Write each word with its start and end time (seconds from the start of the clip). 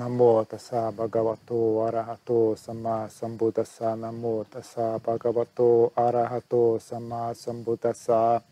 Namo 0.00 0.46
tassa 0.46 0.90
bhagavato 0.90 1.84
arahato 1.86 2.56
sama 2.56 3.06
sambuddhassa. 3.10 3.94
Namo 3.96 4.44
tassa 4.48 4.98
bhagavato 4.98 5.92
arahato 5.94 6.78
sama 6.80 7.34
sambuddhassa. 7.34 8.42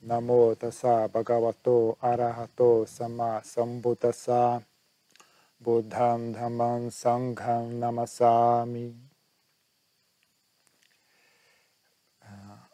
Namo 0.00 0.54
tassa 0.56 1.06
bhagavato 1.08 1.98
arahato 2.00 2.86
sama 2.86 3.42
sambuddhassa. 3.44 4.64
Buddham 5.60 6.32
dhammam 6.32 6.90
sangham 6.90 7.68
namasami. 7.78 8.96
Ah, 12.22 12.66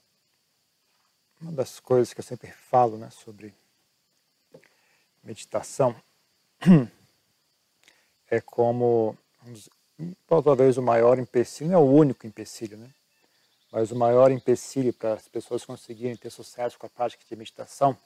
Uma 1.41 1.51
das 1.51 1.80
coisas 1.80 2.15
que 2.15 2.20
eu 2.20 2.24
sempre 2.24 2.52
falo 2.52 2.96
né, 2.96 3.10
sobre 3.10 3.52
meditação 5.24 5.96
é 8.30 8.41
como, 8.41 9.16
talvez 10.27 10.77
o 10.77 10.83
maior 10.83 11.19
empecilho, 11.19 11.70
não 11.70 11.78
é 11.78 11.83
o 11.83 11.87
único 11.87 12.27
empecilho, 12.27 12.77
né? 12.77 12.91
mas 13.70 13.91
o 13.91 13.97
maior 13.97 14.30
empecilho 14.30 14.92
para 14.92 15.14
as 15.14 15.28
pessoas 15.28 15.64
conseguirem 15.64 16.16
ter 16.16 16.30
sucesso 16.30 16.78
com 16.78 16.87
a 16.87 16.88
prática 16.91 17.24
de 17.28 17.37
meditação 17.37 17.97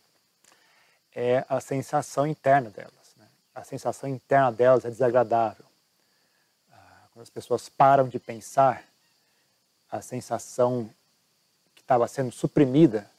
é 1.15 1.45
a 1.49 1.61
sensação 1.61 2.27
interna 2.27 2.71
delas. 2.71 3.15
Né? 3.17 3.27
A 3.55 3.65
sensação 3.65 4.09
interna 4.09 4.53
delas 4.53 4.85
é 4.85 4.91
desagradável. 4.91 5.65
Ah, 6.73 7.09
quando 7.13 7.23
as 7.23 7.31
pessoas 7.31 7.69
param 7.69 8.09
de 8.09 8.19
pensar, 8.19 8.85
a 9.91 10.03
sensação 10.03 10.89
que 11.75 11.81
estava 11.81 12.07
sendo 12.09 12.31
suprimida 12.31 13.11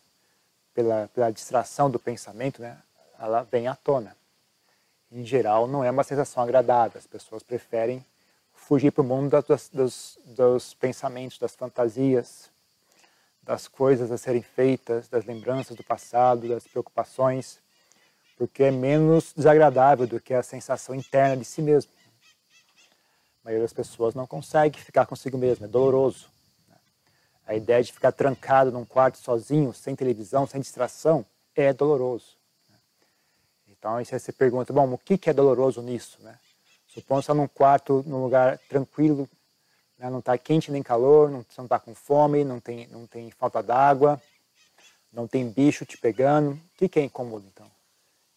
pela, 0.73 1.07
pela 1.09 1.31
distração 1.31 1.89
do 1.89 1.99
pensamento, 1.99 2.61
né? 2.61 2.77
ela 3.19 3.43
vem 3.43 3.67
à 3.67 3.75
tona 3.75 4.18
em 5.11 5.25
geral, 5.25 5.67
não 5.67 5.83
é 5.83 5.89
uma 5.89 6.03
sensação 6.03 6.43
agradável. 6.43 6.97
As 6.97 7.07
pessoas 7.07 7.41
preferem 7.41 8.05
fugir 8.53 8.91
para 8.91 9.01
o 9.01 9.05
mundo 9.05 9.31
das, 9.47 10.17
dos, 10.23 10.73
pensamentos, 10.75 11.39
das 11.39 11.55
fantasias, 11.55 12.49
das 13.41 13.67
coisas 13.67 14.11
a 14.11 14.17
serem 14.17 14.43
feitas, 14.43 15.07
das 15.07 15.25
lembranças 15.25 15.75
do 15.75 15.83
passado, 15.83 16.47
das 16.47 16.67
preocupações, 16.67 17.59
porque 18.37 18.63
é 18.63 18.71
menos 18.71 19.33
desagradável 19.35 20.05
do 20.05 20.19
que 20.19 20.33
a 20.33 20.43
sensação 20.43 20.93
interna 20.93 21.35
de 21.35 21.45
si 21.45 21.61
mesmo. 21.61 21.91
A 23.41 23.45
maioria 23.45 23.63
das 23.63 23.73
pessoas 23.73 24.13
não 24.13 24.27
consegue 24.27 24.79
ficar 24.79 25.07
consigo 25.07 25.37
mesmo, 25.37 25.65
é 25.65 25.67
doloroso. 25.67 26.27
A 27.47 27.55
ideia 27.55 27.83
de 27.83 27.91
ficar 27.91 28.11
trancado 28.11 28.71
num 28.71 28.85
quarto 28.85 29.17
sozinho, 29.17 29.73
sem 29.73 29.95
televisão, 29.95 30.45
sem 30.45 30.61
distração, 30.61 31.25
é 31.55 31.73
doloroso. 31.73 32.38
Então 33.79 33.95
aí 33.95 34.05
você 34.05 34.31
pergunta, 34.33 34.73
bom, 34.73 34.93
o 34.93 34.97
que, 34.97 35.17
que 35.17 35.29
é 35.29 35.33
doloroso 35.33 35.81
nisso? 35.81 36.21
Né? 36.21 36.37
Supondo 36.87 37.21
você 37.21 37.31
está 37.31 37.33
num 37.33 37.47
quarto, 37.47 38.03
num 38.05 38.21
lugar 38.21 38.57
tranquilo, 38.69 39.27
né? 39.97 40.09
não 40.09 40.19
está 40.19 40.37
quente 40.37 40.69
nem 40.69 40.83
calor, 40.83 41.31
não, 41.31 41.39
você 41.39 41.55
não 41.57 41.65
está 41.65 41.79
com 41.79 41.95
fome, 41.95 42.43
não 42.43 42.59
tem, 42.59 42.87
não 42.87 43.07
tem 43.07 43.31
falta 43.31 43.63
d'água, 43.63 44.21
não 45.13 45.27
tem 45.27 45.49
bicho 45.49 45.85
te 45.85 45.97
pegando. 45.97 46.51
O 46.51 46.77
que, 46.77 46.89
que 46.89 46.99
é 46.99 47.03
incômodo 47.03 47.45
então? 47.47 47.71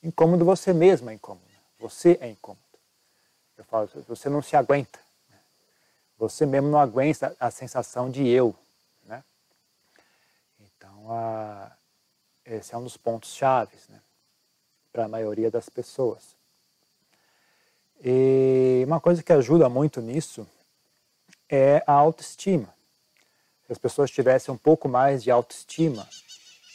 Incômodo 0.01 0.45
você 0.45 0.73
mesmo 0.73 1.11
é 1.11 1.15
incômodo. 1.15 1.45
Você 1.81 2.17
é 2.21 2.29
incômodo. 2.29 2.63
Eu 3.57 3.65
falo, 3.65 3.89
você 4.07 4.29
não 4.29 4.43
se 4.43 4.55
aguenta. 4.55 5.01
Né? 5.29 5.39
Você 6.19 6.47
mesmo 6.47 6.69
não 6.69 6.79
aguenta 6.79 7.37
a 7.39 7.51
sensação 7.51 8.09
de 8.09 8.29
eu. 8.29 8.55
Né? 9.05 9.25
Então, 10.61 11.11
a, 11.11 11.73
esse 12.45 12.75
é 12.75 12.79
um 12.79 12.85
dos 12.85 12.97
pontos 12.97 13.35
chaves. 13.35 13.89
Né? 13.89 14.01
Para 14.93 15.07
a 15.07 15.09
maioria 15.09 15.51
das 15.51 15.69
pessoas. 15.69 16.37
E 18.05 18.83
uma 18.87 19.01
coisa 19.01 19.23
que 19.23 19.33
ajuda 19.33 19.69
muito 19.69 20.01
nisso 20.01 20.47
é 21.49 21.83
a 21.87 21.93
autoestima. 21.93 22.75
Se 23.67 23.73
as 23.73 23.79
pessoas 23.79 24.11
tivessem 24.11 24.53
um 24.53 24.59
pouco 24.59 24.89
mais 24.89 25.23
de 25.23 25.31
autoestima, 25.31 26.09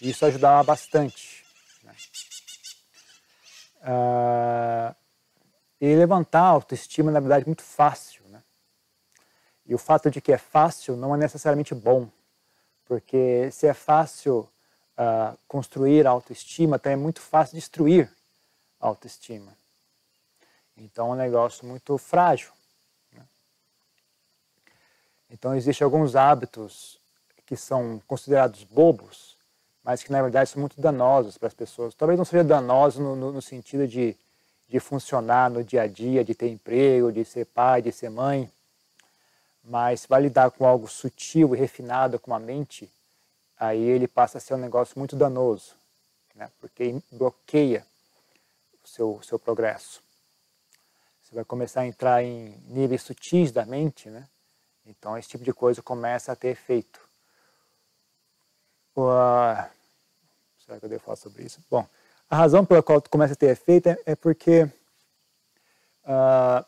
isso 0.01 0.25
ajudava 0.25 0.63
bastante. 0.63 1.45
Né? 1.83 1.95
Ah, 3.81 4.95
e 5.79 5.95
levantar 5.95 6.41
a 6.41 6.49
autoestima, 6.49 7.11
na 7.11 7.19
verdade, 7.19 7.43
é 7.43 7.45
muito 7.45 7.63
fácil. 7.63 8.23
Né? 8.29 8.41
E 9.65 9.75
o 9.75 9.77
fato 9.77 10.09
de 10.09 10.21
que 10.21 10.31
é 10.31 10.37
fácil 10.37 10.95
não 10.95 11.13
é 11.13 11.17
necessariamente 11.17 11.75
bom, 11.75 12.09
porque 12.85 13.51
se 13.51 13.67
é 13.67 13.73
fácil 13.73 14.49
uh, 14.97 15.37
construir 15.47 16.07
autoestima, 16.07 16.77
então 16.77 16.91
é 16.91 16.95
muito 16.95 17.21
fácil 17.21 17.55
destruir 17.55 18.11
autoestima. 18.79 19.55
Então 20.75 21.09
é 21.09 21.11
um 21.11 21.15
negócio 21.15 21.65
muito 21.65 21.97
frágil. 21.97 22.51
Né? 23.13 23.21
Então 25.31 25.55
existem 25.55 25.85
alguns 25.85 26.15
hábitos 26.15 26.99
que 27.45 27.55
são 27.55 28.01
considerados 28.07 28.63
bobos, 28.63 29.37
mas 29.83 30.03
que 30.03 30.11
na 30.11 30.21
verdade 30.21 30.49
são 30.49 30.59
muito 30.59 30.79
danosos 30.79 31.37
para 31.37 31.47
as 31.47 31.53
pessoas. 31.53 31.93
Talvez 31.93 32.17
não 32.17 32.25
seja 32.25 32.43
danoso 32.43 33.01
no, 33.01 33.15
no, 33.15 33.31
no 33.31 33.41
sentido 33.41 33.87
de, 33.87 34.15
de 34.67 34.79
funcionar 34.79 35.49
no 35.49 35.63
dia 35.63 35.83
a 35.83 35.87
dia, 35.87 36.23
de 36.23 36.35
ter 36.35 36.49
emprego, 36.49 37.11
de 37.11 37.23
ser 37.23 37.45
pai, 37.45 37.81
de 37.81 37.91
ser 37.91 38.09
mãe, 38.09 38.51
mas 39.63 40.05
vai 40.05 40.21
lidar 40.21 40.51
com 40.51 40.65
algo 40.65 40.87
sutil 40.87 41.55
e 41.55 41.57
refinado 41.57 42.19
com 42.19 42.33
a 42.33 42.39
mente, 42.39 42.89
aí 43.59 43.81
ele 43.81 44.07
passa 44.07 44.37
a 44.37 44.41
ser 44.41 44.53
um 44.53 44.57
negócio 44.57 44.97
muito 44.97 45.15
danoso, 45.15 45.75
né? 46.35 46.49
porque 46.59 47.01
bloqueia 47.11 47.85
o 48.83 48.87
seu, 48.87 49.19
seu 49.23 49.39
progresso. 49.39 50.01
Você 51.21 51.35
vai 51.35 51.43
começar 51.43 51.81
a 51.81 51.87
entrar 51.87 52.23
em 52.23 52.57
níveis 52.67 53.01
sutis 53.01 53.51
da 53.51 53.65
mente, 53.65 54.09
né? 54.09 54.27
Então 54.85 55.17
esse 55.17 55.27
tipo 55.27 55.43
de 55.43 55.51
coisa 55.51 55.81
começa 55.81 56.31
a 56.31 56.35
ter 56.35 56.49
efeito. 56.49 57.01
Uh, 58.95 59.69
será 60.57 60.79
que 60.79 60.85
eu 60.85 60.89
devo 60.89 61.03
falar 61.03 61.17
sobre 61.17 61.43
isso? 61.43 61.61
Bom, 61.69 61.85
a 62.29 62.35
razão 62.37 62.65
pela 62.65 62.81
qual 62.81 63.01
começa 63.01 63.33
a 63.33 63.35
ter 63.35 63.47
efeito 63.49 63.89
é, 63.89 63.97
é 64.05 64.15
porque 64.15 64.63
uh, 66.05 66.65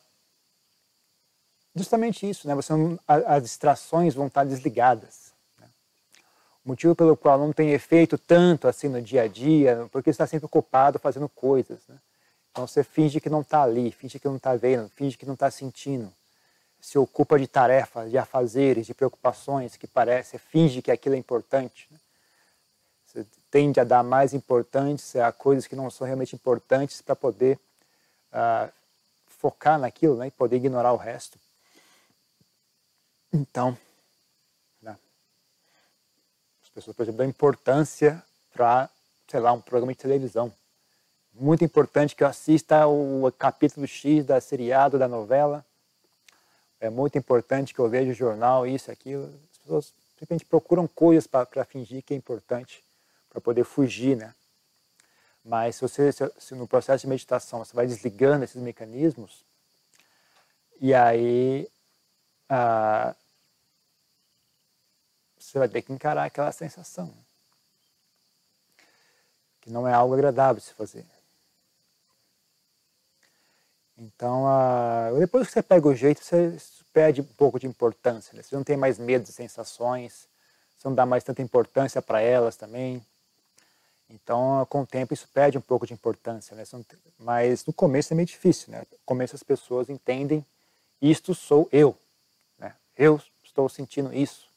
justamente 1.74 2.28
isso, 2.28 2.46
né? 2.46 2.54
Você 2.54 2.74
as 3.06 3.42
distrações 3.42 4.14
vão 4.14 4.26
estar 4.26 4.44
desligadas 4.44 5.29
motivo 6.64 6.94
pelo 6.94 7.16
qual 7.16 7.38
não 7.38 7.52
tem 7.52 7.70
efeito 7.70 8.18
tanto 8.18 8.68
assim 8.68 8.88
no 8.88 9.00
dia 9.00 9.22
a 9.22 9.28
dia, 9.28 9.88
porque 9.90 10.10
está 10.10 10.26
sempre 10.26 10.46
ocupado 10.46 10.98
fazendo 10.98 11.28
coisas. 11.28 11.80
Né? 11.88 11.96
Então 12.50 12.66
você 12.66 12.82
finge 12.82 13.20
que 13.20 13.30
não 13.30 13.40
está 13.40 13.62
ali, 13.62 13.90
finge 13.92 14.18
que 14.18 14.28
não 14.28 14.36
está 14.36 14.54
vendo, 14.54 14.88
finge 14.90 15.16
que 15.16 15.26
não 15.26 15.34
está 15.34 15.50
sentindo. 15.50 16.12
Se 16.80 16.98
ocupa 16.98 17.38
de 17.38 17.46
tarefas, 17.46 18.10
de 18.10 18.18
afazeres, 18.18 18.86
de 18.86 18.94
preocupações 18.94 19.76
que 19.76 19.86
parece, 19.86 20.38
finge 20.38 20.80
que 20.82 20.90
aquilo 20.90 21.14
é 21.14 21.18
importante. 21.18 21.86
Né? 21.90 21.98
Você 23.06 23.26
tende 23.50 23.80
a 23.80 23.84
dar 23.84 24.02
mais 24.02 24.32
importância 24.32 25.26
a 25.26 25.32
coisas 25.32 25.66
que 25.66 25.76
não 25.76 25.90
são 25.90 26.06
realmente 26.06 26.34
importantes 26.34 27.02
para 27.02 27.16
poder 27.16 27.58
uh, 28.32 28.70
focar 29.26 29.78
naquilo 29.78 30.16
né? 30.16 30.28
e 30.28 30.30
poder 30.30 30.56
ignorar 30.56 30.92
o 30.92 30.96
resto. 30.96 31.38
Então, 33.32 33.76
as 36.70 36.74
pessoas, 36.74 36.96
por 36.96 37.02
exemplo, 37.02 37.18
dão 37.18 37.26
importância 37.26 38.22
para, 38.52 38.88
sei 39.28 39.40
lá, 39.40 39.52
um 39.52 39.60
programa 39.60 39.92
de 39.92 39.98
televisão. 39.98 40.52
Muito 41.34 41.64
importante 41.64 42.14
que 42.14 42.22
eu 42.22 42.28
assista 42.28 42.86
o 42.86 43.30
capítulo 43.32 43.86
X 43.86 44.24
da 44.24 44.40
seriado, 44.40 44.98
da 44.98 45.08
novela. 45.08 45.64
É 46.80 46.88
muito 46.88 47.18
importante 47.18 47.74
que 47.74 47.80
eu 47.80 47.88
veja 47.88 48.10
o 48.12 48.14
jornal, 48.14 48.66
isso, 48.66 48.90
aquilo. 48.90 49.24
As 49.52 49.58
pessoas 49.58 49.92
simplesmente 50.10 50.44
procuram 50.44 50.86
coisas 50.86 51.26
para 51.26 51.64
fingir 51.64 52.02
que 52.02 52.14
é 52.14 52.16
importante, 52.16 52.84
para 53.28 53.40
poder 53.40 53.64
fugir, 53.64 54.16
né? 54.16 54.32
Mas 55.44 55.76
se 55.76 55.82
você, 55.82 56.12
se 56.12 56.54
no 56.54 56.68
processo 56.68 57.02
de 57.02 57.08
meditação, 57.08 57.64
você 57.64 57.74
vai 57.74 57.86
desligando 57.86 58.44
esses 58.44 58.60
mecanismos, 58.60 59.44
e 60.78 60.94
aí 60.94 61.68
ah, 62.48 63.14
você 65.40 65.58
vai 65.58 65.68
ter 65.68 65.82
que 65.82 65.92
encarar 65.92 66.24
aquela 66.24 66.52
sensação. 66.52 67.12
Que 69.60 69.70
não 69.70 69.88
é 69.88 69.92
algo 69.92 70.14
agradável 70.14 70.60
de 70.60 70.66
se 70.66 70.74
fazer. 70.74 71.04
Então, 73.96 74.44
depois 75.18 75.46
que 75.46 75.52
você 75.52 75.62
pega 75.62 75.86
o 75.88 75.94
jeito, 75.94 76.22
você 76.24 76.56
perde 76.92 77.20
um 77.20 77.24
pouco 77.24 77.58
de 77.58 77.66
importância. 77.66 78.34
Né? 78.34 78.42
Você 78.42 78.54
não 78.54 78.64
tem 78.64 78.76
mais 78.76 78.98
medo 78.98 79.24
de 79.24 79.32
sensações, 79.32 80.26
você 80.78 80.88
não 80.88 80.94
dá 80.94 81.04
mais 81.04 81.24
tanta 81.24 81.42
importância 81.42 82.00
para 82.00 82.20
elas 82.20 82.56
também. 82.56 83.04
Então, 84.08 84.66
com 84.68 84.82
o 84.82 84.86
tempo, 84.86 85.14
isso 85.14 85.28
perde 85.32 85.58
um 85.58 85.60
pouco 85.60 85.86
de 85.86 85.92
importância. 85.92 86.56
Né? 86.56 86.64
Mas 87.18 87.66
no 87.66 87.72
começo 87.72 88.12
é 88.12 88.16
meio 88.16 88.26
difícil. 88.26 88.72
Né? 88.72 88.80
No 88.90 88.98
começo 89.04 89.36
as 89.36 89.42
pessoas 89.42 89.90
entendem, 89.90 90.44
isto 91.00 91.34
sou 91.34 91.68
eu. 91.70 91.96
Né? 92.58 92.74
Eu 92.96 93.20
estou 93.44 93.68
sentindo 93.68 94.14
isso 94.14 94.49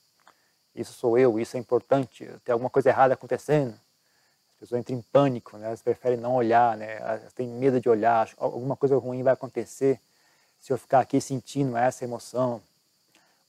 isso 0.76 0.94
sou 0.94 1.18
eu, 1.18 1.40
isso 1.40 1.56
é 1.56 1.60
importante, 1.60 2.26
tem 2.44 2.54
alguma 2.54 2.70
coisa 2.70 2.90
errada 2.90 3.14
acontecendo. 3.14 3.74
As 4.54 4.60
pessoas 4.60 4.82
entram 4.82 4.98
em 4.98 5.02
pânico, 5.02 5.58
né? 5.58 5.68
elas 5.68 5.82
preferem 5.82 6.18
não 6.18 6.36
olhar, 6.36 6.76
né? 6.78 6.98
elas 6.98 7.34
têm 7.34 7.48
medo 7.48 7.80
de 7.80 7.90
olhar, 7.90 8.30
alguma 8.38 8.76
coisa 8.76 8.98
ruim 8.98 9.22
vai 9.22 9.34
acontecer. 9.34 10.00
se 10.60 10.72
eu 10.72 10.78
ficar 10.78 11.02
aqui 11.02 11.20
sentindo 11.22 11.76
essa 11.78 12.04
emoção, 12.04 12.62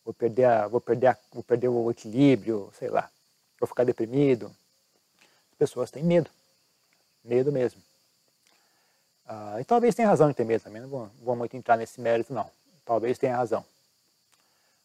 vou 0.04 0.12
perder, 0.12 0.44
a, 0.44 0.66
vou 0.66 0.80
perder, 0.80 1.06
a, 1.08 1.18
vou 1.32 1.42
perder 1.42 1.68
o 1.68 1.90
equilíbrio, 1.90 2.70
sei 2.78 2.90
lá, 2.90 3.08
vou 3.58 3.66
ficar 3.66 3.84
deprimido. 3.84 4.46
As 5.52 5.58
pessoas 5.58 5.90
têm 5.90 6.02
medo, 6.02 6.28
medo 7.24 7.50
mesmo. 7.52 7.80
Ah, 9.26 9.56
e 9.60 9.64
talvez 9.64 9.94
tenha 9.94 10.08
razão 10.08 10.28
de 10.28 10.34
ter 10.34 10.44
medo 10.44 10.62
também, 10.62 10.82
não 10.82 10.88
vou, 10.88 11.10
vou 11.22 11.36
muito 11.36 11.56
entrar 11.56 11.76
nesse 11.78 12.00
mérito 12.00 12.34
não, 12.34 12.50
talvez 12.84 13.16
tenha 13.16 13.36
razão. 13.36 13.64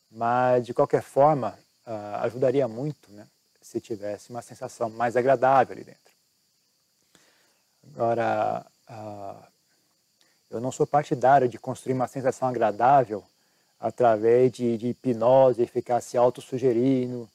Mas, 0.09 0.65
de 0.65 0.73
qualquer 0.73 1.01
forma, 1.01 1.57
ah, 1.91 2.21
ajudaria 2.21 2.67
muito 2.67 3.11
né, 3.11 3.25
se 3.59 3.81
tivesse 3.81 4.29
uma 4.29 4.43
sensação 4.43 4.91
mais 4.91 5.17
agradável 5.17 5.75
ali 5.75 5.83
dentro. 5.83 6.13
Agora, 7.91 8.63
ah, 8.87 9.47
eu 10.51 10.61
não 10.61 10.71
sou 10.71 10.85
partidário 10.85 11.49
de 11.49 11.57
construir 11.57 11.93
uma 11.93 12.07
sensação 12.07 12.47
agradável 12.47 13.23
através 13.79 14.51
de, 14.51 14.77
de 14.77 14.89
hipnose, 14.89 15.65
ficar 15.65 15.99
se 16.01 16.15
autossugerindo, 16.15 17.27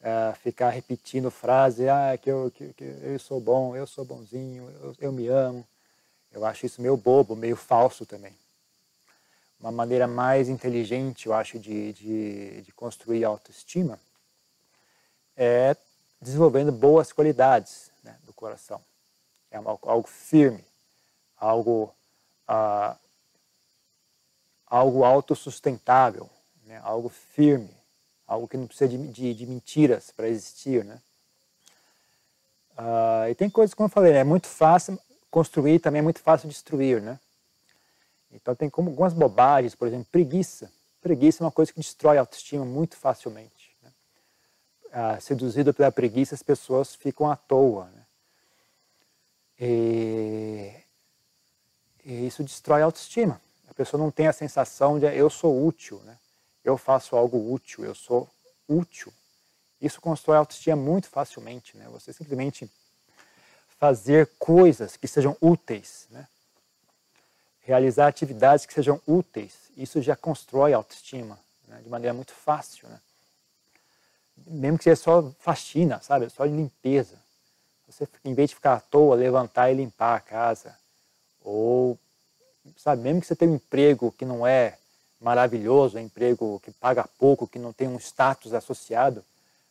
é, 0.00 0.32
ficar 0.34 0.70
repetindo 0.70 1.28
frases, 1.28 1.88
ah, 1.88 2.16
que 2.16 2.30
eu, 2.30 2.52
que, 2.54 2.72
que 2.74 2.84
eu 2.84 3.18
sou 3.18 3.40
bom, 3.40 3.74
eu 3.74 3.88
sou 3.88 4.04
bonzinho, 4.04 4.70
eu, 4.82 4.94
eu 5.00 5.12
me 5.12 5.26
amo. 5.26 5.66
Eu 6.30 6.44
acho 6.44 6.64
isso 6.64 6.80
meio 6.80 6.96
bobo, 6.96 7.34
meio 7.34 7.56
falso 7.56 8.06
também. 8.06 8.32
Uma 9.58 9.72
maneira 9.72 10.06
mais 10.06 10.48
inteligente, 10.48 11.26
eu 11.26 11.34
acho, 11.34 11.58
de, 11.58 11.92
de, 11.92 12.62
de 12.62 12.72
construir 12.72 13.24
autoestima 13.24 13.98
é 15.36 15.76
desenvolvendo 16.20 16.72
boas 16.72 17.12
qualidades 17.12 17.90
né, 18.02 18.16
do 18.24 18.32
coração. 18.32 18.80
É 19.50 19.56
algo 19.56 20.08
firme, 20.08 20.64
algo 21.38 21.94
ah, 22.48 22.96
algo 24.66 25.04
autossustentável, 25.04 26.28
né? 26.64 26.80
algo 26.82 27.08
firme, 27.08 27.70
algo 28.26 28.48
que 28.48 28.56
não 28.56 28.66
precisa 28.66 28.88
de, 28.88 28.98
de, 29.08 29.34
de 29.34 29.46
mentiras 29.46 30.10
para 30.10 30.28
existir. 30.28 30.84
Né? 30.84 31.00
Ah, 32.76 33.30
e 33.30 33.34
tem 33.34 33.48
coisas, 33.48 33.74
como 33.74 33.86
eu 33.86 33.92
falei, 33.92 34.12
né? 34.12 34.18
é 34.20 34.24
muito 34.24 34.48
fácil 34.48 34.98
construir, 35.30 35.78
também 35.78 36.00
é 36.00 36.02
muito 36.02 36.20
fácil 36.20 36.48
destruir. 36.48 37.00
Né? 37.00 37.18
Então 38.36 38.54
tem 38.54 38.70
como 38.70 38.90
algumas 38.90 39.12
bobagens, 39.12 39.74
por 39.74 39.88
exemplo, 39.88 40.06
preguiça. 40.10 40.70
Preguiça 41.00 41.42
é 41.42 41.44
uma 41.44 41.52
coisa 41.52 41.72
que 41.72 41.80
destrói 41.80 42.18
a 42.18 42.20
autoestima 42.20 42.64
muito 42.64 42.96
facilmente. 42.96 43.76
Né? 43.82 43.90
Ah, 44.92 45.20
seduzido 45.20 45.74
pela 45.74 45.90
preguiça, 45.90 46.34
as 46.34 46.42
pessoas 46.42 46.94
ficam 46.94 47.30
à 47.30 47.36
toa. 47.36 47.86
Né? 47.86 48.06
E, 49.58 50.72
e 52.04 52.26
isso 52.26 52.44
destrói 52.44 52.82
a 52.82 52.84
autoestima 52.84 53.40
pessoa 53.76 54.02
não 54.02 54.10
tem 54.10 54.26
a 54.26 54.32
sensação 54.32 54.98
de 54.98 55.06
eu 55.14 55.28
sou 55.28 55.64
útil, 55.64 56.00
né? 56.04 56.18
eu 56.64 56.78
faço 56.78 57.14
algo 57.14 57.52
útil, 57.52 57.84
eu 57.84 57.94
sou 57.94 58.28
útil. 58.66 59.12
Isso 59.80 60.00
constrói 60.00 60.38
autoestima 60.38 60.76
muito 60.76 61.08
facilmente. 61.08 61.76
Né? 61.76 61.86
Você 61.90 62.12
simplesmente 62.12 62.68
fazer 63.78 64.30
coisas 64.38 64.96
que 64.96 65.06
sejam 65.06 65.36
úteis, 65.40 66.06
né? 66.10 66.26
Realizar 67.66 68.06
atividades 68.06 68.64
que 68.64 68.72
sejam 68.72 69.00
úteis, 69.04 69.52
isso 69.76 70.00
já 70.00 70.14
constrói 70.14 70.72
autoestima 70.72 71.36
né? 71.66 71.80
de 71.82 71.88
maneira 71.88 72.14
muito 72.14 72.32
fácil. 72.32 72.88
Né? 72.88 73.00
Mesmo 74.46 74.78
que 74.78 74.84
seja 74.84 74.96
só 74.96 75.30
faxina, 75.40 76.00
sabe? 76.00 76.30
Só 76.30 76.44
limpeza. 76.44 77.18
Você, 77.88 78.08
em 78.24 78.34
vez 78.34 78.50
de 78.50 78.54
ficar 78.54 78.74
à 78.74 78.80
toa, 78.80 79.16
levantar 79.16 79.70
e 79.70 79.74
limpar 79.74 80.14
a 80.14 80.20
casa. 80.20 80.76
Ou 81.42 81.98
sabe, 82.76 83.02
mesmo 83.02 83.20
que 83.20 83.26
você 83.26 83.34
tenha 83.34 83.50
um 83.50 83.56
emprego 83.56 84.12
que 84.12 84.24
não 84.24 84.46
é 84.46 84.78
maravilhoso, 85.20 85.98
um 85.98 86.00
emprego 86.00 86.60
que 86.60 86.70
paga 86.70 87.08
pouco, 87.18 87.48
que 87.48 87.58
não 87.58 87.72
tem 87.72 87.88
um 87.88 87.98
status 87.98 88.54
associado, 88.54 89.24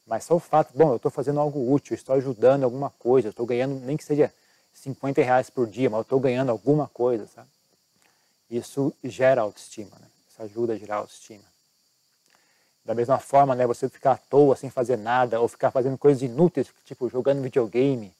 mas 0.06 0.25
só 0.25 0.36
o 0.36 0.39
fato, 0.39 0.77
bom, 0.77 0.89
eu 0.91 0.95
estou 0.98 1.12
fazendo 1.12 1.39
algo 1.39 1.71
útil, 1.71 1.95
estou 1.95 2.15
ajudando 2.15 2.65
alguma 2.65 2.89
coisa, 2.89 3.30
estou 3.30 3.45
ganhando, 3.45 3.80
nem 3.86 3.95
que 3.95 4.03
seja 4.03 4.33
50 4.74 5.21
reais 5.21 5.50
por 5.50 5.65
dia, 5.68 5.89
mas 5.89 6.00
eu 6.00 6.01
estou 6.01 6.19
ganhando 6.19 6.50
alguma 6.50 6.88
coisa, 6.88 7.25
sabe? 7.27 7.48
Isso 8.56 8.94
gera 9.04 9.42
autoestima, 9.42 9.92
né? 10.00 10.07
Isso 10.30 10.42
ajuda 10.42 10.74
a 10.74 10.78
gerar 10.78 10.98
autoestima. 10.98 11.44
Da 12.84 12.94
mesma 12.94 13.18
forma, 13.18 13.56
né, 13.56 13.66
você 13.66 13.90
ficar 13.90 14.12
à 14.12 14.18
toa 14.18 14.56
sem 14.56 14.69
fazer 14.69 14.98
nada, 14.98 15.42
ou 15.42 15.48
ficar 15.48 15.72
fazendo 15.72 15.98
coisas 15.98 16.22
inúteis, 16.22 16.68
tipo 16.86 17.10
jogando 17.10 17.42
videogame, 17.42 18.13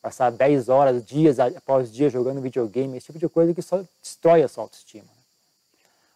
passar 0.00 0.30
10 0.30 0.68
horas, 0.68 1.04
dias 1.04 1.38
após 1.38 1.92
dias 1.92 2.12
jogando 2.12 2.40
videogame, 2.40 2.96
esse 2.96 3.06
tipo 3.06 3.18
de 3.18 3.28
coisa 3.28 3.52
que 3.52 3.60
só 3.60 3.84
destrói 4.00 4.42
a 4.42 4.48
sua 4.48 4.64
autoestima. 4.64 5.04
Né? 5.04 5.22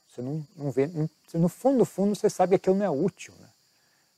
Você 0.08 0.22
não, 0.22 0.46
não 0.56 0.70
vê, 0.70 0.86
não, 0.86 1.10
no 1.34 1.48
fundo, 1.48 1.78
no 1.78 1.84
fundo, 1.84 2.14
você 2.14 2.30
sabe 2.30 2.50
que 2.50 2.56
aquilo 2.56 2.76
não 2.76 2.86
é 2.86 2.90
útil. 2.90 3.34
Né? 3.38 3.48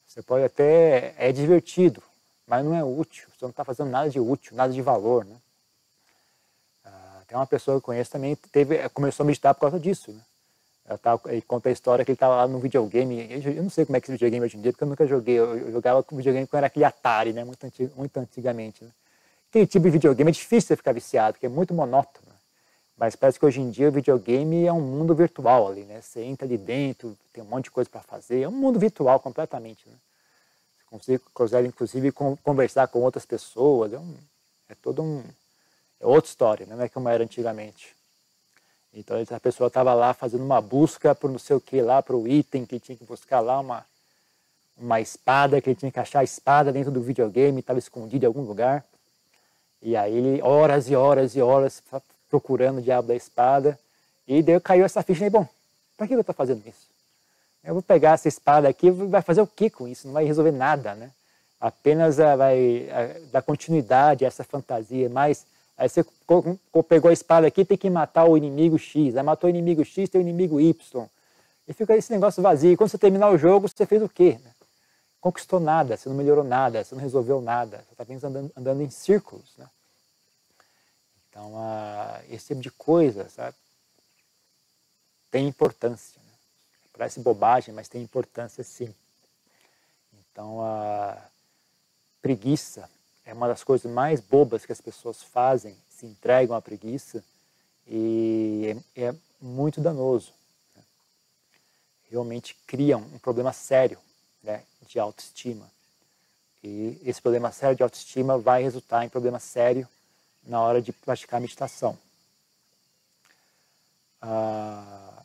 Você 0.06 0.22
pode 0.22 0.44
até, 0.44 1.14
é 1.18 1.32
divertido, 1.32 2.02
mas 2.46 2.64
não 2.64 2.74
é 2.74 2.84
útil. 2.84 3.28
Você 3.30 3.44
não 3.44 3.50
está 3.50 3.64
fazendo 3.64 3.90
nada 3.90 4.08
de 4.08 4.20
útil, 4.20 4.54
nada 4.54 4.72
de 4.72 4.80
valor. 4.80 5.24
Né? 5.24 5.36
Tem 7.32 7.38
uma 7.38 7.46
pessoa 7.46 7.76
que 7.76 7.78
eu 7.78 7.86
conheço 7.86 8.10
também, 8.10 8.36
teve, 8.36 8.86
começou 8.90 9.24
a 9.24 9.26
meditar 9.26 9.54
por 9.54 9.62
causa 9.62 9.80
disso. 9.80 10.12
Né? 10.12 10.98
Tava, 10.98 11.32
ele 11.32 11.40
conta 11.40 11.70
a 11.70 11.72
história 11.72 12.04
que 12.04 12.10
ele 12.10 12.16
estava 12.16 12.36
lá 12.36 12.46
no 12.46 12.58
videogame. 12.58 13.26
Eu 13.42 13.62
não 13.62 13.70
sei 13.70 13.86
como 13.86 13.96
é 13.96 14.02
que 14.02 14.04
é 14.04 14.06
esse 14.08 14.12
videogame 14.12 14.44
hoje 14.44 14.58
em 14.58 14.60
dia, 14.60 14.70
porque 14.70 14.84
eu 14.84 14.88
nunca 14.88 15.06
joguei. 15.06 15.38
Eu 15.38 15.72
jogava 15.72 16.02
com 16.02 16.14
videogame 16.14 16.46
quando 16.46 16.58
era 16.58 16.66
aquele 16.66 16.84
Atari, 16.84 17.32
né? 17.32 17.42
muito, 17.42 17.64
antigo, 17.64 17.90
muito 17.96 18.14
antigamente. 18.18 18.84
Né? 18.84 18.90
Aquele 19.48 19.66
tipo 19.66 19.82
de 19.86 19.90
videogame 19.92 20.28
é 20.28 20.32
difícil 20.34 20.68
você 20.68 20.76
ficar 20.76 20.92
viciado, 20.92 21.32
porque 21.32 21.46
é 21.46 21.48
muito 21.48 21.72
monótono. 21.72 22.26
Mas 22.98 23.16
parece 23.16 23.38
que 23.38 23.46
hoje 23.46 23.62
em 23.62 23.70
dia 23.70 23.88
o 23.88 23.92
videogame 23.92 24.66
é 24.66 24.72
um 24.74 24.82
mundo 24.82 25.14
virtual 25.14 25.68
ali, 25.68 25.84
né? 25.84 26.02
Você 26.02 26.20
entra 26.20 26.46
ali 26.46 26.58
dentro, 26.58 27.16
tem 27.32 27.42
um 27.42 27.46
monte 27.46 27.64
de 27.64 27.70
coisa 27.70 27.88
para 27.88 28.02
fazer. 28.02 28.42
É 28.42 28.48
um 28.48 28.52
mundo 28.52 28.78
virtual 28.78 29.18
completamente, 29.18 29.88
né? 29.88 29.94
Você 31.00 31.18
consegue, 31.32 31.66
inclusive, 31.66 32.12
conversar 32.12 32.88
com 32.88 33.00
outras 33.00 33.24
pessoas. 33.24 33.94
É, 33.94 33.98
um, 33.98 34.14
é 34.68 34.74
todo 34.74 35.02
um... 35.02 35.24
É 36.02 36.06
outra 36.06 36.28
história, 36.28 36.66
né? 36.66 36.74
não 36.74 36.82
é 36.82 36.88
como 36.88 37.08
era 37.08 37.22
antigamente. 37.22 37.94
Então 38.92 39.16
a 39.30 39.40
pessoa 39.40 39.68
estava 39.68 39.94
lá 39.94 40.12
fazendo 40.12 40.44
uma 40.44 40.60
busca 40.60 41.14
por 41.14 41.30
não 41.30 41.38
sei 41.38 41.56
o 41.56 41.60
que 41.60 41.80
lá, 41.80 42.02
para 42.02 42.16
o 42.16 42.26
item 42.26 42.66
que 42.66 42.80
tinha 42.80 42.98
que 42.98 43.04
buscar 43.04 43.38
lá, 43.38 43.60
uma, 43.60 43.86
uma 44.76 45.00
espada, 45.00 45.60
que 45.60 45.70
ele 45.70 45.76
tinha 45.76 45.92
que 45.92 46.00
achar 46.00 46.18
a 46.18 46.24
espada 46.24 46.72
dentro 46.72 46.90
do 46.90 47.00
videogame, 47.00 47.60
estava 47.60 47.78
escondido 47.78 48.24
em 48.24 48.26
algum 48.26 48.42
lugar. 48.42 48.84
E 49.80 49.96
aí 49.96 50.14
ele, 50.14 50.42
horas 50.42 50.90
e 50.90 50.96
horas 50.96 51.36
e 51.36 51.40
horas 51.40 51.80
procurando 52.28 52.78
o 52.78 52.82
diabo 52.82 53.06
da 53.06 53.14
espada. 53.14 53.78
E 54.26 54.42
daí 54.42 54.58
caiu 54.60 54.84
essa 54.84 55.02
ficha 55.02 55.24
e 55.24 55.30
bom, 55.30 55.46
para 55.96 56.08
que 56.08 56.14
eu 56.14 56.20
estou 56.20 56.34
fazendo 56.34 56.66
isso? 56.66 56.90
Eu 57.62 57.74
vou 57.74 57.82
pegar 57.82 58.14
essa 58.14 58.26
espada 58.26 58.68
aqui, 58.68 58.90
vai 58.90 59.22
fazer 59.22 59.40
o 59.40 59.46
que 59.46 59.70
com 59.70 59.86
isso? 59.86 60.08
Não 60.08 60.14
vai 60.14 60.24
resolver 60.24 60.50
nada, 60.50 60.94
né? 60.94 61.12
Apenas 61.60 62.18
uh, 62.18 62.36
vai 62.36 62.88
uh, 62.88 63.26
dar 63.30 63.40
continuidade 63.40 64.24
a 64.24 64.28
essa 64.28 64.42
fantasia, 64.42 65.08
mas 65.08 65.46
aí 65.82 65.88
você 65.88 66.04
pegou 66.88 67.08
a 67.08 67.12
espada 67.12 67.46
aqui, 67.46 67.64
tem 67.64 67.76
que 67.76 67.90
matar 67.90 68.24
o 68.24 68.36
inimigo 68.36 68.78
X, 68.78 69.16
aí 69.16 69.22
matou 69.22 69.48
o 69.48 69.50
inimigo 69.50 69.84
X, 69.84 70.08
tem 70.08 70.20
o 70.20 70.22
inimigo 70.22 70.60
Y. 70.60 71.08
E 71.66 71.72
fica 71.72 71.96
esse 71.96 72.12
negócio 72.12 72.42
vazio. 72.42 72.72
E 72.72 72.76
quando 72.76 72.90
você 72.90 72.98
terminar 72.98 73.30
o 73.30 73.38
jogo, 73.38 73.68
você 73.68 73.86
fez 73.86 74.02
o 74.02 74.08
quê? 74.08 74.38
conquistou 75.22 75.60
nada, 75.60 75.96
você 75.96 76.08
não 76.08 76.16
melhorou 76.16 76.42
nada, 76.42 76.82
você 76.82 76.96
não 76.96 77.00
resolveu 77.00 77.40
nada, 77.40 77.76
você 77.78 77.92
está 77.92 78.02
apenas 78.02 78.24
andando, 78.24 78.52
andando, 78.56 78.82
em 78.82 78.90
círculos. 78.90 79.56
Né? 79.56 79.70
Então, 81.30 81.54
uh, 81.54 82.24
esse 82.28 82.48
tipo 82.48 82.60
de 82.60 82.72
coisa, 82.72 83.28
sabe, 83.28 83.56
tem 85.30 85.46
importância. 85.46 86.20
Né? 86.20 86.32
Parece 86.92 87.20
bobagem, 87.20 87.72
mas 87.72 87.88
tem 87.88 88.02
importância 88.02 88.64
sim. 88.64 88.92
Então, 90.12 90.60
a 90.60 91.16
preguiça 92.20 92.90
é 93.24 93.32
uma 93.32 93.48
das 93.48 93.62
coisas 93.62 93.90
mais 93.90 94.20
bobas 94.20 94.66
que 94.66 94.72
as 94.72 94.80
pessoas 94.80 95.22
fazem, 95.22 95.76
se 95.88 96.06
entregam 96.06 96.56
à 96.56 96.62
preguiça 96.62 97.24
e 97.86 98.76
é, 98.96 99.04
é 99.08 99.14
muito 99.40 99.80
danoso. 99.80 100.32
Né? 100.74 100.82
Realmente 102.10 102.54
criam 102.66 103.00
um 103.00 103.18
problema 103.18 103.52
sério 103.52 103.98
né, 104.42 104.62
de 104.86 104.98
autoestima. 104.98 105.70
E 106.62 107.00
esse 107.04 107.20
problema 107.20 107.50
sério 107.50 107.76
de 107.76 107.82
autoestima 107.82 108.38
vai 108.38 108.62
resultar 108.62 109.04
em 109.04 109.08
problema 109.08 109.40
sério 109.40 109.88
na 110.44 110.60
hora 110.60 110.80
de 110.80 110.92
praticar 110.92 111.40
meditação. 111.40 111.98
Ah, 114.20 115.24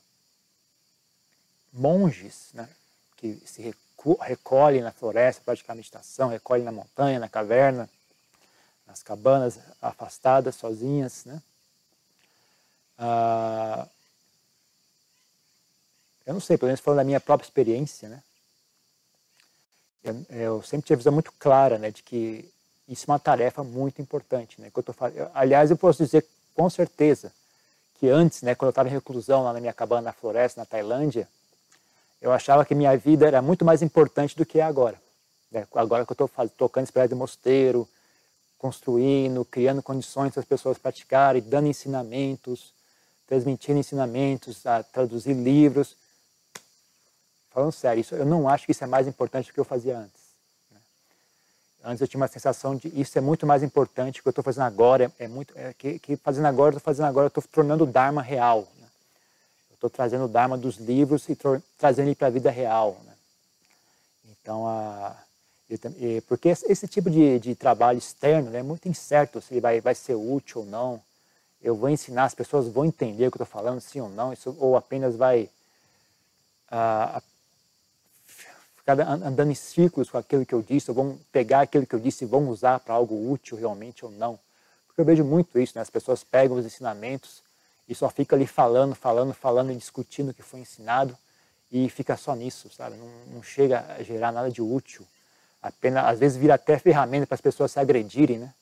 monges 1.71 2.49
né, 2.53 2.67
que 3.15 3.41
se 3.45 3.61
recolhem 4.15 4.81
na 4.81 4.91
floresta 4.91 5.41
para 5.43 5.53
praticar 5.53 5.75
meditação, 5.75 6.29
recolhem 6.29 6.63
na 6.63 6.71
montanha, 6.71 7.19
na 7.19 7.27
caverna, 7.27 7.89
nas 8.85 9.03
cabanas 9.03 9.59
afastadas, 9.81 10.55
sozinhas. 10.55 11.25
Né? 11.25 11.41
Ah, 12.97 13.87
eu 16.25 16.33
não 16.33 16.41
sei, 16.41 16.57
pelo 16.57 16.67
menos 16.67 16.81
falando 16.81 16.97
da 16.97 17.03
minha 17.03 17.19
própria 17.19 17.45
experiência, 17.45 18.09
né? 18.09 18.21
eu, 20.07 20.25
eu 20.29 20.63
sempre 20.63 20.87
tive 20.87 20.95
a 20.95 20.97
visão 20.97 21.13
muito 21.13 21.31
clara 21.33 21.77
né, 21.77 21.91
de 21.91 22.01
que 22.03 22.49
isso 22.87 23.05
é 23.07 23.11
uma 23.11 23.19
tarefa 23.19 23.63
muito 23.63 24.01
importante. 24.01 24.59
Né, 24.61 24.69
que 24.71 24.79
eu 24.79 24.83
tô, 24.83 24.93
aliás, 25.33 25.69
eu 25.69 25.77
posso 25.77 26.03
dizer 26.03 26.25
com 26.53 26.69
certeza 26.69 27.31
que 27.99 28.09
antes, 28.09 28.41
né, 28.41 28.55
quando 28.55 28.67
eu 28.67 28.71
estava 28.71 28.89
em 28.89 28.91
reclusão 28.91 29.43
lá 29.43 29.53
na 29.53 29.59
minha 29.59 29.73
cabana 29.73 30.03
na 30.03 30.13
floresta, 30.13 30.61
na 30.61 30.65
Tailândia, 30.65 31.27
eu 32.21 32.31
achava 32.31 32.65
que 32.65 32.73
minha 32.73 32.95
vida 32.97 33.27
era 33.27 33.41
muito 33.41 33.63
mais 33.63 33.81
importante 33.81 34.35
do 34.35 34.45
que 34.45 34.59
é 34.59 34.63
agora. 34.63 34.99
Né? 35.51 35.67
Agora 35.75 36.05
que 36.05 36.11
eu 36.11 36.25
estou 36.25 36.49
tocando 36.57 36.83
esse 36.83 37.07
de 37.07 37.15
mosteiro, 37.15 37.87
construindo, 38.57 39.45
criando 39.45 39.83
condições 39.83 40.33
para 40.33 40.41
as 40.41 40.47
pessoas 40.47 40.77
praticarem, 40.77 41.41
dando 41.41 41.67
ensinamentos, 41.67 42.73
transmitindo 43.27 43.79
ensinamentos, 43.79 44.65
a 44.65 44.81
traduzir 44.83 45.33
livros. 45.33 45.95
Falando 47.51 47.71
sério, 47.71 48.01
isso, 48.01 48.15
eu 48.15 48.25
não 48.25 48.47
acho 48.49 48.65
que 48.65 48.71
isso 48.71 48.83
é 48.83 48.87
mais 48.87 49.07
importante 49.07 49.47
do 49.47 49.53
que 49.53 49.59
eu 49.59 49.65
fazia 49.65 49.97
antes. 49.97 50.21
Né? 50.71 50.79
Antes 51.83 52.01
eu 52.01 52.07
tinha 52.07 52.19
uma 52.19 52.27
sensação 52.27 52.75
de 52.75 52.87
isso 52.99 53.17
é 53.17 53.21
muito 53.21 53.45
mais 53.45 53.61
importante, 53.61 54.21
que 54.21 54.27
eu 54.27 54.31
estou 54.31 54.43
fazendo 54.43 54.63
agora 54.63 55.11
é, 55.19 55.25
é 55.25 55.27
muito, 55.27 55.53
é, 55.55 55.73
que, 55.73 55.99
que, 55.99 56.15
fazendo 56.15 56.45
agora, 56.45 56.75
estou 56.75 56.81
fazendo 56.83 57.05
agora, 57.05 57.27
estou 57.27 57.43
tornando 57.51 57.83
o 57.83 57.87
Dharma 57.87 58.21
real. 58.21 58.67
Estou 59.77 59.91
trazendo 59.91 60.25
o 60.25 60.27
Dharma 60.27 60.57
dos 60.57 60.77
livros 60.77 61.29
e 61.29 61.37
trazendo 61.77 62.07
ele 62.07 62.15
para 62.15 62.27
a 62.27 62.31
vida 62.31 62.49
real. 62.49 62.99
Né? 63.05 63.13
Então, 64.41 64.67
a, 64.67 65.15
porque 66.27 66.49
esse 66.49 66.87
tipo 66.87 67.11
de, 67.11 67.39
de 67.39 67.53
trabalho 67.53 67.99
externo 67.99 68.49
né, 68.49 68.59
é 68.59 68.63
muito 68.63 68.87
incerto 68.87 69.39
se 69.39 69.53
ele 69.53 69.61
vai, 69.61 69.79
vai 69.79 69.93
ser 69.93 70.15
útil 70.15 70.61
ou 70.61 70.67
não. 70.67 71.01
Eu 71.61 71.75
vou 71.75 71.89
ensinar, 71.89 72.23
as 72.23 72.33
pessoas 72.33 72.67
vão 72.67 72.85
entender 72.85 73.27
o 73.27 73.31
que 73.31 73.39
eu 73.39 73.43
estou 73.43 73.61
falando, 73.61 73.79
sim 73.79 74.01
ou 74.01 74.09
não, 74.09 74.33
isso, 74.33 74.55
ou 74.59 74.75
apenas 74.75 75.15
vai 75.15 75.47
ah, 76.71 77.21
ficar 78.77 78.99
andando 78.99 79.51
em 79.51 79.55
círculos 79.55 80.09
com 80.09 80.17
aquilo 80.17 80.45
que 80.45 80.55
eu 80.55 80.61
disse, 80.63 80.89
ou 80.89 80.95
vão 80.95 81.19
pegar 81.31 81.61
aquilo 81.61 81.85
que 81.85 81.93
eu 81.93 81.99
disse 81.99 82.23
e 82.23 82.27
vão 82.27 82.47
usar 82.49 82.79
para 82.79 82.95
algo 82.95 83.31
útil 83.31 83.57
realmente 83.57 84.03
ou 84.03 84.09
não. 84.11 84.39
Porque 84.87 85.01
eu 85.01 85.05
vejo 85.05 85.23
muito 85.23 85.59
isso, 85.59 85.73
né? 85.75 85.81
as 85.81 85.89
pessoas 85.89 86.23
pegam 86.23 86.57
os 86.57 86.65
ensinamentos 86.65 87.43
e 87.87 87.95
só 87.95 88.09
fica 88.09 88.35
ali 88.35 88.45
falando, 88.45 88.93
falando, 88.95 89.33
falando 89.33 89.71
e 89.71 89.75
discutindo 89.75 90.29
o 90.29 90.33
que 90.33 90.43
foi 90.43 90.59
ensinado 90.59 91.17
e 91.71 91.89
fica 91.89 92.15
só 92.17 92.35
nisso, 92.35 92.69
sabe? 92.69 92.95
Não, 92.97 93.07
não 93.35 93.43
chega 93.43 93.85
a 93.97 94.03
gerar 94.03 94.31
nada 94.31 94.49
de 94.49 94.61
útil 94.61 95.05
apenas, 95.61 96.05
às 96.05 96.19
vezes 96.19 96.37
vira 96.37 96.55
até 96.55 96.77
ferramenta 96.79 97.27
para 97.27 97.35
as 97.35 97.41
pessoas 97.41 97.71
se 97.71 97.79
agredirem, 97.79 98.39
né? 98.39 98.53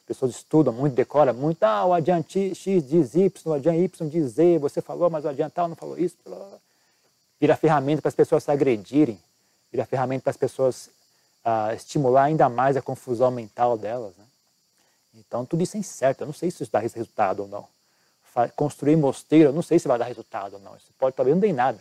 As 0.00 0.06
pessoas 0.06 0.32
estudam 0.32 0.72
muito, 0.72 0.94
decoram 0.94 1.32
muito, 1.32 1.62
ah, 1.62 1.84
o 1.86 1.92
adiante 1.92 2.54
X 2.54 2.86
diz 2.86 3.14
Y, 3.14 3.30
o 3.44 3.54
adiante 3.54 3.78
Y 3.78 4.08
diz 4.08 4.32
Z, 4.32 4.58
você 4.58 4.80
falou, 4.80 5.08
mas 5.08 5.24
o 5.24 5.28
adiantal 5.28 5.68
não 5.68 5.76
falou 5.76 5.98
isso. 5.98 6.16
Vira 7.40 7.56
ferramenta 7.56 8.02
para 8.02 8.08
as 8.08 8.14
pessoas 8.14 8.44
se 8.44 8.50
agredirem, 8.50 9.18
vira 9.70 9.86
ferramenta 9.86 10.24
para 10.24 10.30
as 10.30 10.36
pessoas 10.36 10.90
ah, 11.44 11.72
estimular 11.74 12.24
ainda 12.24 12.48
mais 12.48 12.76
a 12.76 12.82
confusão 12.82 13.30
mental 13.30 13.78
delas, 13.78 14.12
né? 14.16 14.24
Então, 15.14 15.44
tudo 15.44 15.62
isso 15.62 15.76
é 15.76 15.80
incerto, 15.80 16.22
eu 16.22 16.26
não 16.26 16.34
sei 16.34 16.50
se 16.50 16.62
isso 16.62 16.72
dá 16.72 16.78
resultado 16.78 17.40
ou 17.40 17.48
não. 17.48 17.66
Construir 18.56 18.96
mosteiro, 18.96 19.52
não 19.52 19.62
sei 19.62 19.78
se 19.78 19.88
vai 19.88 19.98
dar 19.98 20.06
resultado 20.06 20.54
ou 20.54 20.60
não. 20.60 20.74
Isso 20.76 20.92
pode, 20.98 21.14
talvez 21.14 21.34
não 21.36 21.40
dê 21.40 21.52
nada. 21.52 21.80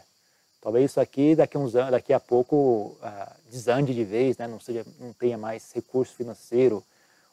Talvez 0.61 0.91
isso 0.91 0.99
aqui 0.99 1.35
daqui 1.35 1.57
a 1.57 1.59
uns 1.59 1.75
anos, 1.75 1.91
daqui 1.91 2.13
a 2.13 2.19
pouco 2.19 2.95
ah, 3.01 3.35
desande 3.49 3.93
de 3.93 4.03
vez, 4.03 4.37
né? 4.37 4.47
não 4.47 4.59
seja, 4.59 4.85
não 4.99 5.11
tenha 5.13 5.37
mais 5.37 5.71
recurso 5.71 6.13
financeiro 6.13 6.83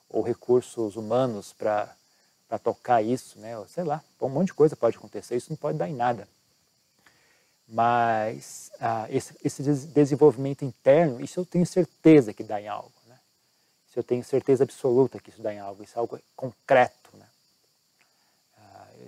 ou 0.08 0.22
recursos 0.22 0.96
humanos 0.96 1.52
para 1.52 1.94
para 2.48 2.58
tocar 2.58 3.02
isso, 3.02 3.38
né? 3.38 3.62
Sei 3.68 3.84
lá, 3.84 4.02
um 4.20 4.28
monte 4.28 4.46
de 4.46 4.54
coisa 4.54 4.74
pode 4.74 4.96
acontecer. 4.96 5.36
Isso 5.36 5.50
não 5.50 5.56
pode 5.56 5.76
dar 5.76 5.88
em 5.88 5.94
nada. 5.94 6.26
Mas 7.68 8.72
ah, 8.80 9.06
esse, 9.10 9.34
esse, 9.44 9.62
desenvolvimento 9.88 10.64
interno, 10.64 11.20
isso 11.20 11.38
eu 11.38 11.44
tenho 11.44 11.66
certeza 11.66 12.32
que 12.32 12.42
dá 12.42 12.58
em 12.58 12.66
algo, 12.66 12.90
né? 13.06 13.18
Isso 13.86 13.98
eu 13.98 14.02
tenho 14.02 14.24
certeza 14.24 14.64
absoluta 14.64 15.20
que 15.20 15.28
isso 15.28 15.42
dá 15.42 15.52
em 15.52 15.58
algo. 15.58 15.82
Isso 15.82 15.98
é 15.98 16.00
algo 16.00 16.18
concreto? 16.34 16.97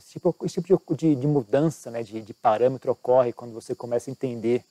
Esse 0.01 0.13
tipo, 0.13 0.35
esse 0.45 0.63
tipo 0.63 0.97
de, 0.97 1.15
de 1.15 1.27
mudança 1.27 1.91
né, 1.91 2.03
de, 2.03 2.23
de, 2.23 2.33
parâmetro 2.33 2.91
ocorre 2.91 3.35
quando 3.35 3.53
você 3.53 3.75
começa 3.75 4.11
a 4.11 4.13
entender 4.13 4.65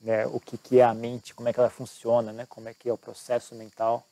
né, 0.00 0.26
o 0.28 0.38
que, 0.38 0.56
que 0.56 0.78
é 0.78 0.84
a 0.84 0.94
mente, 0.94 1.34
como 1.34 1.48
é 1.48 1.52
que 1.52 1.58
ela 1.58 1.68
funciona, 1.68 2.32
né, 2.32 2.46
como 2.48 2.68
é 2.68 2.74
que 2.74 2.88
é 2.88 2.92
o 2.92 2.96
processo 2.96 3.56
mental. 3.56 4.06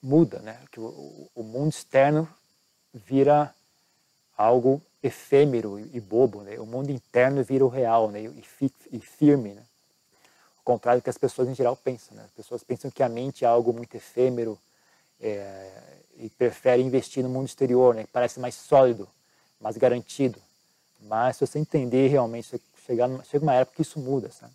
Muda, 0.00 0.38
né? 0.40 0.60
Que 0.70 0.80
o, 0.80 1.28
o 1.34 1.42
mundo 1.42 1.70
externo 1.70 2.28
vira 2.92 3.54
algo 4.36 4.80
efêmero 5.02 5.78
e 5.78 6.00
bobo, 6.00 6.42
né? 6.42 6.58
O 6.58 6.66
mundo 6.66 6.90
interno 6.90 7.42
vira 7.42 7.64
o 7.64 7.68
real, 7.68 8.10
né? 8.10 8.22
E, 8.22 8.72
e 8.92 9.00
firme, 9.00 9.54
né? 9.54 9.62
Ao 10.56 10.64
contrário 10.64 11.00
do 11.00 11.04
que 11.04 11.10
as 11.10 11.18
pessoas 11.18 11.48
em 11.48 11.54
geral 11.54 11.76
pensam, 11.76 12.16
né? 12.16 12.24
As 12.24 12.30
pessoas 12.30 12.62
pensam 12.64 12.90
que 12.90 13.02
a 13.02 13.08
mente 13.08 13.44
é 13.44 13.48
algo 13.48 13.72
muito 13.72 13.96
efêmero, 13.96 14.58
é, 15.20 16.01
e 16.16 16.28
prefere 16.28 16.82
investir 16.82 17.22
no 17.22 17.28
mundo 17.28 17.46
exterior, 17.46 17.94
né, 17.94 18.04
que 18.04 18.10
parece 18.10 18.38
mais 18.38 18.54
sólido, 18.54 19.08
mais 19.60 19.76
garantido. 19.76 20.40
Mas 21.00 21.36
se 21.36 21.46
você 21.46 21.58
entender 21.58 22.08
realmente, 22.08 22.60
chegar 22.86 23.08
numa, 23.08 23.24
chega 23.24 23.44
uma 23.44 23.54
época 23.54 23.76
que 23.76 23.82
isso 23.82 23.98
muda, 23.98 24.30
sabe? 24.30 24.52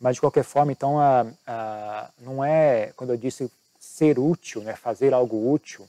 Mas 0.00 0.16
de 0.16 0.20
qualquer 0.20 0.42
forma, 0.42 0.72
então, 0.72 0.98
a, 0.98 1.26
a, 1.46 2.10
não 2.18 2.42
é, 2.42 2.92
quando 2.96 3.10
eu 3.10 3.16
disse 3.16 3.50
ser 3.78 4.18
útil, 4.18 4.62
né, 4.62 4.74
fazer 4.74 5.14
algo 5.14 5.52
útil, 5.52 5.88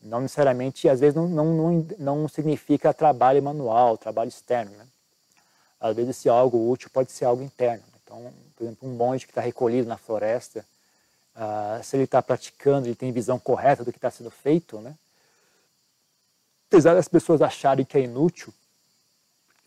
não 0.00 0.20
necessariamente, 0.20 0.88
às 0.88 1.00
vezes 1.00 1.14
não, 1.14 1.28
não, 1.28 1.52
não, 1.72 1.86
não 1.98 2.28
significa 2.28 2.94
trabalho 2.94 3.42
manual, 3.42 3.96
trabalho 3.98 4.28
externo. 4.28 4.70
Né? 4.72 4.86
Às 5.80 5.96
vezes 5.96 6.16
esse 6.16 6.28
algo 6.28 6.70
útil 6.70 6.90
pode 6.92 7.10
ser 7.10 7.24
algo 7.24 7.42
interno. 7.42 7.82
Então, 8.04 8.32
por 8.56 8.64
exemplo, 8.64 8.88
um 8.88 8.92
monge 8.92 9.26
que 9.26 9.30
está 9.32 9.40
recolhido 9.40 9.88
na 9.88 9.96
floresta, 9.96 10.64
ah, 11.40 11.80
se 11.84 11.94
ele 11.94 12.02
está 12.02 12.20
praticando, 12.20 12.88
ele 12.88 12.96
tem 12.96 13.12
visão 13.12 13.38
correta 13.38 13.84
do 13.84 13.92
que 13.92 13.98
está 13.98 14.10
sendo 14.10 14.28
feito, 14.28 14.80
né? 14.80 14.96
Apesar 16.66 16.94
das 16.94 17.06
pessoas 17.06 17.40
acharem 17.40 17.84
que 17.84 17.96
é 17.96 18.00
inútil, 18.00 18.52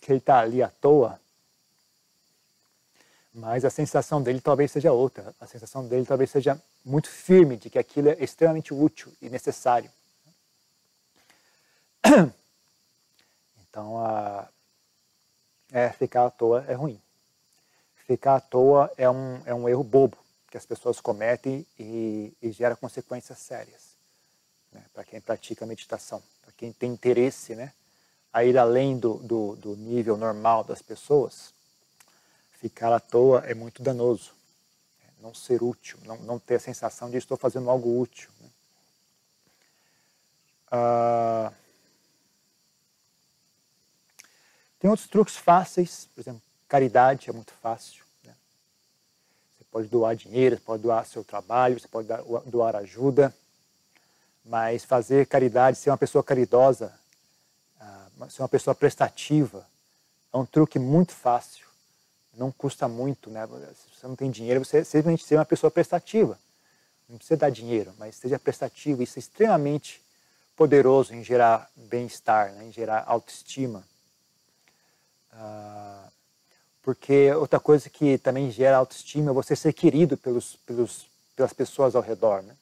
que 0.02 0.12
ele 0.12 0.20
está 0.20 0.40
ali 0.40 0.62
à 0.62 0.68
toa, 0.68 1.18
mas 3.34 3.64
a 3.64 3.70
sensação 3.70 4.22
dele 4.22 4.42
talvez 4.42 4.70
seja 4.70 4.92
outra. 4.92 5.34
A 5.40 5.48
sensação 5.48 5.88
dele 5.88 6.06
talvez 6.06 6.30
seja 6.30 6.62
muito 6.84 7.08
firme 7.08 7.56
de 7.56 7.70
que 7.70 7.80
aquilo 7.80 8.10
é 8.10 8.18
extremamente 8.22 8.74
útil 8.74 9.14
e 9.22 9.30
necessário. 9.30 9.90
Então, 13.74 14.06
a, 14.06 14.50
é, 15.72 15.88
ficar 15.92 16.26
à 16.26 16.30
toa 16.30 16.66
é 16.68 16.74
ruim. 16.74 17.02
Ficar 18.06 18.36
à 18.36 18.42
toa 18.42 18.92
é 18.98 19.10
um, 19.10 19.42
é 19.46 19.54
um 19.54 19.70
erro 19.70 19.82
bobo 19.82 20.21
que 20.52 20.58
as 20.58 20.66
pessoas 20.66 21.00
cometem 21.00 21.66
e, 21.80 22.34
e 22.42 22.52
gera 22.52 22.76
consequências 22.76 23.40
sérias 23.40 23.96
né, 24.70 24.84
para 24.94 25.06
quem 25.06 25.22
pratica 25.22 25.66
meditação, 25.66 26.22
para 26.42 26.52
quem 26.52 26.74
tem 26.74 26.92
interesse 26.92 27.56
né, 27.56 27.72
a 28.34 28.44
ir 28.44 28.58
além 28.58 29.00
do, 29.00 29.14
do, 29.20 29.56
do, 29.56 29.78
nível 29.78 30.18
normal 30.18 30.66
das 30.66 30.82
pessoas, 30.82 31.54
ficar 32.52 32.92
à 32.94 33.00
toa 33.00 33.46
é 33.46 33.54
muito 33.54 33.82
danoso, 33.82 34.34
né, 35.02 35.10
não 35.22 35.34
ser 35.34 35.64
útil, 35.64 35.98
não, 36.04 36.18
não 36.18 36.38
ter 36.38 36.56
a 36.56 36.60
sensação 36.60 37.10
de 37.10 37.16
estou 37.16 37.38
fazendo 37.38 37.70
algo 37.70 37.98
útil. 37.98 38.30
Né. 38.42 38.50
Ah, 40.70 41.54
tem 44.80 44.90
outros 44.90 45.08
truques 45.08 45.38
fáceis, 45.38 46.10
por 46.14 46.20
exemplo, 46.20 46.42
caridade 46.68 47.30
é 47.30 47.34
muito 47.34 47.54
fácil 47.54 48.01
pode 49.72 49.88
doar 49.88 50.16
dinheiro, 50.16 50.58
você 50.58 50.62
pode 50.62 50.84
doar 50.84 51.06
seu 51.06 51.24
trabalho, 51.24 51.80
você 51.80 51.88
pode 51.88 52.08
doar 52.46 52.76
ajuda, 52.76 53.34
mas 54.44 54.84
fazer 54.84 55.26
caridade, 55.28 55.78
ser 55.78 55.90
uma 55.90 55.98
pessoa 55.98 56.24
caridosa, 56.24 56.94
ah, 57.80 58.08
ser 58.30 58.42
uma 58.42 58.50
pessoa 58.50 58.76
prestativa, 58.76 59.66
é 60.34 60.38
um 60.38 60.46
truque 60.46 60.78
muito 60.78 61.14
fácil, 61.14 61.66
não 62.34 62.52
custa 62.52 62.88
muito, 62.88 63.30
né? 63.30 63.48
Se 63.48 64.00
você 64.00 64.08
não 64.08 64.16
tem 64.16 64.32
dinheiro, 64.32 64.64
você 64.64 64.84
simplesmente 64.84 65.26
ser 65.26 65.36
uma 65.36 65.46
pessoa 65.46 65.70
prestativa. 65.70 66.40
Não 67.10 67.18
precisa 67.18 67.38
dar 67.38 67.50
dinheiro, 67.50 67.94
mas 67.98 68.16
seja 68.16 68.40
prestativo. 68.40 69.04
Isso 69.04 69.18
é 69.18 69.22
extremamente 69.22 70.02
poderoso 70.56 71.14
em 71.14 71.24
gerar 71.24 71.70
bem-estar, 71.76 72.54
né? 72.54 72.66
em 72.66 72.72
gerar 72.72 73.04
autoestima. 73.06 73.84
Uh, 75.34 76.01
porque 76.82 77.32
outra 77.34 77.60
coisa 77.60 77.90
que 77.90 78.18
também 78.18 78.50
gera 78.52 78.78
autoestima 78.78 79.32
é 79.32 79.34
você 79.34 79.56
ser 79.56 79.74
querido 79.74 80.18
pelos, 80.18 80.56
pelos, 80.66 81.06
pelas 81.36 81.54
pessoas 81.54 81.96
ao 81.96 82.02
redor. 82.02 82.42
Né? 82.42 82.56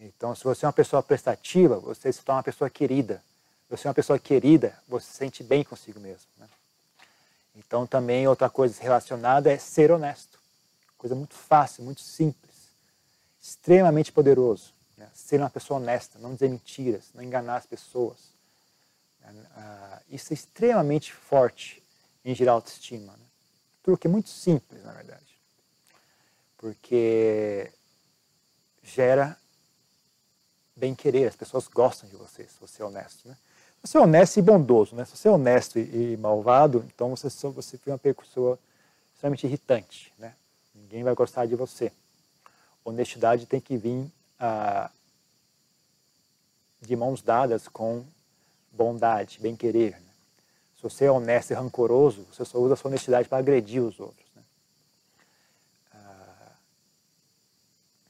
Então, 0.00 0.34
se 0.34 0.42
você 0.44 0.64
é 0.64 0.68
uma 0.68 0.72
pessoa 0.72 1.02
prestativa, 1.02 1.78
você 1.78 2.12
se 2.12 2.22
torna 2.22 2.38
uma 2.38 2.44
pessoa 2.44 2.70
querida. 2.70 3.22
Se 3.66 3.76
você 3.76 3.86
é 3.86 3.90
uma 3.90 3.94
pessoa 3.94 4.18
querida, 4.18 4.76
você 4.88 5.06
se 5.06 5.16
sente 5.16 5.42
bem 5.42 5.64
consigo 5.64 6.00
mesmo. 6.00 6.26
Né? 6.38 6.48
Então, 7.56 7.86
também 7.86 8.26
outra 8.26 8.48
coisa 8.48 8.80
relacionada 8.82 9.52
é 9.52 9.58
ser 9.58 9.90
honesto. 9.90 10.38
Coisa 10.96 11.14
muito 11.14 11.34
fácil, 11.34 11.84
muito 11.84 12.00
simples, 12.00 12.54
extremamente 13.40 14.10
poderoso. 14.12 14.72
Né? 14.96 15.08
Ser 15.14 15.40
uma 15.40 15.50
pessoa 15.50 15.78
honesta, 15.78 16.18
não 16.18 16.32
dizer 16.32 16.48
mentiras, 16.48 17.04
não 17.14 17.22
enganar 17.22 17.56
as 17.56 17.66
pessoas. 17.66 18.34
Ah, 19.56 20.00
isso 20.08 20.32
é 20.32 20.34
extremamente 20.34 21.12
forte 21.12 21.82
em 22.24 22.34
gerar 22.34 22.52
autoestima. 22.52 23.12
Né? 23.12 23.25
Truque 23.86 24.08
muito 24.08 24.28
simples, 24.28 24.82
na 24.82 24.92
verdade. 24.92 25.24
Porque 26.58 27.70
gera 28.82 29.36
bem-querer, 30.74 31.28
as 31.28 31.36
pessoas 31.36 31.68
gostam 31.68 32.08
de 32.08 32.16
você, 32.16 32.42
se 32.42 32.58
você 32.60 32.82
é 32.82 32.84
honesto. 32.84 33.28
Né? 33.28 33.36
Se 33.84 33.92
você 33.92 33.98
é 33.98 34.00
honesto 34.00 34.38
e 34.38 34.42
bondoso, 34.42 34.96
né? 34.96 35.04
se 35.04 35.16
você 35.16 35.28
é 35.28 35.30
honesto 35.30 35.78
e, 35.78 36.16
malvado, 36.16 36.84
então 36.88 37.14
você, 37.14 37.28
você 37.48 37.78
fica 37.78 37.92
uma 37.92 37.98
pessoa 37.98 38.58
extremamente 39.14 39.46
irritante. 39.46 40.12
Né? 40.18 40.34
Ninguém 40.74 41.04
vai 41.04 41.14
gostar 41.14 41.46
de 41.46 41.54
você. 41.54 41.92
Honestidade 42.84 43.46
tem 43.46 43.60
que 43.60 43.76
vir 43.76 44.10
ah, 44.40 44.90
de 46.80 46.96
mãos 46.96 47.22
dadas 47.22 47.68
com 47.68 48.04
bondade, 48.72 49.38
bem-querer. 49.40 50.05
Você 50.88 51.06
é 51.06 51.10
honesto 51.10 51.50
e 51.50 51.54
rancoroso, 51.54 52.26
você 52.32 52.44
só 52.44 52.58
usa 52.58 52.74
a 52.74 52.76
sua 52.76 52.88
honestidade 52.90 53.28
para 53.28 53.38
agredir 53.38 53.82
os 53.82 53.98
outros. 53.98 54.26
Né? 54.34 54.42
Ah, 55.92 56.52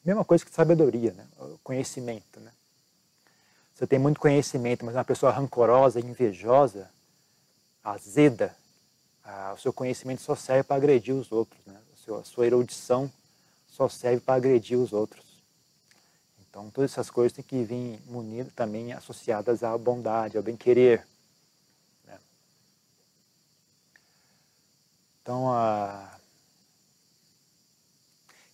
mesma 0.05 0.25
coisa 0.25 0.45
que 0.45 0.53
sabedoria, 0.53 1.13
né? 1.13 1.27
conhecimento. 1.65 2.39
Né? 2.39 2.53
Você 3.75 3.87
tem 3.87 3.99
muito 3.99 4.21
conhecimento, 4.21 4.85
mas 4.85 4.95
é 4.95 4.99
uma 4.99 5.05
pessoa 5.05 5.33
rancorosa, 5.33 6.01
invejosa, 6.01 6.91
azeda, 7.83 8.55
ah, 9.25 9.55
o 9.57 9.59
seu 9.59 9.73
conhecimento 9.73 10.23
só 10.23 10.37
serve 10.37 10.63
para 10.63 10.77
agredir 10.77 11.15
os 11.15 11.33
outros. 11.33 11.61
Né? 11.67 11.77
A 12.09 12.25
sua 12.25 12.47
erudição 12.47 13.11
só 13.69 13.89
serve 13.89 14.21
para 14.21 14.35
agredir 14.35 14.79
os 14.79 14.93
outros. 14.93 15.25
Então, 16.49 16.71
todas 16.71 16.93
essas 16.93 17.11
coisas 17.11 17.33
têm 17.33 17.45
que 17.45 17.65
vir 17.65 18.01
munidas 18.07 18.53
também 18.55 18.93
associadas 18.93 19.63
à 19.63 19.77
bondade, 19.77 20.37
ao 20.37 20.43
bem-querer. 20.43 21.07
Então, 25.27 25.53
a... 25.53 26.09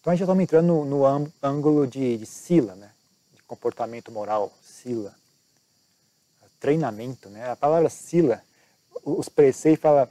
então, 0.01 0.11
a 0.11 0.17
gente 0.17 0.27
já 0.27 0.33
está 0.33 0.43
entrando 0.43 0.69
no, 0.69 0.85
no 0.87 1.31
ângulo 1.43 1.87
de, 1.87 2.17
de 2.17 2.25
Sila, 2.25 2.75
né? 2.75 2.91
de 3.35 3.43
comportamento 3.43 4.11
moral, 4.11 4.51
Sila. 4.63 5.15
Treinamento, 6.59 7.29
né? 7.29 7.51
A 7.51 7.57
palavra 7.57 7.91
Sila, 7.91 8.43
os 9.05 9.29
preceitos 9.29 9.83
fala, 9.83 10.11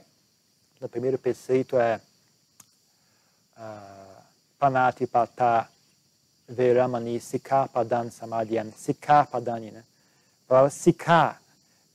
no 0.80 0.88
primeiro 0.88 1.18
preceito 1.18 1.76
é 1.76 2.00
uh, 3.58 4.22
Panati 4.56 5.04
Pata 5.04 5.68
Veramani 6.48 7.18
Sikapadan 7.18 8.08
Samadhyam. 8.08 8.70
Sikapadani, 8.70 9.72
né? 9.72 9.82
A 10.44 10.48
palavra 10.48 10.70
Sika, 10.70 11.40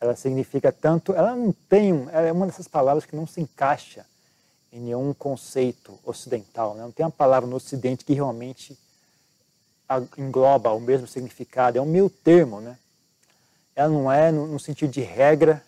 ela 0.01 0.17
significa 0.17 0.73
tanto, 0.73 1.13
ela 1.13 1.33
não 1.33 1.53
tem, 1.53 2.05
ela 2.11 2.27
é 2.27 2.33
uma 2.33 2.47
dessas 2.47 2.67
palavras 2.67 3.05
que 3.05 3.15
não 3.15 3.25
se 3.25 3.39
encaixa 3.39 4.05
em 4.77 4.79
nenhum 4.79 5.11
conceito 5.11 5.97
ocidental, 6.05 6.75
né? 6.75 6.83
Não 6.83 6.91
tem 6.91 7.03
uma 7.03 7.11
palavra 7.11 7.49
no 7.49 7.55
ocidente 7.55 8.05
que 8.05 8.13
realmente 8.13 8.77
engloba 10.17 10.71
o 10.71 10.79
mesmo 10.79 11.07
significado, 11.07 11.77
é 11.77 11.81
um 11.81 11.85
meio 11.85 12.09
termo, 12.09 12.61
né? 12.61 12.77
Ela 13.75 13.89
não 13.89 14.11
é 14.11 14.31
no, 14.31 14.45
no 14.45 14.59
sentido 14.59 14.91
de 14.91 15.01
regra, 15.01 15.63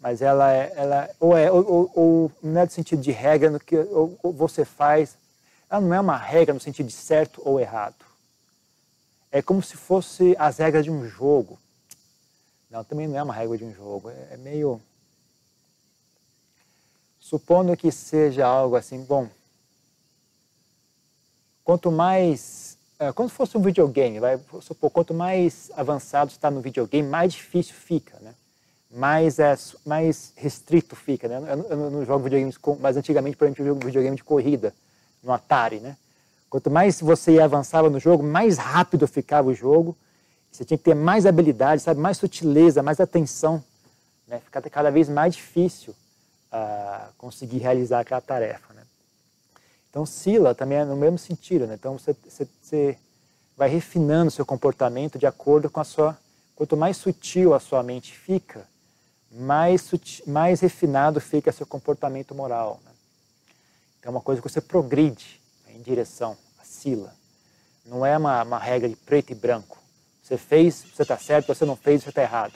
mas 0.00 0.20
ela 0.20 0.52
é, 0.52 0.72
ela, 0.74 1.10
ou, 1.20 1.36
é, 1.36 1.50
ou, 1.50 1.64
ou, 1.66 1.92
ou 1.94 2.32
não 2.42 2.60
é 2.60 2.64
no 2.64 2.70
sentido 2.70 3.00
de 3.00 3.12
regra 3.12 3.50
no 3.50 3.60
que 3.60 3.76
ou, 3.76 4.18
ou 4.22 4.32
você 4.32 4.64
faz, 4.64 5.16
ela 5.70 5.80
não 5.80 5.94
é 5.94 6.00
uma 6.00 6.16
regra 6.16 6.54
no 6.54 6.60
sentido 6.60 6.86
de 6.86 6.92
certo 6.92 7.40
ou 7.44 7.60
errado. 7.60 8.04
É 9.30 9.40
como 9.42 9.62
se 9.62 9.76
fosse 9.76 10.34
as 10.38 10.58
regras 10.58 10.84
de 10.84 10.90
um 10.90 11.06
jogo. 11.06 11.58
Não, 12.70 12.82
também 12.82 13.06
não 13.06 13.16
é 13.16 13.22
uma 13.22 13.34
regra 13.34 13.58
de 13.58 13.64
um 13.64 13.74
jogo. 13.74 14.10
É, 14.10 14.28
é 14.32 14.36
meio. 14.36 14.80
Supondo 17.28 17.76
que 17.76 17.92
seja 17.92 18.46
algo 18.46 18.74
assim, 18.74 19.04
bom. 19.04 19.28
Quanto 21.62 21.92
mais. 21.92 22.78
É, 22.98 23.12
quando 23.12 23.28
fosse 23.28 23.54
um 23.58 23.60
videogame, 23.60 24.18
vai 24.18 24.40
supor, 24.62 24.90
quanto 24.90 25.12
mais 25.12 25.70
avançado 25.76 26.30
está 26.30 26.50
no 26.50 26.62
videogame, 26.62 27.06
mais 27.06 27.34
difícil 27.34 27.74
fica, 27.74 28.18
né? 28.22 28.32
Mais, 28.90 29.38
é, 29.38 29.54
mais 29.84 30.32
restrito 30.36 30.96
fica, 30.96 31.28
né? 31.28 31.36
Eu, 31.52 31.64
eu 31.64 31.90
não 31.90 32.02
jogo 32.06 32.24
videogames, 32.24 32.56
mas 32.80 32.96
antigamente, 32.96 33.36
por 33.36 33.44
exemplo, 33.44 33.62
eu 33.62 33.74
jogo 33.74 33.84
videogame 33.84 34.16
de 34.16 34.24
corrida 34.24 34.74
no 35.22 35.30
Atari, 35.30 35.80
né? 35.80 35.98
Quanto 36.48 36.70
mais 36.70 36.98
você 36.98 37.38
avançava 37.40 37.90
no 37.90 38.00
jogo, 38.00 38.22
mais 38.22 38.56
rápido 38.56 39.06
ficava 39.06 39.48
o 39.48 39.54
jogo. 39.54 39.94
Você 40.50 40.64
tinha 40.64 40.78
que 40.78 40.84
ter 40.84 40.94
mais 40.94 41.26
habilidade, 41.26 41.82
sabe, 41.82 42.00
mais 42.00 42.16
sutileza, 42.16 42.82
mais 42.82 42.98
atenção, 42.98 43.62
né? 44.26 44.40
Ficava 44.42 44.70
cada 44.70 44.90
vez 44.90 45.10
mais 45.10 45.34
difícil 45.34 45.94
uh, 46.52 47.12
conseguir 47.16 47.58
realizar 47.58 48.00
aquela 48.00 48.20
tarefa, 48.20 48.72
né? 48.74 48.82
Então, 49.90 50.04
Sila 50.04 50.54
também 50.54 50.78
é 50.78 50.84
no 50.84 50.96
mesmo 50.96 51.18
sentido, 51.18 51.66
né? 51.66 51.74
Então, 51.74 51.98
você, 51.98 52.14
você, 52.26 52.48
você 52.60 52.98
vai 53.56 53.68
refinando 53.68 54.30
seu 54.30 54.44
comportamento 54.44 55.18
de 55.18 55.26
acordo 55.26 55.70
com 55.70 55.80
a 55.80 55.84
sua... 55.84 56.18
Quanto 56.54 56.76
mais 56.76 56.96
sutil 56.96 57.54
a 57.54 57.60
sua 57.60 57.82
mente 57.82 58.16
fica, 58.16 58.66
mais, 59.30 59.82
sutil, 59.82 60.24
mais 60.26 60.60
refinado 60.60 61.20
fica 61.20 61.52
seu 61.52 61.66
comportamento 61.66 62.34
moral. 62.34 62.80
Né? 62.84 62.90
É 64.02 64.10
uma 64.10 64.20
coisa 64.20 64.42
que 64.42 64.48
você 64.48 64.60
progride 64.60 65.40
em 65.68 65.80
direção 65.80 66.36
a 66.58 66.64
Sila. 66.64 67.14
Não 67.84 68.04
é 68.04 68.16
uma, 68.16 68.42
uma 68.42 68.58
regra 68.58 68.88
de 68.88 68.96
preto 68.96 69.30
e 69.30 69.34
branco. 69.34 69.78
Você 70.22 70.36
fez, 70.36 70.84
você 70.94 71.02
está 71.02 71.16
certo, 71.16 71.46
você 71.46 71.64
não 71.64 71.76
fez, 71.76 72.02
você 72.02 72.10
está 72.10 72.22
errado. 72.22 72.54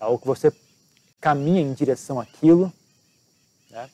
É 0.00 0.04
algo 0.04 0.18
que 0.18 0.26
você 0.26 0.50
caminha 1.20 1.60
em 1.60 1.72
direção 1.72 2.20
àquilo, 2.20 2.72
né? 3.70 3.90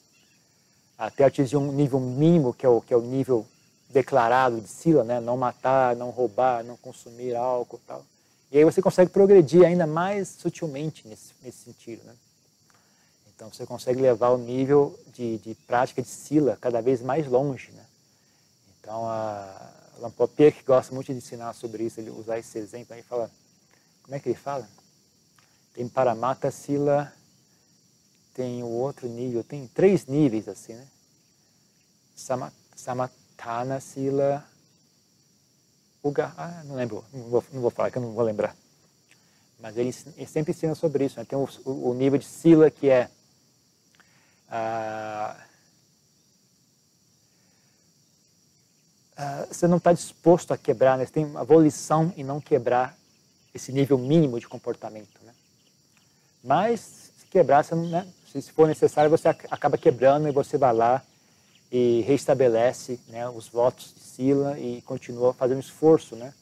até 0.98 1.24
atingir 1.24 1.56
um 1.56 1.72
nível 1.72 2.00
mínimo, 2.00 2.54
que 2.54 2.66
é 2.66 2.68
o, 2.68 2.80
que 2.80 2.92
é 2.92 2.96
o 2.96 3.02
nível 3.02 3.46
declarado 3.88 4.60
de 4.60 4.68
Sila, 4.68 5.04
né? 5.04 5.20
não 5.20 5.36
matar, 5.36 5.96
não 5.96 6.10
roubar, 6.10 6.64
não 6.64 6.76
consumir 6.76 7.34
álcool 7.34 7.80
tal. 7.86 8.04
E 8.50 8.58
aí 8.58 8.64
você 8.64 8.80
consegue 8.80 9.10
progredir 9.10 9.64
ainda 9.64 9.86
mais 9.86 10.28
sutilmente 10.28 11.06
nesse, 11.08 11.32
nesse 11.42 11.58
sentido. 11.64 12.04
Né? 12.04 12.14
Então 13.34 13.52
você 13.52 13.66
consegue 13.66 14.00
levar 14.00 14.30
o 14.30 14.38
nível 14.38 14.98
de, 15.12 15.38
de 15.38 15.54
prática 15.66 16.02
de 16.02 16.08
sila 16.08 16.56
cada 16.60 16.80
vez 16.80 17.02
mais 17.02 17.26
longe. 17.26 17.70
Né? 17.72 17.84
Então 18.80 19.08
a 19.08 19.72
Lampopier, 19.98 20.52
que 20.52 20.62
gosta 20.62 20.94
muito 20.94 21.12
de 21.12 21.18
ensinar 21.18 21.52
sobre 21.54 21.84
isso, 21.84 22.00
ele 22.00 22.10
usar 22.10 22.38
esse 22.38 22.58
exemplo, 22.58 22.94
aí 22.94 23.02
fala, 23.02 23.30
como 24.02 24.14
é 24.14 24.20
que 24.20 24.28
ele 24.28 24.36
fala? 24.36 24.68
Tem 25.74 25.86
Paramata 25.88 26.50
Sila, 26.50 27.12
tem 28.32 28.62
o 28.62 28.68
outro 28.68 29.08
nível, 29.08 29.44
tem 29.44 29.66
três 29.66 30.06
níveis 30.06 30.48
assim, 30.48 30.74
né? 30.74 30.88
Samatana 32.74 33.80
Sila, 33.80 34.46
Uga, 36.04 36.34
ah, 36.36 36.62
não 36.64 36.76
lembro, 36.76 37.02
não 37.14 37.22
vou, 37.30 37.44
não 37.50 37.62
vou 37.62 37.70
falar 37.70 37.90
que 37.90 37.96
eu 37.96 38.02
não 38.02 38.12
vou 38.12 38.22
lembrar. 38.22 38.54
Mas 39.58 39.74
ele, 39.78 39.94
ele 40.18 40.26
sempre 40.26 40.52
ensina 40.52 40.74
sobre 40.74 41.06
isso. 41.06 41.18
Né? 41.18 41.24
Tem 41.24 41.38
o, 41.38 41.48
o, 41.64 41.94
nível 41.94 42.18
de 42.18 42.26
Sila 42.26 42.70
que 42.70 42.90
é 42.90 43.08
ah, 44.50 45.34
ah, 49.16 49.46
você 49.50 49.66
não 49.66 49.78
está 49.78 49.94
disposto 49.94 50.52
a 50.52 50.58
quebrar, 50.58 50.98
né? 50.98 51.06
você 51.06 51.12
tem 51.12 51.24
uma 51.24 51.42
volição 51.42 52.12
em 52.18 52.22
não 52.22 52.38
quebrar 52.38 52.94
esse 53.54 53.72
nível 53.72 53.96
mínimo 53.96 54.38
de 54.38 54.46
comportamento. 54.46 55.24
Né? 55.24 55.32
Mas, 56.44 57.10
se 57.18 57.26
quebrar, 57.26 57.64
não, 57.72 57.88
né? 57.88 58.06
se 58.26 58.52
for 58.52 58.68
necessário, 58.68 59.10
você 59.10 59.28
acaba 59.28 59.78
quebrando 59.78 60.28
e 60.28 60.32
você 60.32 60.58
vai 60.58 60.74
lá 60.74 61.02
e 61.72 62.04
reestabelece 62.06 63.00
né, 63.08 63.28
os 63.28 63.48
votos 63.48 63.94
de 63.94 64.00
Sila 64.00 64.58
e 64.58 64.82
continua 64.82 65.32
fazendo 65.32 65.60
esforço 65.60 66.14
né, 66.14 66.34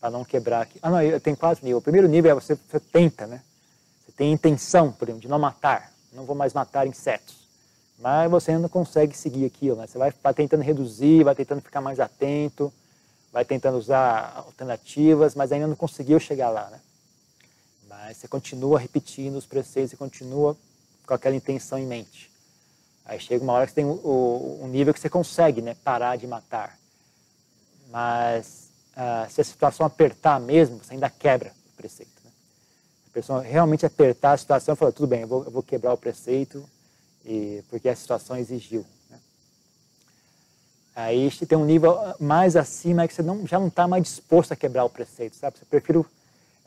para 0.00 0.10
não 0.10 0.24
quebrar. 0.24 0.62
Aqui. 0.62 0.78
Ah, 0.82 0.90
não, 0.90 1.20
tem 1.20 1.34
quatro 1.34 1.64
níveis. 1.64 1.80
O 1.80 1.82
primeiro 1.82 2.06
nível 2.06 2.30
é 2.30 2.34
você, 2.34 2.54
você 2.54 2.78
tenta, 2.78 3.26
né? 3.26 3.40
Você 4.04 4.12
tem 4.12 4.32
intenção, 4.32 4.92
por 4.92 5.08
exemplo, 5.08 5.22
de 5.22 5.28
não 5.28 5.38
matar 5.38 5.90
não 6.12 6.24
vou 6.24 6.34
mais 6.34 6.52
matar 6.52 6.86
insetos. 6.86 7.36
Mas 7.98 8.30
você 8.30 8.52
ainda 8.52 8.68
consegue 8.68 9.16
seguir 9.16 9.44
aquilo, 9.44 9.76
né? 9.76 9.86
Você 9.86 9.98
vai, 9.98 10.12
vai 10.22 10.34
tentando 10.34 10.62
reduzir, 10.62 11.22
vai 11.22 11.34
tentando 11.34 11.60
ficar 11.60 11.80
mais 11.80 12.00
atento, 12.00 12.72
vai 13.32 13.44
tentando 13.44 13.76
usar 13.76 14.32
alternativas, 14.36 15.34
mas 15.34 15.52
ainda 15.52 15.66
não 15.66 15.76
conseguiu 15.76 16.18
chegar 16.18 16.50
lá, 16.50 16.68
né? 16.70 16.80
Mas 18.02 18.16
você 18.16 18.26
continua 18.26 18.78
repetindo 18.78 19.36
os 19.36 19.44
preceitos 19.44 19.92
e 19.92 19.96
continua 19.96 20.56
com 21.06 21.12
aquela 21.12 21.36
intenção 21.36 21.78
em 21.78 21.86
mente. 21.86 22.30
Aí 23.04 23.20
chega 23.20 23.44
uma 23.44 23.52
hora 23.52 23.66
que 23.66 23.72
você 23.72 23.82
tem 23.82 23.84
um, 23.84 24.68
nível 24.68 24.94
que 24.94 25.00
você 25.00 25.10
consegue, 25.10 25.60
né? 25.60 25.76
Parar 25.84 26.16
de 26.16 26.26
matar. 26.26 26.78
Mas 27.90 28.70
uh, 28.96 29.30
se 29.30 29.40
a 29.40 29.44
situação 29.44 29.84
apertar 29.84 30.40
mesmo, 30.40 30.78
você 30.78 30.94
ainda 30.94 31.10
quebra 31.10 31.52
o 31.72 31.76
preceito. 31.76 32.10
A 33.10 33.12
pessoa 33.12 33.42
realmente 33.42 33.84
apertar 33.84 34.32
a 34.32 34.36
situação 34.38 34.74
e 34.74 34.76
falar, 34.76 34.92
tudo 34.92 35.08
bem, 35.08 35.22
eu 35.22 35.28
vou, 35.28 35.44
eu 35.44 35.50
vou 35.50 35.62
quebrar 35.62 35.92
o 35.92 35.98
preceito 35.98 36.64
e, 37.24 37.62
porque 37.68 37.88
a 37.88 37.96
situação 37.96 38.36
exigiu. 38.36 38.86
Né? 39.10 39.18
Aí 40.94 41.30
tem 41.46 41.58
um 41.58 41.64
nível 41.64 41.98
mais 42.18 42.56
acima 42.56 43.06
que 43.06 43.12
você 43.12 43.22
não, 43.22 43.46
já 43.46 43.58
não 43.58 43.68
está 43.68 43.86
mais 43.86 44.04
disposto 44.04 44.52
a 44.52 44.56
quebrar 44.56 44.84
o 44.84 44.90
preceito, 44.90 45.36
sabe? 45.36 45.58
Você 45.58 45.64
prefere 45.64 45.98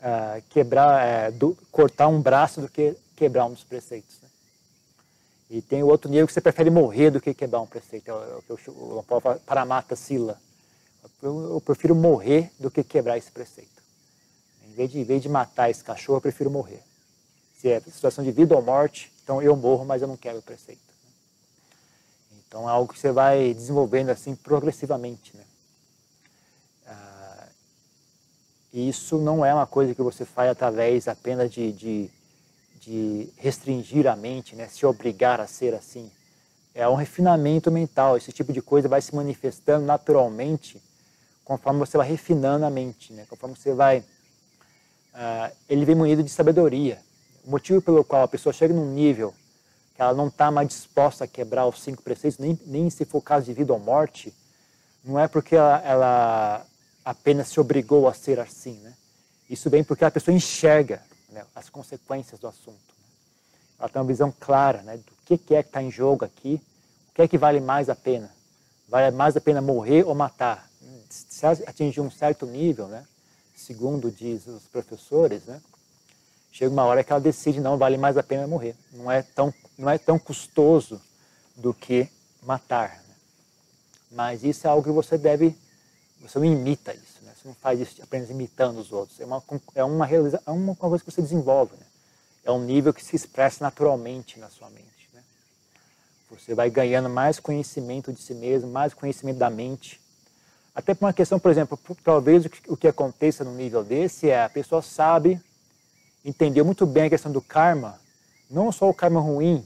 uh, 0.04 0.42
quebrar, 0.50 1.30
uh, 1.30 1.32
do, 1.32 1.56
cortar 1.72 2.08
um 2.08 2.20
braço 2.20 2.60
do 2.60 2.68
que 2.68 2.94
quebrar 3.16 3.46
um 3.46 3.52
dos 3.52 3.64
preceitos. 3.64 4.20
Né? 4.22 4.28
E 5.50 5.62
tem 5.62 5.82
o 5.82 5.86
outro 5.86 6.10
nível 6.10 6.26
que 6.26 6.32
você 6.32 6.40
prefere 6.40 6.70
morrer 6.70 7.10
do 7.10 7.20
que 7.20 7.32
quebrar 7.32 7.60
um 7.60 7.66
preceito, 7.66 8.10
é 8.10 8.12
o 8.12 8.42
que 8.42 8.70
o, 8.70 8.72
o, 8.72 8.98
o 8.98 9.38
Paramata 9.40 9.96
Sila. 9.96 10.38
eu, 11.22 11.54
eu 11.54 11.60
prefiro 11.60 11.94
morrer 11.94 12.50
do 12.58 12.70
que 12.70 12.84
quebrar 12.84 13.16
esse 13.16 13.30
preceito. 13.30 13.82
Em 14.68 14.72
vez, 14.72 14.90
de, 14.90 14.98
em 15.00 15.04
vez 15.04 15.22
de 15.22 15.28
matar 15.28 15.70
esse 15.70 15.82
cachorro, 15.82 16.18
eu 16.18 16.22
prefiro 16.22 16.50
morrer. 16.50 16.82
Se 17.60 17.68
é 17.70 17.80
situação 17.80 18.22
de 18.22 18.30
vida 18.30 18.54
ou 18.54 18.62
morte, 18.62 19.10
então 19.22 19.40
eu 19.40 19.56
morro, 19.56 19.84
mas 19.84 20.02
eu 20.02 20.08
não 20.08 20.16
quebro 20.16 20.40
o 20.40 20.42
preceito. 20.42 20.82
Então 22.46 22.68
é 22.68 22.72
algo 22.72 22.92
que 22.92 22.98
você 22.98 23.10
vai 23.10 23.54
desenvolvendo 23.54 24.10
assim 24.10 24.34
progressivamente. 24.34 25.36
Né? 25.36 25.44
Ah, 26.86 27.48
isso 28.74 29.18
não 29.18 29.44
é 29.44 29.54
uma 29.54 29.66
coisa 29.66 29.94
que 29.94 30.02
você 30.02 30.24
faz 30.24 30.50
através 30.50 31.06
apenas 31.08 31.50
de, 31.50 31.72
de, 31.72 32.10
de 32.80 33.28
restringir 33.36 34.06
a 34.06 34.16
mente, 34.16 34.56
né? 34.56 34.68
se 34.68 34.84
obrigar 34.84 35.40
a 35.40 35.46
ser 35.46 35.74
assim 35.74 36.10
é 36.74 36.88
um 36.88 36.94
refinamento 36.94 37.70
mental. 37.70 38.16
Esse 38.16 38.32
tipo 38.32 38.52
de 38.52 38.60
coisa 38.60 38.88
vai 38.88 39.00
se 39.00 39.14
manifestando 39.14 39.86
naturalmente 39.86 40.82
conforme 41.44 41.78
você 41.78 41.96
vai 41.96 42.08
refinando 42.08 42.64
a 42.64 42.70
mente, 42.70 43.12
né? 43.12 43.24
conforme 43.30 43.54
você 43.54 43.72
vai. 43.72 44.00
Uh, 44.00 45.54
ele 45.68 45.84
vem 45.84 45.94
munido 45.94 46.22
de 46.22 46.30
sabedoria. 46.30 46.98
O 47.44 47.50
motivo 47.50 47.80
pelo 47.80 48.02
qual 48.02 48.24
a 48.24 48.28
pessoa 48.28 48.52
chega 48.52 48.74
num 48.74 48.90
nível 48.90 49.32
que 49.94 50.02
ela 50.02 50.12
não 50.12 50.26
está 50.26 50.50
mais 50.50 50.66
disposta 50.66 51.22
a 51.22 51.28
quebrar 51.28 51.66
os 51.66 51.80
cinco 51.80 52.02
preceitos, 52.02 52.38
nem, 52.38 52.58
nem 52.66 52.90
se 52.90 53.04
for 53.04 53.20
caso 53.20 53.46
de 53.46 53.52
vida 53.52 53.72
ou 53.72 53.78
morte, 53.78 54.34
não 55.04 55.20
é 55.20 55.28
porque 55.28 55.54
ela, 55.54 55.80
ela 55.84 56.66
apenas 57.04 57.48
se 57.48 57.60
obrigou 57.60 58.08
a 58.08 58.14
ser 58.14 58.40
assim. 58.40 58.74
Né? 58.80 58.94
Isso 59.48 59.68
vem 59.68 59.84
porque 59.84 60.04
a 60.04 60.10
pessoa 60.10 60.34
enxerga 60.34 61.02
né, 61.30 61.44
as 61.54 61.68
consequências 61.68 62.40
do 62.40 62.46
assunto. 62.46 62.78
Né? 62.78 63.04
Ela 63.78 63.88
tem 63.88 64.00
uma 64.00 64.08
visão 64.08 64.32
clara 64.38 64.82
né, 64.82 64.96
do 64.96 65.12
que, 65.24 65.36
que 65.36 65.54
é 65.54 65.62
que 65.62 65.68
está 65.68 65.82
em 65.82 65.90
jogo 65.90 66.24
aqui, 66.24 66.60
o 67.10 67.14
que 67.14 67.22
é 67.22 67.28
que 67.28 67.38
vale 67.38 67.60
mais 67.60 67.88
a 67.88 67.94
pena? 67.94 68.30
Vale 68.88 69.14
mais 69.14 69.36
a 69.36 69.40
pena 69.40 69.60
morrer 69.60 70.04
ou 70.04 70.14
matar? 70.14 70.68
Se 71.08 71.46
atingir 71.46 72.00
um 72.00 72.10
certo 72.10 72.44
nível, 72.44 72.88
né, 72.88 73.06
segundo 73.54 74.10
diz 74.10 74.46
os 74.46 74.64
professores, 74.64 75.44
né, 75.44 75.60
chega 76.52 76.72
uma 76.72 76.84
hora 76.84 77.02
que 77.02 77.12
ela 77.12 77.20
decide 77.20 77.60
não 77.60 77.76
vale 77.76 77.96
mais 77.96 78.16
a 78.16 78.22
pena 78.22 78.46
morrer. 78.46 78.76
Não 78.92 79.10
é 79.10 79.22
tão, 79.22 79.52
não 79.76 79.90
é 79.90 79.98
tão 79.98 80.18
custoso 80.18 81.00
do 81.56 81.72
que 81.72 82.08
matar. 82.42 82.98
Né? 83.08 83.14
Mas 84.10 84.44
isso 84.44 84.66
é 84.66 84.70
algo 84.70 84.82
que 84.82 84.90
você 84.90 85.18
deve, 85.18 85.56
você 86.28 86.38
não 86.38 86.46
imita 86.46 86.92
isso, 86.92 87.22
né? 87.22 87.32
Você 87.36 87.48
não 87.48 87.54
faz 87.54 87.80
isso 87.80 88.02
apenas 88.02 88.30
imitando 88.30 88.78
os 88.78 88.92
outros. 88.92 89.20
É 89.20 89.24
uma, 89.24 89.42
é 89.74 89.84
uma, 89.84 90.08
é 90.08 90.50
uma 90.50 90.74
coisa 90.74 91.04
que 91.04 91.10
você 91.10 91.22
desenvolve, 91.22 91.76
né? 91.76 91.86
É 92.44 92.50
um 92.50 92.62
nível 92.62 92.92
que 92.92 93.04
se 93.04 93.14
expressa 93.14 93.62
naturalmente 93.62 94.38
na 94.38 94.48
sua 94.48 94.68
mente. 94.70 94.94
Você 96.40 96.54
vai 96.54 96.68
ganhando 96.68 97.08
mais 97.08 97.38
conhecimento 97.38 98.12
de 98.12 98.20
si 98.20 98.34
mesmo, 98.34 98.70
mais 98.70 98.92
conhecimento 98.92 99.38
da 99.38 99.50
mente. 99.50 100.00
Até 100.74 100.94
por 100.94 101.04
uma 101.06 101.12
questão, 101.12 101.38
por 101.38 101.50
exemplo, 101.50 101.78
talvez 102.02 102.44
o 102.66 102.76
que 102.76 102.88
aconteça 102.88 103.44
no 103.44 103.54
nível 103.54 103.84
desse 103.84 104.28
é 104.28 104.42
a 104.42 104.48
pessoa 104.48 104.82
sabe, 104.82 105.40
entendeu 106.24 106.64
muito 106.64 106.84
bem 106.86 107.04
a 107.04 107.10
questão 107.10 107.30
do 107.30 107.40
karma, 107.40 108.00
não 108.50 108.72
só 108.72 108.88
o 108.88 108.94
karma 108.94 109.20
ruim, 109.20 109.64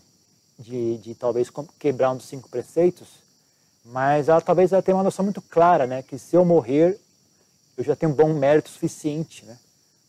de, 0.59 0.99
de 0.99 1.15
talvez 1.15 1.51
quebrar 1.79 2.11
um 2.11 2.17
dos 2.17 2.27
cinco 2.27 2.49
preceitos, 2.49 3.09
mas 3.89 4.29
ela 4.29 4.41
talvez 4.41 4.73
ela 4.73 4.83
tenha 4.83 4.97
uma 4.97 5.05
noção 5.05 5.25
muito 5.25 5.43
clara, 5.43 5.87
né, 5.87 6.03
que 6.03 6.19
se 6.19 6.37
eu 6.37 6.45
morrer, 6.45 6.99
eu 7.77 7.85
já 7.85 7.97
tenho 7.97 8.13
um 8.13 8.15
bom 8.15 8.33
mérito 8.33 8.69
suficiente, 8.69 9.45
né, 9.45 9.59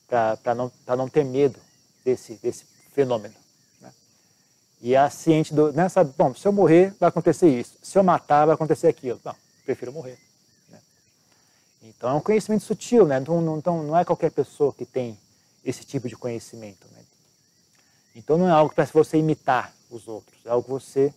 para 0.08 0.56
não, 0.56 0.72
não 0.88 1.08
ter 1.08 1.24
medo 1.24 1.60
desse, 2.04 2.36
desse 2.36 2.66
fenômeno. 2.94 3.36
E 4.82 4.96
a 4.96 5.10
ciente 5.10 5.54
do, 5.54 5.74
né, 5.74 5.90
sabe, 5.90 6.14
bom, 6.18 6.34
se 6.34 6.48
eu 6.48 6.54
morrer 6.54 6.96
vai 7.00 7.10
acontecer 7.10 7.50
isso, 7.50 7.74
se 7.82 7.98
eu 7.98 8.04
matar 8.04 8.46
vai 8.46 8.56
acontecer 8.56 8.88
aquilo. 8.88 9.20
Não, 9.26 9.36
prefiro 9.66 9.92
morrer. 9.92 10.18
Né? 10.70 10.80
Então 11.84 12.10
é 12.10 12.14
um 12.14 12.22
conhecimento 12.22 12.64
sutil, 12.64 13.06
né? 13.06 13.20
Então, 13.20 13.42
não, 13.42 13.58
então, 13.58 13.84
não 13.84 13.98
é 13.98 14.06
qualquer 14.06 14.32
pessoa 14.32 14.74
que 14.74 14.86
tem 14.86 15.20
esse 15.66 15.84
tipo 15.84 16.08
de 16.08 16.16
conhecimento. 16.16 16.88
Né? 16.94 17.04
Então 18.16 18.38
não 18.38 18.48
é 18.48 18.52
algo 18.52 18.74
para 18.74 18.86
você 18.86 19.18
imitar 19.18 19.74
os 19.92 20.08
outros, 20.08 20.40
é 20.46 20.50
algo 20.50 20.64
que 20.64 20.70
você 20.70 21.14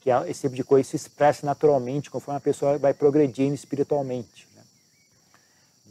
que 0.00 0.10
esse 0.10 0.40
tipo 0.40 0.56
de 0.56 0.64
coisa 0.64 0.88
se 0.88 0.96
expressa 0.96 1.44
naturalmente 1.44 2.10
conforme 2.10 2.38
a 2.38 2.40
pessoa 2.40 2.78
vai 2.78 2.94
progredindo 2.94 3.54
espiritualmente. 3.54 4.48
Né? 4.56 4.62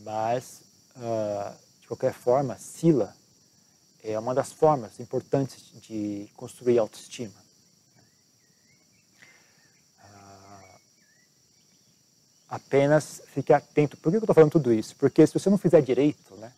Mas, 0.03 0.61
uh, 0.95 1.55
de 1.81 1.87
qualquer 1.87 2.13
forma, 2.13 2.57
Sila 2.57 3.15
é 4.03 4.17
uma 4.17 4.33
das 4.33 4.51
formas 4.51 4.99
importantes 4.99 5.71
de 5.81 6.27
construir 6.35 6.79
autoestima. 6.79 7.33
Ah, 10.03 10.75
apenas 12.49 13.21
fique 13.33 13.53
atento. 13.53 13.95
Por 13.97 14.09
que 14.09 14.17
eu 14.17 14.21
estou 14.21 14.33
falando 14.33 14.51
tudo 14.51 14.73
isso? 14.73 14.95
Porque 14.95 15.25
se 15.27 15.33
você 15.33 15.49
não 15.49 15.57
fizer 15.57 15.81
direito, 15.81 16.35
né? 16.35 16.51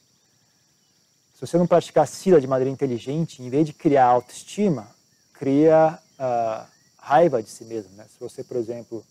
se 1.34 1.48
você 1.48 1.58
não 1.58 1.68
praticar 1.68 2.08
sila 2.08 2.40
de 2.40 2.48
maneira 2.48 2.70
inteligente, 2.70 3.42
em 3.42 3.50
vez 3.50 3.66
de 3.66 3.74
criar 3.74 4.06
autoestima, 4.06 4.88
cria 5.34 6.00
uh, 6.20 6.71
raiva 7.02 7.44
de 7.44 7.50
si 7.50 7.66
mesmo. 7.66 7.92
Né? 7.96 8.06
Se 8.08 8.20
você, 8.20 8.44
por 8.44 8.56
exemplo, 8.56 9.04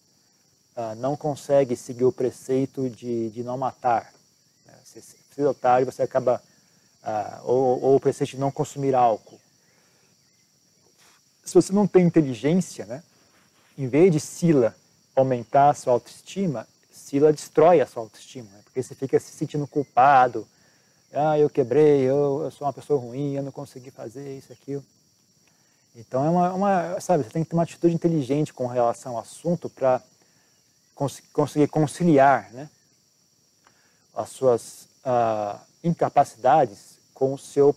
uh, 0.77 0.95
não 0.97 1.17
consegue 1.17 1.77
seguir 1.77 2.05
o 2.05 2.13
preceito 2.13 2.89
de, 2.89 3.29
de 3.31 3.43
não 3.43 3.59
matar, 3.59 4.11
né? 4.65 4.75
se, 4.85 5.03
se 5.03 5.43
otário, 5.43 5.85
você 5.85 6.03
acaba 6.03 6.41
ah, 7.03 7.41
ou, 7.45 7.83
ou 7.83 7.97
o 7.97 8.01
preceito 8.01 8.31
de 8.31 8.39
não 8.39 8.51
consumir 8.51 8.95
álcool. 8.95 9.41
Se 11.45 11.55
você 11.55 11.73
não 11.73 11.87
tem 11.87 12.07
inteligência, 12.07 12.85
né, 12.85 13.03
em 13.77 13.89
vez 13.89 14.13
de 14.13 14.21
Sila 14.21 14.77
aumentar 15.17 15.71
a 15.71 15.75
sua 15.75 15.95
autoestima, 15.95 16.69
Sila 16.93 17.33
destrói 17.33 17.81
a 17.81 17.87
sua 17.87 18.03
autoestima, 18.03 18.51
né, 18.51 18.61
porque 18.65 18.83
você 18.83 18.95
fica 18.95 19.19
se 19.19 19.33
sentindo 19.33 19.67
culpado. 19.67 20.47
Ah, 21.13 21.39
eu 21.39 21.51
quebrei, 21.51 22.03
eu, 22.03 22.43
eu 22.45 22.51
sou 22.51 22.67
uma 22.67 22.73
pessoa 22.73 23.01
ruim, 23.01 23.35
eu 23.35 23.43
não 23.43 23.51
consegui 23.51 23.91
fazer 23.91 24.37
isso, 24.37 24.53
aquilo. 24.53 24.85
Então, 25.95 26.25
é 26.25 26.31
uma, 26.31 26.53
uma, 26.53 27.01
sabe, 27.01 27.25
você 27.25 27.31
tem 27.31 27.43
que 27.43 27.51
ter 27.51 27.57
uma 27.57 27.65
atitude 27.65 27.95
inteligente 27.95 28.55
com 28.55 28.67
relação 28.67 29.17
ao 29.17 29.23
assunto 29.23 29.69
para 29.69 30.01
cons 30.95 31.21
conseguir 31.33 31.69
conciliar 31.69 32.53
né, 32.53 32.71
as 34.15 34.29
suas 34.31 34.89
uh, 35.05 35.59
incapacidades 35.83 36.99
com 37.15 37.35
o 37.35 37.39
seu 37.39 37.75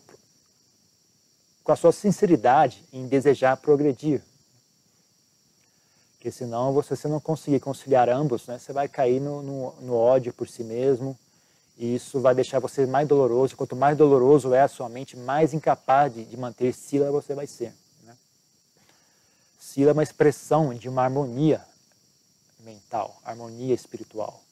com 1.64 1.72
a 1.72 1.76
sua 1.78 1.94
sinceridade 1.94 2.84
em 2.92 3.08
desejar 3.08 3.56
progredir. 3.56 4.22
Porque 6.14 6.30
senão 6.30 6.74
você 6.74 6.94
se 6.94 7.08
não 7.08 7.22
conseguir 7.22 7.62
conciliar 7.62 8.10
ambos, 8.10 8.46
né, 8.48 8.60
você 8.60 8.74
vai 8.74 8.90
cair 8.90 9.22
no, 9.22 9.42
no, 9.42 9.72
no, 9.82 9.96
ódio 9.96 10.34
por 10.34 10.48
si 10.48 10.62
mesmo 10.64 11.18
e 11.78 11.96
isso 11.96 12.20
vai 12.20 12.36
deixar 12.36 12.60
você 12.60 12.86
mais 12.86 13.08
doloroso. 13.08 13.56
Quanto 13.56 13.78
mais 13.78 13.98
doloroso 13.98 14.54
é 14.54 14.62
a 14.62 14.68
sua 14.68 14.90
mente, 14.90 15.18
mais 15.18 15.54
incapaz 15.54 16.14
de, 16.14 16.26
de 16.26 16.38
manter 16.38 16.74
sila 16.74 17.10
você 17.12 17.34
vai 17.34 17.48
ser. 17.48 17.74
Sila 19.64 19.92
é 19.92 19.94
uma 19.94 20.04
expressão 20.04 20.74
de 20.74 20.90
uma 20.90 21.04
harmonia 21.04 21.66
mental, 22.60 23.18
harmonia 23.24 23.74
espiritual. 23.74 24.44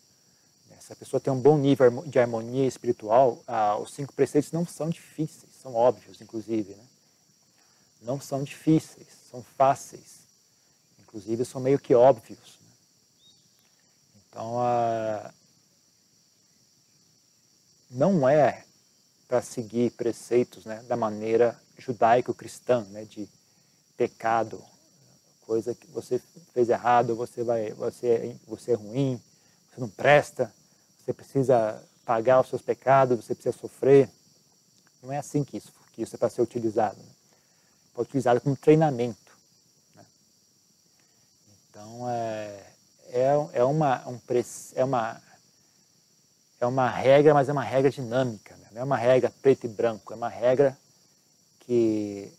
Se 0.79 0.93
a 0.93 0.95
pessoa 0.95 1.19
tem 1.19 1.31
um 1.31 1.39
bom 1.39 1.57
nível 1.57 2.03
de 2.07 2.17
harmonia 2.17 2.65
espiritual, 2.65 3.43
os 3.81 3.91
cinco 3.93 4.13
preceitos 4.13 4.53
não 4.53 4.65
são 4.65 4.89
difíceis, 4.89 5.51
são 5.61 5.75
óbvios, 5.75 6.21
inclusive. 6.21 6.73
Né? 6.73 6.83
Não 8.01 8.21
são 8.21 8.41
difíceis, 8.41 9.09
são 9.29 9.43
fáceis. 9.43 10.21
Inclusive, 11.01 11.43
são 11.43 11.59
meio 11.59 11.77
que 11.77 11.93
óbvios. 11.93 12.57
Né? 12.61 12.69
Então, 14.29 14.55
não 17.91 18.29
é 18.29 18.63
para 19.27 19.41
seguir 19.41 19.91
preceitos 19.91 20.63
né, 20.63 20.81
da 20.83 20.95
maneira 20.95 21.61
judaico-cristã, 21.77 22.85
né, 22.85 23.03
de 23.03 23.29
pecado, 23.97 24.63
coisa 25.51 25.75
que 25.75 25.87
você 25.91 26.21
fez 26.53 26.69
errado, 26.69 27.13
você 27.13 27.43
vai, 27.43 27.71
você, 27.73 28.37
você 28.47 28.71
é 28.71 28.75
ruim, 28.75 29.21
você 29.69 29.81
não 29.81 29.89
presta 29.89 30.49
você 31.03 31.13
precisa 31.13 31.83
pagar 32.05 32.39
os 32.39 32.47
seus 32.47 32.61
pecados, 32.61 33.25
você 33.25 33.33
precisa 33.33 33.57
sofrer. 33.57 34.09
Não 35.01 35.11
é 35.11 35.17
assim 35.17 35.43
que 35.43 35.57
isso, 35.57 35.73
que 35.93 36.01
isso 36.01 36.15
é 36.15 36.17
para 36.17 36.29
ser 36.29 36.41
utilizado. 36.41 36.97
Né? 36.97 37.09
Utilizado 37.97 38.39
como 38.39 38.55
treinamento. 38.55 39.35
Né? 39.95 40.05
Então, 41.69 42.09
é, 42.09 42.63
é, 43.09 43.49
é, 43.53 43.63
uma, 43.63 44.07
um, 44.07 44.19
é, 44.75 44.83
uma, 44.85 45.21
é 46.59 46.65
uma 46.65 46.89
regra, 46.89 47.33
mas 47.33 47.49
é 47.49 47.51
uma 47.51 47.63
regra 47.63 47.89
dinâmica. 47.89 48.55
Né? 48.55 48.67
Não 48.73 48.81
é 48.81 48.83
uma 48.85 48.97
regra 48.97 49.33
preto 49.41 49.65
e 49.65 49.69
branco, 49.69 50.13
é 50.13 50.15
uma 50.15 50.29
regra 50.29 50.77
que, 51.61 52.31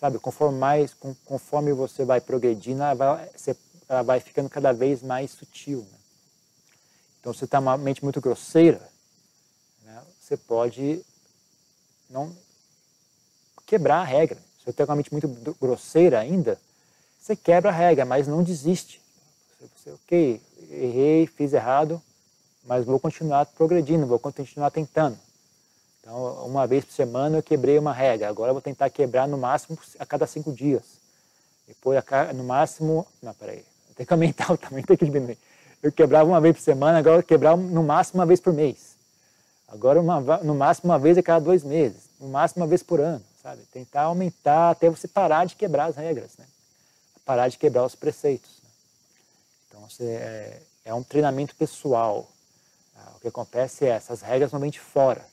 sabe, 0.00 0.18
conforme, 0.18 0.58
mais, 0.58 0.96
conforme 1.26 1.74
você 1.74 2.06
vai 2.06 2.22
progredindo, 2.22 2.82
ela 2.82 2.94
vai, 2.94 3.30
ela 3.86 4.02
vai 4.02 4.18
ficando 4.18 4.48
cada 4.48 4.72
vez 4.72 5.02
mais 5.02 5.30
sutil. 5.30 5.80
Né? 5.80 5.98
Então, 7.20 7.34
se 7.34 7.44
está 7.44 7.58
uma 7.58 7.76
mente 7.76 8.02
muito 8.02 8.18
grosseira, 8.18 8.80
né, 9.84 10.02
você 10.18 10.38
pode 10.38 11.04
não 12.08 12.34
quebrar 13.66 14.00
a 14.00 14.04
regra. 14.04 14.38
Se 14.58 14.64
você 14.64 14.72
tem 14.72 14.86
uma 14.86 14.96
mente 14.96 15.12
muito 15.12 15.28
grosseira 15.60 16.18
ainda, 16.18 16.58
você 17.20 17.36
quebra 17.36 17.68
a 17.68 17.72
regra, 17.72 18.06
mas 18.06 18.26
não 18.26 18.42
desiste. 18.42 19.02
Você, 19.58 19.68
você, 19.76 19.90
ok, 19.90 20.42
errei, 20.70 21.26
fiz 21.26 21.52
errado, 21.52 22.00
mas 22.64 22.86
vou 22.86 22.98
continuar 22.98 23.44
progredindo, 23.44 24.06
vou 24.06 24.18
continuar 24.18 24.70
tentando. 24.70 25.18
Então, 26.10 26.44
uma 26.44 26.66
vez 26.66 26.84
por 26.84 26.92
semana 26.92 27.38
eu 27.38 27.42
quebrei 27.42 27.78
uma 27.78 27.92
regra, 27.92 28.28
agora 28.28 28.50
eu 28.50 28.54
vou 28.54 28.60
tentar 28.60 28.90
quebrar 28.90 29.28
no 29.28 29.38
máximo 29.38 29.78
a 29.96 30.04
cada 30.04 30.26
cinco 30.26 30.52
dias. 30.52 30.82
Depois, 31.68 32.02
no 32.34 32.42
máximo. 32.42 33.06
Não, 33.22 33.32
peraí, 33.32 33.64
tem 33.94 34.04
que 34.04 34.12
aumentar 34.12 34.50
o 34.52 34.58
tamanho, 34.58 34.84
tem 34.84 34.96
que 34.96 35.04
diminuir. 35.04 35.38
Eu 35.80 35.92
quebrava 35.92 36.28
uma 36.28 36.40
vez 36.40 36.56
por 36.56 36.62
semana, 36.62 36.98
agora 36.98 37.20
eu 37.20 37.22
quebrar 37.22 37.56
no 37.56 37.84
máximo 37.84 38.18
uma 38.18 38.26
vez 38.26 38.40
por 38.40 38.52
mês. 38.52 38.96
Agora, 39.68 40.00
uma, 40.00 40.20
no 40.38 40.52
máximo 40.52 40.90
uma 40.90 40.98
vez 40.98 41.16
a 41.16 41.22
cada 41.22 41.44
dois 41.44 41.62
meses, 41.62 42.02
no 42.18 42.26
máximo 42.26 42.64
uma 42.64 42.68
vez 42.68 42.82
por 42.82 43.00
ano, 43.00 43.22
sabe? 43.40 43.62
Tentar 43.72 44.02
aumentar 44.02 44.70
até 44.70 44.90
você 44.90 45.06
parar 45.06 45.46
de 45.46 45.54
quebrar 45.54 45.84
as 45.84 45.96
regras, 45.96 46.32
né? 46.36 46.44
Parar 47.24 47.46
de 47.46 47.56
quebrar 47.56 47.84
os 47.84 47.94
preceitos. 47.94 48.50
Né? 48.64 48.70
Então, 49.68 49.88
você, 49.88 50.04
é, 50.04 50.62
é 50.86 50.92
um 50.92 51.04
treinamento 51.04 51.54
pessoal. 51.54 52.28
Ah, 52.96 53.12
o 53.16 53.20
que 53.20 53.28
acontece 53.28 53.84
é 53.84 53.90
essas 53.90 54.22
regras 54.22 54.50
não 54.50 54.58
vêm 54.58 54.72
de 54.72 54.80
fora. 54.80 55.24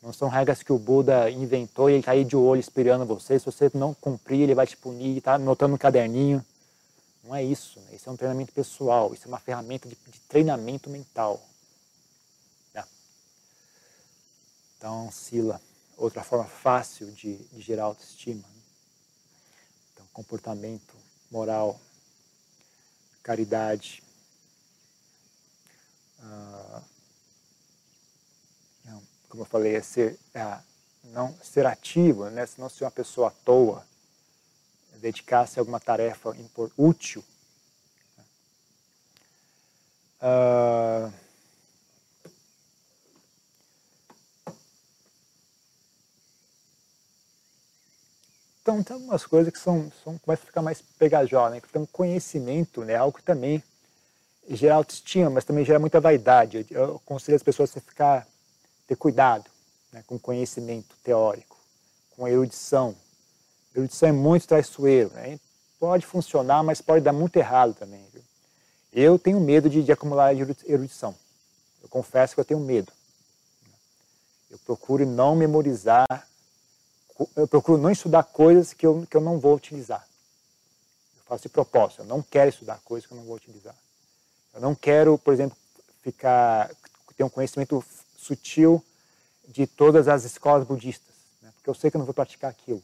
Não 0.00 0.12
são 0.12 0.28
regras 0.28 0.62
que 0.62 0.72
o 0.72 0.78
Buda 0.78 1.28
inventou 1.30 1.90
e 1.90 1.94
ele 1.94 2.00
está 2.00 2.12
aí 2.12 2.24
de 2.24 2.36
olho 2.36 2.60
esperando 2.60 3.04
você. 3.04 3.38
Se 3.38 3.46
você 3.46 3.70
não 3.74 3.92
cumprir, 3.94 4.42
ele 4.42 4.54
vai 4.54 4.66
te 4.66 4.76
punir, 4.76 5.18
está 5.18 5.34
anotando 5.34 5.72
no 5.72 5.78
caderninho. 5.78 6.44
Não 7.24 7.34
é 7.34 7.42
isso. 7.42 7.80
Né? 7.80 7.96
Isso 7.96 8.08
é 8.08 8.12
um 8.12 8.16
treinamento 8.16 8.52
pessoal. 8.52 9.12
Isso 9.12 9.24
é 9.24 9.28
uma 9.28 9.40
ferramenta 9.40 9.88
de, 9.88 9.96
de 9.96 10.20
treinamento 10.20 10.88
mental. 10.88 11.42
É. 12.74 12.84
Então, 14.76 15.10
Sila, 15.10 15.60
outra 15.96 16.22
forma 16.22 16.44
fácil 16.44 17.10
de, 17.10 17.36
de 17.36 17.60
gerar 17.60 17.84
autoestima. 17.84 18.42
Né? 18.42 18.62
Então, 19.92 20.06
comportamento, 20.12 20.94
moral, 21.28 21.78
caridade. 23.20 24.00
Uh, 26.20 26.97
como 29.38 29.46
eu 29.46 29.50
falei, 29.50 29.76
é 29.76 29.82
ser, 29.82 30.18
é, 30.34 30.58
não 31.12 31.32
ser 31.40 31.64
ativo, 31.64 32.28
né? 32.28 32.44
não 32.58 32.68
ser 32.68 32.84
uma 32.84 32.90
pessoa 32.90 33.28
à 33.28 33.30
toa, 33.30 33.86
dedicar-se 34.96 35.60
a 35.60 35.62
alguma 35.62 35.78
tarefa 35.78 36.36
útil. 36.76 37.24
Uh, 40.20 41.12
então, 48.60 48.82
tem 48.82 48.94
algumas 48.94 49.24
coisas 49.24 49.52
que 49.52 49.60
são, 49.60 49.92
são 50.02 50.18
começam 50.18 50.42
a 50.42 50.46
ficar 50.46 50.62
mais 50.62 50.82
pegajosas, 50.82 51.52
né? 51.52 51.62
Então, 51.64 51.86
conhecimento 51.86 52.84
né, 52.84 52.94
é 52.94 52.96
algo 52.96 53.16
que 53.16 53.22
também 53.22 53.62
gera 54.48 54.74
autoestima, 54.74 55.30
mas 55.30 55.44
também 55.44 55.64
gera 55.64 55.78
muita 55.78 56.00
vaidade. 56.00 56.66
Eu 56.72 56.96
aconselho 56.96 57.36
as 57.36 57.42
pessoas 57.44 57.76
a 57.76 57.80
ficar 57.80 58.26
ter 58.88 58.96
cuidado 58.96 59.48
né, 59.92 60.02
com 60.06 60.18
conhecimento 60.18 60.96
teórico, 61.04 61.56
com 62.16 62.26
erudição. 62.26 62.96
Erudição 63.76 64.08
é 64.08 64.12
muito 64.12 64.48
traiçoeiro. 64.48 65.10
Né? 65.10 65.38
Pode 65.78 66.04
funcionar, 66.04 66.64
mas 66.64 66.80
pode 66.80 67.04
dar 67.04 67.12
muito 67.12 67.36
errado 67.36 67.74
também. 67.74 68.04
Viu? 68.12 68.22
Eu 68.92 69.18
tenho 69.18 69.38
medo 69.38 69.68
de, 69.68 69.84
de 69.84 69.92
acumular 69.92 70.34
erudição. 70.34 71.14
Eu 71.82 71.88
confesso 71.88 72.34
que 72.34 72.40
eu 72.40 72.44
tenho 72.44 72.58
medo. 72.58 72.90
Eu 74.50 74.58
procuro 74.60 75.04
não 75.04 75.36
memorizar, 75.36 76.26
eu 77.36 77.46
procuro 77.46 77.80
não 77.80 77.90
estudar 77.90 78.22
coisas 78.22 78.72
que 78.72 78.86
eu, 78.86 79.06
que 79.08 79.14
eu 79.14 79.20
não 79.20 79.38
vou 79.38 79.54
utilizar. 79.54 80.04
Eu 81.18 81.22
faço 81.26 81.42
de 81.42 81.48
propósito, 81.50 82.00
eu 82.00 82.06
não 82.06 82.22
quero 82.22 82.48
estudar 82.48 82.80
coisas 82.82 83.06
que 83.06 83.12
eu 83.12 83.18
não 83.18 83.24
vou 83.24 83.36
utilizar. 83.36 83.74
Eu 84.54 84.62
não 84.62 84.74
quero, 84.74 85.18
por 85.18 85.34
exemplo, 85.34 85.56
ficar 86.02 86.70
ter 87.18 87.24
um 87.24 87.28
conhecimento 87.28 87.84
sutil 88.28 88.84
de 89.46 89.66
todas 89.66 90.08
as 90.08 90.24
escolas 90.24 90.66
budistas, 90.66 91.14
né? 91.40 91.50
porque 91.54 91.70
eu 91.70 91.74
sei 91.74 91.90
que 91.90 91.96
eu 91.96 92.00
não 92.00 92.06
vou 92.06 92.14
praticar 92.14 92.50
aquilo. 92.50 92.82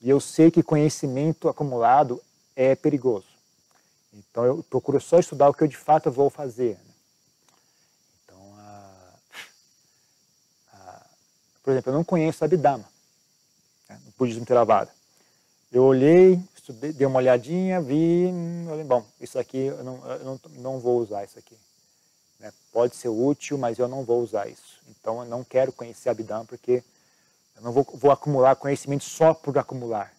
E 0.00 0.10
eu 0.10 0.18
sei 0.18 0.50
que 0.50 0.62
conhecimento 0.62 1.48
acumulado 1.48 2.20
é 2.56 2.74
perigoso. 2.74 3.28
Então 4.12 4.44
eu 4.44 4.62
procuro 4.64 5.00
só 5.00 5.18
estudar 5.18 5.48
o 5.48 5.54
que 5.54 5.62
eu 5.62 5.68
de 5.68 5.76
fato 5.76 6.10
vou 6.10 6.28
fazer. 6.28 6.74
Né? 6.74 6.94
Então, 8.24 8.54
por 11.62 11.70
exemplo, 11.70 11.92
eu 11.92 11.96
não 11.96 12.04
conheço 12.04 12.44
Abhidhamma, 12.44 12.88
né? 13.88 14.00
no 14.04 14.12
budismo 14.18 14.44
Theravada. 14.44 14.90
Eu 15.70 15.84
olhei, 15.84 16.42
estudei, 16.56 16.92
dei 16.92 17.06
uma 17.06 17.18
olhadinha, 17.18 17.80
vi, 17.80 18.32
falei, 18.66 18.84
bom, 18.84 19.06
isso 19.20 19.38
aqui 19.38 19.66
eu 19.66 19.84
não, 19.84 20.04
eu 20.10 20.24
não, 20.24 20.40
não 20.54 20.80
vou 20.80 20.98
usar 20.98 21.22
isso 21.24 21.38
aqui. 21.38 21.56
Né? 22.40 22.52
Pode 22.72 22.96
ser 22.96 23.08
útil, 23.08 23.58
mas 23.58 23.78
eu 23.78 23.86
não 23.86 24.04
vou 24.04 24.22
usar 24.22 24.48
isso. 24.48 24.80
Então 24.88 25.22
eu 25.22 25.28
não 25.28 25.44
quero 25.44 25.70
conhecer 25.72 26.08
Abhidhamma 26.08 26.46
porque 26.46 26.82
eu 27.56 27.62
não 27.62 27.70
vou, 27.70 27.86
vou 27.94 28.10
acumular 28.10 28.56
conhecimento 28.56 29.04
só 29.04 29.34
por 29.34 29.56
acumular, 29.58 30.12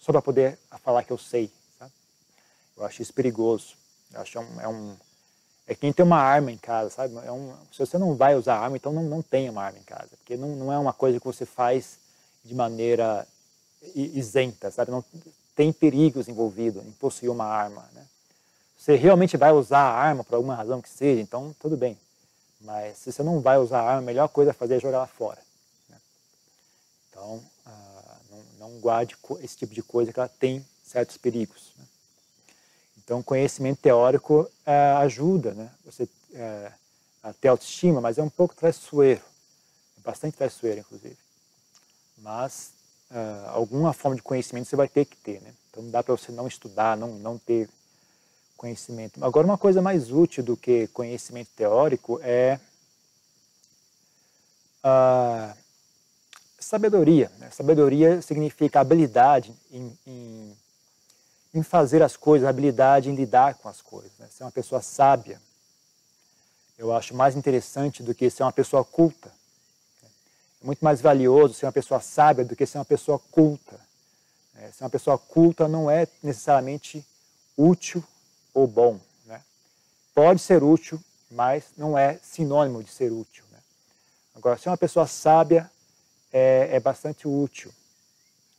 só 0.00 0.12
para 0.12 0.22
poder 0.22 0.58
falar 0.82 1.02
que 1.02 1.12
eu 1.12 1.18
sei. 1.18 1.52
Sabe? 1.78 1.92
Eu 2.76 2.84
acho 2.84 3.02
isso 3.02 3.12
perigoso. 3.12 3.74
Eu 4.12 4.20
acho 4.20 4.38
um, 4.38 4.60
é 4.60 4.68
um 4.68 4.96
é 5.66 5.74
quem 5.74 5.92
tem 5.92 6.04
uma 6.04 6.18
arma 6.18 6.52
em 6.52 6.58
casa, 6.58 6.90
sabe? 6.90 7.16
É 7.24 7.32
um, 7.32 7.54
se 7.72 7.78
você 7.78 7.96
não 7.96 8.14
vai 8.14 8.34
usar 8.36 8.58
arma, 8.58 8.76
então 8.76 8.92
não, 8.92 9.02
não 9.02 9.22
tenha 9.22 9.50
uma 9.50 9.62
arma 9.62 9.78
em 9.78 9.82
casa, 9.82 10.10
porque 10.18 10.36
não, 10.36 10.50
não 10.50 10.72
é 10.72 10.78
uma 10.78 10.92
coisa 10.92 11.18
que 11.18 11.24
você 11.24 11.46
faz 11.46 11.98
de 12.44 12.54
maneira 12.54 13.26
isenta, 13.94 14.70
sabe? 14.70 14.90
Não 14.90 15.02
tem 15.56 15.72
perigos 15.72 16.28
envolvidos 16.28 16.84
em 16.84 16.92
possuir 16.92 17.30
uma 17.30 17.46
arma, 17.46 17.88
né? 17.94 18.06
Você 18.84 18.96
realmente 18.96 19.38
vai 19.38 19.50
usar 19.50 19.78
a 19.78 19.94
arma 19.94 20.22
por 20.22 20.34
alguma 20.34 20.54
razão 20.54 20.82
que 20.82 20.90
seja, 20.90 21.18
então 21.18 21.56
tudo 21.58 21.74
bem. 21.74 21.98
Mas 22.60 22.98
se 22.98 23.10
você 23.10 23.22
não 23.22 23.40
vai 23.40 23.56
usar 23.56 23.80
a 23.80 23.84
arma, 23.84 24.00
a 24.00 24.02
melhor 24.02 24.28
coisa 24.28 24.50
a 24.50 24.54
fazer 24.54 24.74
é 24.74 24.78
jogar 24.78 24.98
ela 24.98 25.06
fora. 25.06 25.40
Né? 25.88 25.96
Então, 27.08 27.42
ah, 27.64 28.16
não, 28.30 28.68
não, 28.68 28.80
guarde 28.80 29.16
esse 29.40 29.56
tipo 29.56 29.72
de 29.72 29.82
coisa 29.82 30.12
que 30.12 30.20
ela 30.20 30.28
tem 30.28 30.62
certos 30.84 31.16
perigos. 31.16 31.72
Né? 31.78 31.84
Então, 32.98 33.22
conhecimento 33.22 33.80
teórico 33.80 34.50
ah, 34.66 34.98
ajuda 34.98 35.54
né? 35.54 35.70
você 35.82 36.06
eh, 36.34 36.72
a 37.22 37.32
ter 37.32 37.48
autoestima, 37.48 38.02
mas 38.02 38.18
é 38.18 38.22
um 38.22 38.28
pouco 38.28 38.54
traiçoeiro. 38.54 39.22
Bastante 40.04 40.36
traiçoeiro, 40.36 40.80
inclusive. 40.80 41.16
Mas 42.18 42.72
ah, 43.10 43.52
alguma 43.54 43.94
forma 43.94 44.16
de 44.16 44.22
conhecimento 44.22 44.68
você 44.68 44.76
vai 44.76 44.88
ter 44.88 45.06
que 45.06 45.16
ter. 45.16 45.40
Né? 45.40 45.54
Então, 45.70 45.82
não 45.82 45.90
dá 45.90 46.02
para 46.02 46.14
você 46.14 46.30
não 46.30 46.46
estudar, 46.46 46.98
não, 46.98 47.14
não 47.14 47.38
ter 47.38 47.66
conhecimento. 48.64 49.22
Agora, 49.22 49.46
uma 49.46 49.58
coisa 49.58 49.82
mais 49.82 50.10
útil 50.10 50.42
do 50.42 50.56
que 50.56 50.86
conhecimento 50.88 51.50
teórico 51.54 52.18
é 52.22 52.58
a 54.82 55.54
sabedoria. 56.58 57.30
Né? 57.38 57.50
Sabedoria 57.50 58.22
significa 58.22 58.80
habilidade 58.80 59.54
em, 59.70 59.98
em, 60.06 60.56
em, 61.52 61.62
fazer 61.62 62.02
as 62.02 62.16
coisas, 62.16 62.48
habilidade 62.48 63.10
em 63.10 63.14
lidar 63.14 63.54
com 63.56 63.68
as 63.68 63.82
coisas. 63.82 64.12
Né? 64.18 64.28
Ser 64.30 64.44
uma 64.44 64.50
pessoa 64.50 64.80
sábia, 64.80 65.38
eu 66.78 66.90
acho 66.90 67.14
mais 67.14 67.36
interessante 67.36 68.02
do 68.02 68.14
que 68.14 68.30
ser 68.30 68.44
uma 68.44 68.52
pessoa 68.52 68.82
culta. 68.82 69.30
É 70.62 70.64
muito 70.64 70.82
mais 70.82 71.02
valioso 71.02 71.52
ser 71.52 71.66
uma 71.66 71.72
pessoa 71.72 72.00
sábia 72.00 72.46
do 72.46 72.56
que 72.56 72.64
ser 72.64 72.78
uma 72.78 72.84
pessoa 72.86 73.18
culta. 73.30 73.78
É, 74.56 74.72
ser 74.72 74.84
uma 74.84 74.90
pessoa 74.90 75.18
culta 75.18 75.68
não 75.68 75.90
é 75.90 76.08
necessariamente 76.22 77.04
útil 77.58 78.02
ou 78.54 78.66
bom. 78.66 78.98
Né? 79.26 79.42
Pode 80.14 80.40
ser 80.40 80.62
útil, 80.62 81.02
mas 81.30 81.64
não 81.76 81.98
é 81.98 82.18
sinônimo 82.22 82.82
de 82.82 82.90
ser 82.90 83.12
útil. 83.12 83.44
Né? 83.50 83.58
Agora, 84.34 84.56
se 84.56 84.68
uma 84.68 84.78
pessoa 84.78 85.06
sábia, 85.06 85.70
é, 86.32 86.76
é 86.76 86.80
bastante 86.80 87.28
útil. 87.28 87.72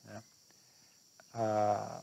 Né? 0.03 0.23
Ah, 1.33 2.01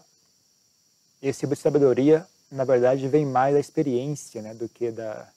esse 1.23 1.41
tipo 1.41 1.55
de 1.55 1.61
sabedoria, 1.61 2.27
na 2.51 2.65
verdade, 2.65 3.07
vem 3.07 3.25
mais 3.25 3.55
da 3.55 3.61
experiência 3.61 4.43
né, 4.43 4.55
do 4.55 4.69
que 4.69 4.91
da, 4.91 5.29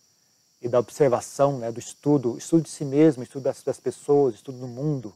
e 0.61 0.67
da 0.67 0.79
observação, 0.79 1.59
né, 1.59 1.71
do 1.71 1.79
estudo, 1.79 2.37
estudo 2.37 2.63
de 2.63 2.69
si 2.69 2.83
mesmo, 2.83 3.21
estudo 3.21 3.43
das, 3.43 3.61
das 3.61 3.79
pessoas, 3.79 4.35
estudo 4.35 4.57
do 4.57 4.67
mundo, 4.67 5.13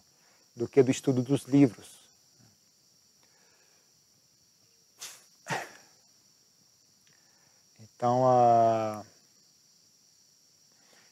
do 0.55 0.67
que 0.67 0.83
do 0.83 0.91
estudo 0.91 1.23
dos 1.23 1.43
livros. 1.45 1.98
Então, 7.99 8.25
a... 8.25 9.03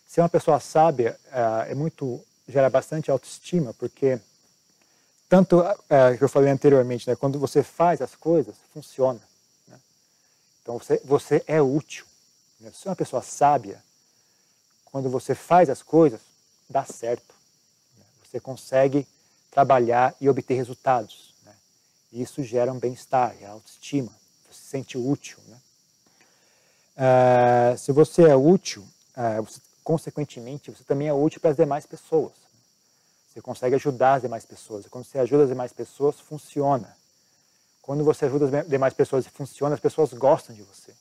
ser 0.07 0.21
uma 0.21 0.29
pessoa 0.29 0.57
sábia 0.57 1.19
é 1.67 1.75
muito 1.75 2.23
gera 2.47 2.69
bastante 2.69 3.11
autoestima, 3.11 3.73
porque 3.73 4.17
tanto 5.27 5.61
é, 5.89 6.15
que 6.15 6.23
eu 6.23 6.29
falei 6.29 6.49
anteriormente, 6.49 7.05
né, 7.09 7.13
quando 7.13 7.37
você 7.37 7.61
faz 7.61 8.01
as 8.01 8.15
coisas, 8.15 8.55
funciona. 8.73 9.19
Né? 9.67 9.77
Então 10.61 10.79
você, 10.79 11.01
você 11.03 11.43
é 11.45 11.61
útil. 11.61 12.05
Né? 12.61 12.71
Se 12.73 12.87
é 12.87 12.89
uma 12.89 12.95
pessoa 12.95 13.21
sábia, 13.21 13.83
quando 14.85 15.09
você 15.09 15.35
faz 15.35 15.69
as 15.69 15.83
coisas, 15.83 16.21
dá 16.69 16.85
certo. 16.85 17.35
Né? 17.97 18.05
Você 18.23 18.39
consegue 18.39 19.05
trabalhar 19.51 20.15
e 20.21 20.29
obter 20.29 20.53
resultados. 20.53 21.35
Né? 21.43 21.53
E 22.13 22.21
isso 22.21 22.41
gera 22.43 22.71
um 22.71 22.79
bem-estar, 22.79 23.35
autoestima. 23.45 24.13
Você 24.45 24.53
se 24.53 24.67
sente 24.67 24.97
útil. 24.97 25.37
Né? 25.47 25.59
Uh, 26.97 27.77
se 27.77 27.91
você 27.91 28.23
é 28.23 28.35
útil, 28.35 28.81
uh, 29.15 29.43
você 29.43 29.61
consequentemente, 29.87 30.69
você 30.69 30.83
também 30.83 31.07
é 31.07 31.13
útil 31.13 31.39
para 31.39 31.51
as 31.51 31.55
demais 31.55 31.85
pessoas. 31.85 32.33
Você 33.29 33.39
consegue 33.39 33.75
ajudar 33.75 34.15
as 34.15 34.21
demais 34.23 34.45
pessoas. 34.45 34.85
Quando 34.87 35.05
você 35.05 35.17
ajuda 35.17 35.43
as 35.43 35.49
demais 35.49 35.71
pessoas, 35.71 36.19
funciona. 36.19 36.93
Quando 37.81 38.03
você 38.03 38.25
ajuda 38.25 38.59
as 38.59 38.67
demais 38.67 38.93
pessoas 38.93 39.25
e 39.25 39.29
funciona, 39.29 39.75
as 39.75 39.79
pessoas 39.79 40.11
gostam 40.11 40.53
de 40.53 40.61
você. 40.61 40.91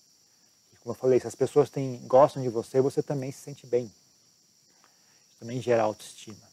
E 0.72 0.76
como 0.76 0.94
eu 0.94 0.94
falei, 0.94 1.18
se 1.18 1.26
as 1.26 1.34
pessoas 1.34 1.68
têm, 1.68 2.00
gostam 2.06 2.40
de 2.40 2.48
você, 2.48 2.80
você 2.80 3.02
também 3.02 3.32
se 3.32 3.40
sente 3.40 3.66
bem. 3.66 3.86
Isso 3.86 5.40
também 5.40 5.60
gera 5.60 5.82
autoestima. 5.82 6.46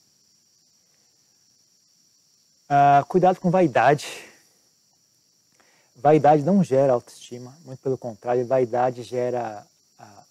Ah, 2.68 3.06
cuidado 3.08 3.40
com 3.40 3.52
vaidade. 3.52 4.08
Vaidade 5.96 6.44
não 6.44 6.64
gera 6.64 6.94
autoestima, 6.94 7.56
muito 7.64 7.80
pelo 7.80 7.98
contrário, 7.98 8.46
vaidade 8.46 9.04
gera 9.04 9.66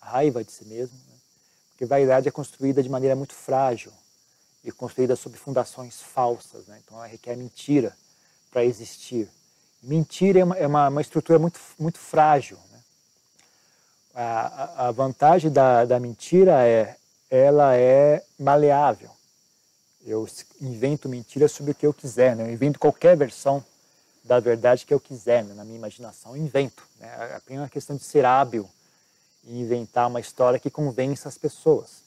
a 0.00 0.10
raiva 0.10 0.42
de 0.42 0.50
si 0.50 0.64
mesmo, 0.64 0.96
né? 1.08 1.14
porque 1.70 1.86
vaidade 1.86 2.28
é 2.28 2.30
construída 2.30 2.82
de 2.82 2.88
maneira 2.88 3.14
muito 3.14 3.34
frágil 3.34 3.92
e 4.64 4.70
construída 4.72 5.16
sob 5.16 5.36
fundações 5.36 6.00
falsas, 6.00 6.66
né? 6.66 6.80
então 6.84 6.98
ela 6.98 7.06
requer 7.06 7.36
mentira 7.36 7.96
para 8.50 8.64
existir. 8.64 9.28
Mentira 9.82 10.40
é 10.40 10.44
uma, 10.44 10.56
é 10.56 10.66
uma, 10.66 10.88
uma, 10.88 11.00
estrutura 11.00 11.38
muito, 11.38 11.58
muito 11.78 11.98
frágil. 11.98 12.58
Né? 12.70 12.78
A, 14.14 14.88
a, 14.88 14.90
vantagem 14.90 15.50
da, 15.50 15.84
da 15.84 15.98
mentira 15.98 16.66
é 16.66 16.96
ela 17.30 17.74
é 17.74 18.22
maleável. 18.38 19.10
Eu 20.04 20.28
invento 20.60 21.08
mentiras 21.08 21.50
sobre 21.52 21.72
o 21.72 21.74
que 21.74 21.86
eu 21.86 21.94
quiser, 21.94 22.36
né? 22.36 22.44
eu 22.44 22.52
invento 22.52 22.78
qualquer 22.78 23.16
versão 23.16 23.64
da 24.24 24.38
verdade 24.38 24.86
que 24.86 24.94
eu 24.94 25.00
quiser, 25.00 25.44
né? 25.44 25.54
na 25.54 25.64
minha 25.64 25.78
imaginação, 25.78 26.36
eu 26.36 26.42
invento. 26.42 26.82
Né? 26.98 27.08
É 27.30 27.36
apenas 27.36 27.62
uma 27.62 27.68
questão 27.68 27.96
de 27.96 28.04
ser 28.04 28.24
hábil 28.24 28.68
e 29.44 29.60
inventar 29.60 30.08
uma 30.08 30.20
história 30.20 30.58
que 30.58 30.70
convença 30.70 31.28
as 31.28 31.36
pessoas. 31.36 32.02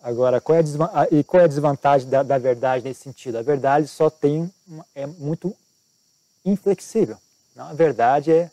Agora, 0.00 0.40
qual 0.40 0.58
é 0.58 0.60
a, 0.60 1.08
e 1.10 1.24
qual 1.24 1.40
é 1.40 1.44
a 1.44 1.48
desvantagem 1.48 2.08
da, 2.08 2.22
da, 2.22 2.36
verdade 2.36 2.84
nesse 2.84 3.02
sentido? 3.02 3.38
A 3.38 3.42
verdade 3.42 3.88
só 3.88 4.10
tem 4.10 4.52
é 4.94 5.06
muito 5.06 5.56
inflexível. 6.44 7.16
Não? 7.56 7.68
A 7.68 7.72
verdade 7.72 8.30
é, 8.30 8.50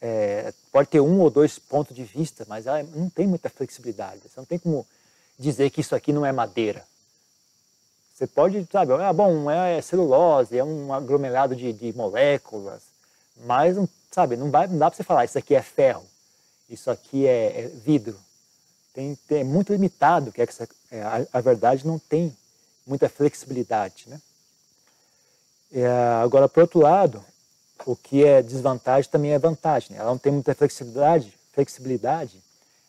é, 0.00 0.54
pode 0.70 0.88
ter 0.88 1.00
um 1.00 1.20
ou 1.20 1.28
dois 1.28 1.58
pontos 1.58 1.94
de 1.94 2.04
vista, 2.04 2.46
mas 2.48 2.66
ela 2.66 2.82
não 2.84 3.10
tem 3.10 3.26
muita 3.26 3.50
flexibilidade. 3.50 4.20
Você 4.22 4.38
não 4.38 4.44
tem 4.44 4.58
como 4.60 4.86
dizer 5.36 5.70
que 5.70 5.80
isso 5.80 5.94
aqui 5.94 6.12
não 6.12 6.24
é 6.24 6.30
madeira. 6.30 6.84
Você 8.16 8.26
pode, 8.26 8.66
sabe, 8.72 8.94
ah, 8.94 9.12
bom, 9.12 9.50
é 9.50 9.82
celulose, 9.82 10.56
é 10.56 10.64
um 10.64 10.90
aglomerado 10.92 11.54
de, 11.54 11.70
de 11.72 11.92
moléculas, 11.94 12.80
mas, 13.44 13.76
sabe, 14.10 14.36
não, 14.36 14.50
vai, 14.50 14.66
não 14.66 14.78
dá 14.78 14.90
para 14.90 14.96
você 14.96 15.02
falar 15.02 15.26
isso 15.26 15.36
aqui 15.36 15.54
é 15.54 15.60
ferro, 15.60 16.02
isso 16.70 16.90
aqui 16.90 17.26
é, 17.26 17.60
é 17.60 17.68
vidro. 17.68 18.18
Tem, 18.94 19.14
tem, 19.28 19.40
é 19.40 19.44
muito 19.44 19.70
limitado, 19.70 20.32
que 20.32 20.40
é, 20.40 20.46
a, 21.02 21.26
a 21.30 21.40
verdade 21.42 21.86
não 21.86 21.98
tem 21.98 22.34
muita 22.86 23.06
flexibilidade, 23.06 24.04
né? 24.06 24.18
É, 25.72 25.86
agora, 26.22 26.48
por 26.48 26.62
outro 26.62 26.80
lado, 26.80 27.22
o 27.84 27.94
que 27.94 28.24
é 28.24 28.40
desvantagem 28.40 29.10
também 29.10 29.32
é 29.32 29.38
vantagem. 29.38 29.90
Né? 29.90 29.98
Ela 29.98 30.10
não 30.10 30.18
tem 30.18 30.32
muita 30.32 30.54
flexibilidade, 30.54 31.34
flexibilidade 31.52 32.40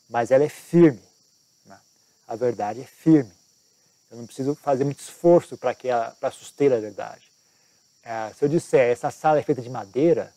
mas 0.09 0.31
ela 0.31 0.43
é 0.43 0.49
firme. 0.49 1.01
Né? 1.65 1.77
A 2.27 2.35
verdade 2.35 2.81
é 2.81 2.85
firme. 2.85 3.31
Eu 4.09 4.17
não 4.17 4.25
preciso 4.25 4.55
fazer 4.55 4.83
muito 4.83 4.99
esforço 4.99 5.57
para 5.57 5.73
que 5.75 5.89
para 6.19 6.31
suster 6.31 6.71
a 6.71 6.79
verdade. 6.79 7.21
É, 8.03 8.31
se 8.33 8.45
eu 8.45 8.49
disser 8.49 8.89
essa 8.89 9.11
sala 9.11 9.39
é 9.39 9.43
feita 9.43 9.61
de 9.61 9.69
madeira, 9.69 10.33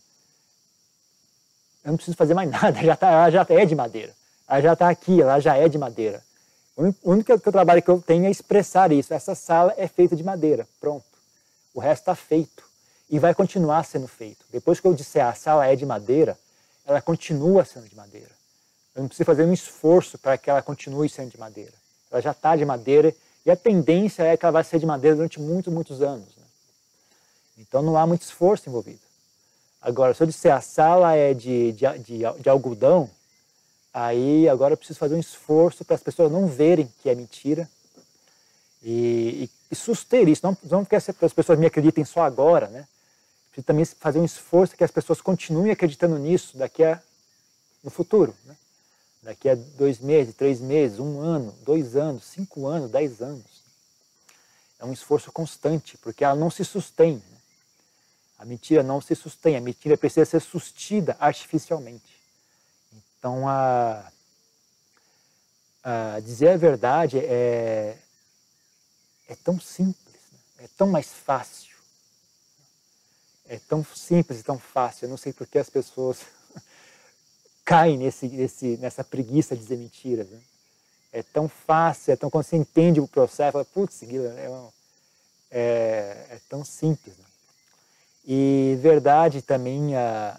eu 1.84 1.90
não 1.90 1.96
preciso 1.96 2.16
fazer 2.16 2.34
mais 2.34 2.50
nada. 2.50 2.82
Já 2.82 2.96
tá, 2.96 3.10
ela 3.10 3.30
já 3.30 3.46
é 3.48 3.64
de 3.64 3.74
madeira. 3.74 4.14
Ela 4.48 4.60
já 4.60 4.72
está 4.72 4.88
aqui, 4.88 5.22
ela 5.22 5.38
já 5.38 5.56
é 5.56 5.68
de 5.68 5.78
madeira. 5.78 6.22
O 6.76 7.12
único 7.12 7.38
trabalho 7.38 7.82
que 7.82 7.90
eu 7.90 8.00
tenho 8.00 8.26
é 8.26 8.30
expressar 8.30 8.90
isso. 8.90 9.12
Essa 9.12 9.34
sala 9.34 9.74
é 9.76 9.86
feita 9.86 10.16
de 10.16 10.24
madeira. 10.24 10.66
Pronto. 10.80 11.04
O 11.74 11.78
resto 11.78 12.02
está 12.02 12.14
feito 12.14 12.64
e 13.08 13.18
vai 13.18 13.34
continuar 13.34 13.84
sendo 13.84 14.08
feito. 14.08 14.44
Depois 14.50 14.80
que 14.80 14.86
eu 14.86 14.94
disser 14.94 15.24
a 15.24 15.34
sala 15.34 15.66
é 15.66 15.76
de 15.76 15.86
madeira, 15.86 16.38
ela 16.86 17.00
continua 17.00 17.64
sendo 17.64 17.88
de 17.88 17.94
madeira. 17.94 18.30
Eu 18.94 19.02
não 19.02 19.08
preciso 19.08 19.26
fazer 19.26 19.44
um 19.44 19.52
esforço 19.52 20.18
para 20.18 20.36
que 20.36 20.50
ela 20.50 20.62
continue 20.62 21.08
sendo 21.08 21.30
de 21.30 21.38
madeira. 21.38 21.72
Ela 22.10 22.20
já 22.20 22.32
está 22.32 22.56
de 22.56 22.64
madeira 22.64 23.14
e 23.44 23.50
a 23.50 23.56
tendência 23.56 24.22
é 24.22 24.36
que 24.36 24.44
ela 24.44 24.52
vai 24.52 24.64
ser 24.64 24.78
de 24.78 24.86
madeira 24.86 25.16
durante 25.16 25.40
muitos, 25.40 25.72
muitos 25.72 26.02
anos. 26.02 26.26
Né? 26.36 26.44
Então 27.58 27.82
não 27.82 27.96
há 27.96 28.06
muito 28.06 28.22
esforço 28.22 28.68
envolvido. 28.68 29.00
Agora, 29.80 30.12
se 30.12 30.22
eu 30.22 30.26
disser 30.26 30.54
a 30.54 30.60
sala 30.60 31.14
é 31.14 31.32
de, 31.32 31.72
de, 31.72 31.98
de, 31.98 32.18
de 32.42 32.48
algodão, 32.48 33.08
aí 33.94 34.48
agora 34.48 34.74
eu 34.74 34.76
preciso 34.76 34.98
fazer 34.98 35.14
um 35.14 35.20
esforço 35.20 35.84
para 35.84 35.96
as 35.96 36.02
pessoas 36.02 36.30
não 36.30 36.46
verem 36.46 36.92
que 37.02 37.08
é 37.08 37.14
mentira 37.14 37.68
e, 38.82 39.44
e 39.44 39.50
e 39.70 39.74
suster 39.74 40.28
isso. 40.28 40.44
Não, 40.44 40.56
não 40.64 40.84
que 40.84 40.96
as 40.96 41.06
pessoas 41.06 41.58
me 41.58 41.66
acreditem 41.66 42.04
só 42.04 42.22
agora, 42.22 42.66
né? 42.68 42.86
Preciso 43.50 43.66
também 43.66 43.84
fazer 43.84 44.18
um 44.18 44.24
esforço 44.24 44.76
que 44.76 44.84
as 44.84 44.90
pessoas 44.90 45.20
continuem 45.20 45.70
acreditando 45.70 46.18
nisso 46.18 46.56
daqui 46.56 46.82
a 46.82 47.00
no 47.82 47.90
futuro, 47.90 48.34
né? 48.44 48.56
Daqui 49.22 49.48
a 49.50 49.54
dois 49.54 49.98
meses, 49.98 50.34
três 50.34 50.60
meses, 50.60 50.98
um 50.98 51.20
ano, 51.20 51.52
dois 51.62 51.94
anos, 51.94 52.24
cinco 52.24 52.66
anos, 52.66 52.90
dez 52.90 53.20
anos. 53.20 53.60
É 54.78 54.84
um 54.84 54.92
esforço 54.92 55.30
constante, 55.30 55.98
porque 55.98 56.24
ela 56.24 56.34
não 56.34 56.50
se 56.50 56.64
sustém. 56.64 57.16
Né? 57.16 57.38
A 58.38 58.46
mentira 58.46 58.82
não 58.82 59.00
se 59.00 59.14
sustém, 59.14 59.56
a 59.56 59.60
mentira 59.60 59.98
precisa 59.98 60.24
ser 60.24 60.40
sustida 60.40 61.16
artificialmente. 61.20 62.18
Então, 63.18 63.46
a, 63.46 64.10
a 65.84 66.20
dizer 66.20 66.48
a 66.48 66.56
verdade 66.56 67.18
é, 67.18 67.98
é 69.28 69.36
tão 69.44 69.60
simples, 69.60 70.20
né? 70.32 70.64
é 70.64 70.68
tão 70.78 70.86
mais 70.88 71.12
fácil. 71.12 71.76
É 73.46 73.58
tão 73.58 73.84
simples 73.84 74.40
e 74.40 74.42
tão 74.42 74.58
fácil. 74.58 75.04
Eu 75.04 75.10
não 75.10 75.18
sei 75.18 75.34
por 75.34 75.46
que 75.46 75.58
as 75.58 75.68
pessoas 75.68 76.20
caem 77.70 77.96
nesse, 77.96 78.26
nesse, 78.26 78.76
nessa 78.78 79.04
preguiça 79.04 79.54
de 79.54 79.62
dizer 79.62 79.76
mentiras. 79.76 80.28
Né? 80.28 80.40
É 81.12 81.22
tão 81.22 81.48
fácil, 81.48 82.10
é 82.12 82.16
tão 82.16 82.28
quando 82.28 82.42
você 82.42 82.56
entende 82.56 83.00
o 83.00 83.06
processo, 83.06 83.52
fala, 83.52 83.64
putz, 83.64 84.02
é, 84.02 84.06
é, 85.52 86.26
é, 86.30 86.40
tão 86.48 86.64
simples. 86.64 87.16
Né? 87.16 87.24
E 88.26 88.76
verdade 88.80 89.40
também 89.40 89.96
é, 89.96 90.36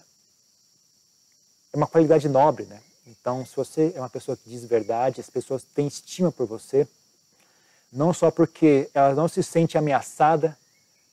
é 1.71 1.77
uma 1.77 1.87
qualidade 1.87 2.27
nobre, 2.27 2.65
né? 2.65 2.81
Então, 3.07 3.45
se 3.45 3.55
você 3.55 3.93
é 3.95 3.99
uma 3.99 4.09
pessoa 4.09 4.35
que 4.35 4.49
diz 4.49 4.65
verdade, 4.65 5.21
as 5.21 5.29
pessoas 5.29 5.63
têm 5.63 5.87
estima 5.87 6.33
por 6.33 6.45
você, 6.45 6.85
não 7.93 8.13
só 8.13 8.29
porque 8.29 8.89
ela 8.93 9.15
não 9.15 9.29
se 9.29 9.41
sente 9.41 9.77
ameaçada 9.77 10.57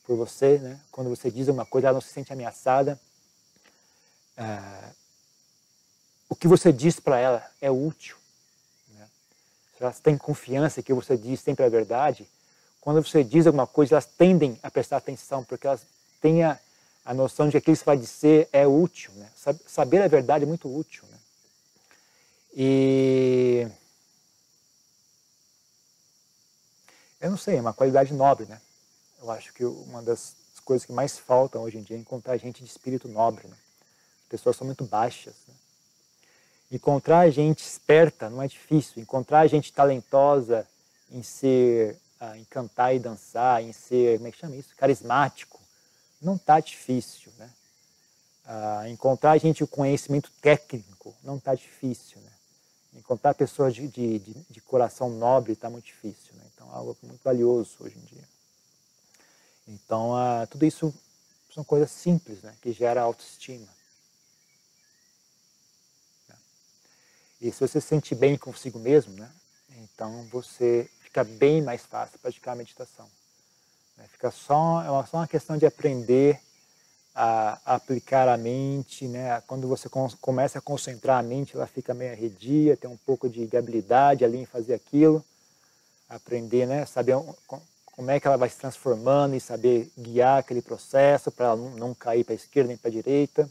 por 0.04 0.16
você, 0.16 0.58
né? 0.58 0.80
quando 0.90 1.10
você 1.10 1.30
diz 1.30 1.46
uma 1.46 1.64
coisa, 1.64 1.88
ela 1.88 1.94
não 1.94 2.00
se 2.00 2.12
sente 2.12 2.32
ameaçada. 2.32 3.00
É, 4.36 4.97
o 6.28 6.36
que 6.36 6.48
você 6.48 6.72
diz 6.72 7.00
para 7.00 7.18
ela 7.18 7.50
é 7.60 7.70
útil. 7.70 8.16
Né? 8.94 9.06
Se 9.76 9.82
elas 9.82 10.00
têm 10.00 10.16
confiança 10.16 10.82
que 10.82 10.92
você 10.92 11.16
diz 11.16 11.40
sempre 11.40 11.64
a 11.64 11.68
verdade, 11.68 12.28
quando 12.80 13.02
você 13.02 13.24
diz 13.24 13.46
alguma 13.46 13.66
coisa, 13.66 13.94
elas 13.94 14.06
tendem 14.06 14.58
a 14.62 14.70
prestar 14.70 14.98
atenção, 14.98 15.44
porque 15.44 15.66
elas 15.66 15.82
têm 16.20 16.44
a, 16.44 16.58
a 17.04 17.14
noção 17.14 17.46
de 17.46 17.52
que 17.52 17.58
aquilo 17.58 17.76
que 17.76 17.80
você 17.80 17.84
vai 17.84 17.96
dizer 17.96 18.48
é 18.52 18.66
útil. 18.66 19.12
Né? 19.14 19.28
Saber 19.66 20.02
a 20.02 20.08
verdade 20.08 20.44
é 20.44 20.46
muito 20.46 20.74
útil. 20.74 21.04
Né? 21.10 21.18
E 22.54 23.68
Eu 27.20 27.30
não 27.30 27.36
sei, 27.36 27.56
é 27.56 27.60
uma 27.60 27.74
qualidade 27.74 28.14
nobre, 28.14 28.46
né? 28.46 28.60
Eu 29.20 29.30
acho 29.30 29.52
que 29.52 29.64
uma 29.64 30.00
das 30.00 30.36
coisas 30.64 30.86
que 30.86 30.92
mais 30.92 31.18
faltam 31.18 31.62
hoje 31.62 31.78
em 31.78 31.82
dia 31.82 31.96
é 31.96 32.00
encontrar 32.00 32.36
gente 32.36 32.62
de 32.62 32.70
espírito 32.70 33.08
nobre, 33.08 33.48
né? 33.48 33.56
As 34.22 34.28
pessoas 34.28 34.56
são 34.56 34.64
muito 34.64 34.84
baixas, 34.84 35.34
né? 35.48 35.54
Encontrar 36.70 37.30
gente 37.30 37.64
esperta 37.64 38.28
não 38.28 38.42
é 38.42 38.48
difícil. 38.48 39.02
Encontrar 39.02 39.46
gente 39.46 39.72
talentosa 39.72 40.66
em 41.10 41.22
ser, 41.22 41.96
ah, 42.20 42.36
em 42.36 42.44
cantar 42.44 42.94
e 42.94 42.98
dançar, 42.98 43.62
em 43.62 43.72
ser, 43.72 44.18
como 44.18 44.28
é 44.28 44.32
que 44.32 44.38
chama 44.38 44.56
isso? 44.56 44.76
Carismático, 44.76 45.58
não 46.20 46.36
está 46.36 46.60
difícil, 46.60 47.32
né? 47.38 47.50
Ah, 48.44 48.88
encontrar 48.88 49.38
gente 49.38 49.64
com 49.66 49.76
conhecimento 49.76 50.30
técnico 50.40 51.14
não 51.22 51.36
está 51.36 51.54
difícil, 51.54 52.20
né? 52.20 52.30
Encontrar 52.94 53.34
pessoas 53.34 53.74
de, 53.74 53.86
de, 53.88 54.18
de, 54.18 54.34
de 54.50 54.60
coração 54.60 55.08
nobre 55.10 55.52
está 55.52 55.70
muito 55.70 55.84
difícil. 55.84 56.34
Né? 56.34 56.42
Então, 56.54 56.68
é 56.68 56.74
algo 56.74 56.96
muito 57.02 57.22
valioso 57.22 57.76
hoje 57.80 57.96
em 57.96 58.04
dia. 58.06 58.24
Então, 59.68 60.12
uh, 60.12 60.46
tudo 60.48 60.64
isso 60.64 60.92
são 61.54 61.62
coisas 61.62 61.90
simples 61.90 62.42
né? 62.42 62.54
que 62.60 62.72
geram 62.72 63.02
autoestima. 63.02 63.66
E 67.40 67.52
se 67.52 67.60
você 67.60 67.80
se 67.80 67.88
sente 67.88 68.14
bem 68.14 68.36
consigo 68.36 68.78
mesmo, 68.78 69.14
né? 69.14 69.30
então 69.78 70.26
você 70.30 70.90
fica 71.00 71.22
bem 71.22 71.62
mais 71.62 71.82
fácil 71.82 72.18
praticar 72.18 72.54
a 72.54 72.58
meditação. 72.58 73.06
Né? 73.96 74.04
Fica 74.10 74.30
só, 74.30 74.82
é 74.82 75.06
só 75.06 75.18
uma 75.18 75.28
questão 75.28 75.56
de 75.56 75.66
aprender 75.66 76.40
a, 77.14 77.74
aplicar 77.74 78.28
a 78.28 78.36
mente, 78.36 79.08
né? 79.08 79.42
Quando 79.46 79.66
você 79.66 79.88
começa 80.20 80.60
a 80.60 80.62
concentrar 80.62 81.18
a 81.18 81.22
mente, 81.22 81.56
ela 81.56 81.66
fica 81.66 81.92
meio 81.92 82.12
arredia, 82.12 82.76
tem 82.76 82.88
um 82.88 82.96
pouco 82.96 83.28
de, 83.28 83.44
de 83.44 83.56
habilidade 83.56 84.24
ali 84.24 84.38
em 84.38 84.46
fazer 84.46 84.74
aquilo, 84.74 85.24
aprender, 86.08 86.66
né? 86.66 86.86
Saber 86.86 87.16
como 87.86 88.10
é 88.10 88.20
que 88.20 88.26
ela 88.28 88.36
vai 88.36 88.48
se 88.48 88.56
transformando 88.56 89.34
e 89.34 89.40
saber 89.40 89.90
guiar 89.98 90.38
aquele 90.38 90.62
processo 90.62 91.32
para 91.32 91.56
não 91.56 91.92
cair 91.92 92.22
para 92.22 92.34
a 92.34 92.36
esquerda 92.36 92.68
nem 92.68 92.76
para 92.76 92.88
a 92.88 92.92
direita. 92.92 93.50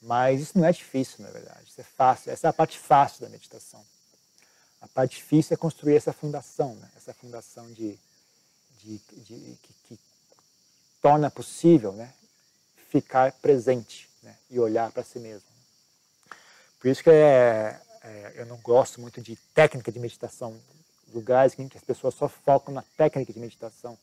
Mas 0.00 0.40
isso 0.40 0.58
não 0.58 0.64
é 0.64 0.72
difícil, 0.72 1.24
na 1.24 1.30
verdade. 1.30 1.68
Isso 1.68 1.80
é 1.80 1.84
fácil. 1.84 2.32
Essa 2.32 2.46
é 2.46 2.50
a 2.50 2.52
parte 2.52 2.78
fácil 2.78 3.20
da 3.22 3.28
meditação. 3.28 3.84
A 4.80 4.88
parte 4.88 5.16
difícil 5.16 5.54
é 5.54 5.56
construir 5.56 5.96
essa 5.96 6.12
fundação, 6.12 6.74
né? 6.76 6.88
essa 6.96 7.12
fundação 7.12 7.70
de, 7.72 7.98
de, 8.82 8.98
de 8.98 9.58
que, 9.62 9.74
que, 9.88 9.98
torna 11.02 11.30
possível 11.30 11.92
né? 11.92 12.12
ficar 12.88 13.32
presente 13.32 14.08
né? 14.22 14.34
e 14.48 14.58
olhar 14.58 14.90
para 14.90 15.04
si 15.04 15.18
mesmo. 15.18 15.48
Por 16.78 16.88
isso 16.88 17.02
que 17.02 17.10
é, 17.10 17.78
é, 18.02 18.32
eu 18.36 18.46
não 18.46 18.56
gosto 18.58 19.00
muito 19.00 19.20
de 19.20 19.36
técnica 19.54 19.92
de 19.92 19.98
meditação, 19.98 20.58
lugares 21.12 21.58
em 21.58 21.68
que 21.68 21.76
as 21.76 21.84
pessoas 21.84 22.14
só 22.14 22.26
focam 22.26 22.72
na 22.72 22.82
técnica 22.96 23.32
de 23.32 23.38
meditação. 23.38 23.98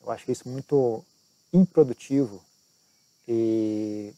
Eu 0.00 0.10
acho 0.10 0.30
isso 0.30 0.48
muito 0.48 1.04
improdutivo 1.52 2.42
e 3.26 4.14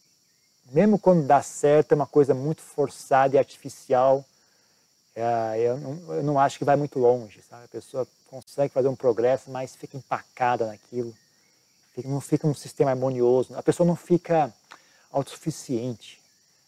mesmo 0.71 0.99
quando 0.99 1.27
dá 1.27 1.43
certo 1.43 1.93
é 1.93 1.95
uma 1.95 2.07
coisa 2.07 2.33
muito 2.35 2.63
forçada 2.63 3.35
e 3.35 3.39
artificial. 3.39 4.25
É, 5.15 5.61
eu, 5.61 5.79
não, 5.79 6.15
eu, 6.15 6.23
não, 6.23 6.39
acho 6.39 6.59
que 6.59 6.65
vai 6.65 6.77
muito 6.77 6.99
longe, 6.99 7.43
sabe? 7.43 7.65
A 7.65 7.69
pessoa 7.69 8.07
consegue 8.29 8.73
fazer 8.73 8.89
um 8.89 8.97
progresso, 8.97 9.51
mas 9.51 9.75
fica 9.75 9.97
empacada 9.97 10.67
naquilo. 10.67 11.15
Fica, 11.95 12.09
não 12.09 12.21
fica 12.21 12.47
um 12.47 12.55
sistema 12.55 12.91
harmonioso. 12.91 13.57
A 13.57 13.63
pessoa 13.63 13.87
não 13.87 13.97
fica 13.97 14.53
autossuficiente. 15.11 16.21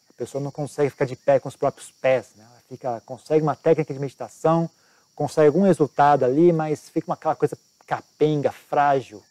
A 0.09 0.13
pessoa 0.13 0.43
não 0.43 0.51
consegue 0.51 0.89
ficar 0.89 1.05
de 1.05 1.15
pé 1.15 1.39
com 1.39 1.47
os 1.47 1.55
próprios 1.55 1.89
pés. 1.89 2.31
Né? 2.35 2.45
Ela 2.47 2.61
fica, 2.67 3.01
consegue 3.05 3.41
uma 3.41 3.55
técnica 3.55 3.93
de 3.93 3.99
meditação, 3.99 4.69
consegue 5.15 5.47
algum 5.47 5.63
resultado 5.63 6.25
ali, 6.25 6.51
mas 6.51 6.89
fica 6.89 7.07
uma, 7.09 7.15
aquela 7.15 7.35
coisa 7.35 7.57
capenga, 7.87 8.51
frágil. 8.51 9.23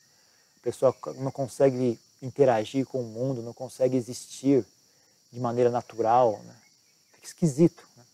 A 0.61 0.65
pessoa 0.65 0.97
não 1.17 1.31
consegue 1.31 2.01
interagir 2.23 2.87
com 2.87 3.01
o 3.01 3.05
mundo, 3.05 3.43
não 3.43 3.53
consegue 3.53 3.97
existir 3.97 4.65
de 5.33 5.41
maneira 5.41 5.71
natural. 5.71 6.41
Né? 6.45 6.55
Fica 7.15 7.27
esquisito. 7.27 7.87
Né? 7.97 8.05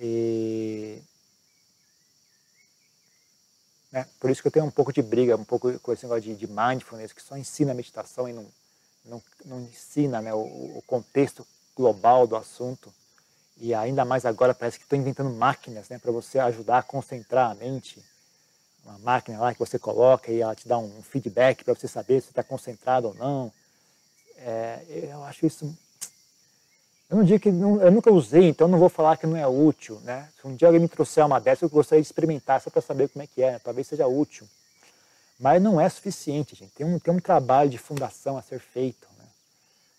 E... 0.00 1.02
Né? 3.92 4.06
Por 4.18 4.30
isso 4.30 4.40
que 4.40 4.48
eu 4.48 4.52
tenho 4.52 4.64
um 4.64 4.70
pouco 4.70 4.92
de 4.92 5.02
briga, 5.02 5.36
um 5.36 5.44
pouco 5.44 5.78
com 5.80 5.92
esse 5.92 6.04
negócio 6.04 6.22
de, 6.22 6.34
de 6.34 6.46
mindfulness, 6.46 7.12
que 7.12 7.22
só 7.22 7.36
ensina 7.36 7.74
meditação 7.74 8.28
e 8.28 8.32
não, 8.32 8.46
não, 9.04 9.22
não 9.44 9.60
ensina 9.60 10.22
né, 10.22 10.32
o, 10.32 10.38
o 10.38 10.82
contexto 10.86 11.46
global 11.76 12.26
do 12.26 12.36
assunto. 12.36 12.92
E 13.58 13.74
ainda 13.74 14.06
mais 14.06 14.24
agora 14.24 14.54
parece 14.54 14.78
que 14.78 14.84
estão 14.84 14.98
inventando 14.98 15.30
máquinas 15.30 15.88
né, 15.90 15.98
para 15.98 16.10
você 16.10 16.38
ajudar 16.38 16.78
a 16.78 16.82
concentrar 16.82 17.50
a 17.50 17.54
mente 17.54 18.02
uma 18.90 18.98
máquina 18.98 19.38
lá 19.38 19.52
que 19.52 19.58
você 19.58 19.78
coloca 19.78 20.32
e 20.32 20.40
ela 20.40 20.54
te 20.54 20.66
dá 20.66 20.76
um 20.76 21.02
feedback 21.02 21.64
para 21.64 21.74
você 21.74 21.86
saber 21.86 22.20
se 22.20 22.30
está 22.30 22.42
concentrado 22.42 23.08
ou 23.08 23.14
não. 23.14 23.52
É, 24.38 25.08
eu 25.12 25.22
acho 25.24 25.46
isso. 25.46 25.76
Eu 27.08 27.16
não 27.16 27.24
digo 27.24 27.40
que 27.40 27.50
não, 27.50 27.80
eu 27.80 27.90
nunca 27.90 28.10
usei, 28.10 28.48
então 28.48 28.68
não 28.68 28.78
vou 28.78 28.88
falar 28.88 29.16
que 29.16 29.26
não 29.26 29.36
é 29.36 29.46
útil, 29.46 30.00
né? 30.00 30.28
Se 30.40 30.46
um 30.46 30.54
dia 30.54 30.68
alguém 30.68 30.80
me 30.80 30.88
trouxer 30.88 31.24
uma 31.24 31.40
dessa, 31.40 31.64
eu 31.64 31.68
gostaria 31.68 32.02
de 32.02 32.06
experimentar 32.06 32.60
só 32.60 32.70
para 32.70 32.82
saber 32.82 33.08
como 33.08 33.22
é 33.22 33.26
que 33.26 33.42
é, 33.42 33.52
né? 33.52 33.60
talvez 33.62 33.86
seja 33.86 34.06
útil. 34.06 34.46
Mas 35.38 35.62
não 35.62 35.80
é 35.80 35.88
suficiente, 35.88 36.54
gente. 36.54 36.72
Tem 36.72 36.86
um, 36.86 36.98
tem 36.98 37.14
um 37.14 37.20
trabalho 37.20 37.70
de 37.70 37.78
fundação 37.78 38.36
a 38.36 38.42
ser 38.42 38.60
feito, 38.60 39.06
né? 39.18 39.24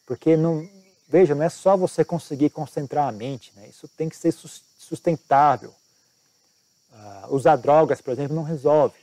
Porque 0.05 0.37
não, 0.37 0.67
veja, 1.07 1.35
não 1.35 1.43
é 1.43 1.49
só 1.49 1.75
você 1.75 2.05
conseguir 2.05 2.49
concentrar 2.49 3.07
a 3.07 3.11
mente, 3.11 3.51
né? 3.55 3.67
Isso 3.67 3.87
tem 3.89 4.07
que 4.07 4.15
ser 4.15 4.31
sustentável 4.31 5.73
uh, 6.91 7.33
usar 7.33 7.55
drogas, 7.55 8.01
por 8.01 8.11
exemplo, 8.11 8.35
não 8.35 8.43
resolve. 8.43 8.95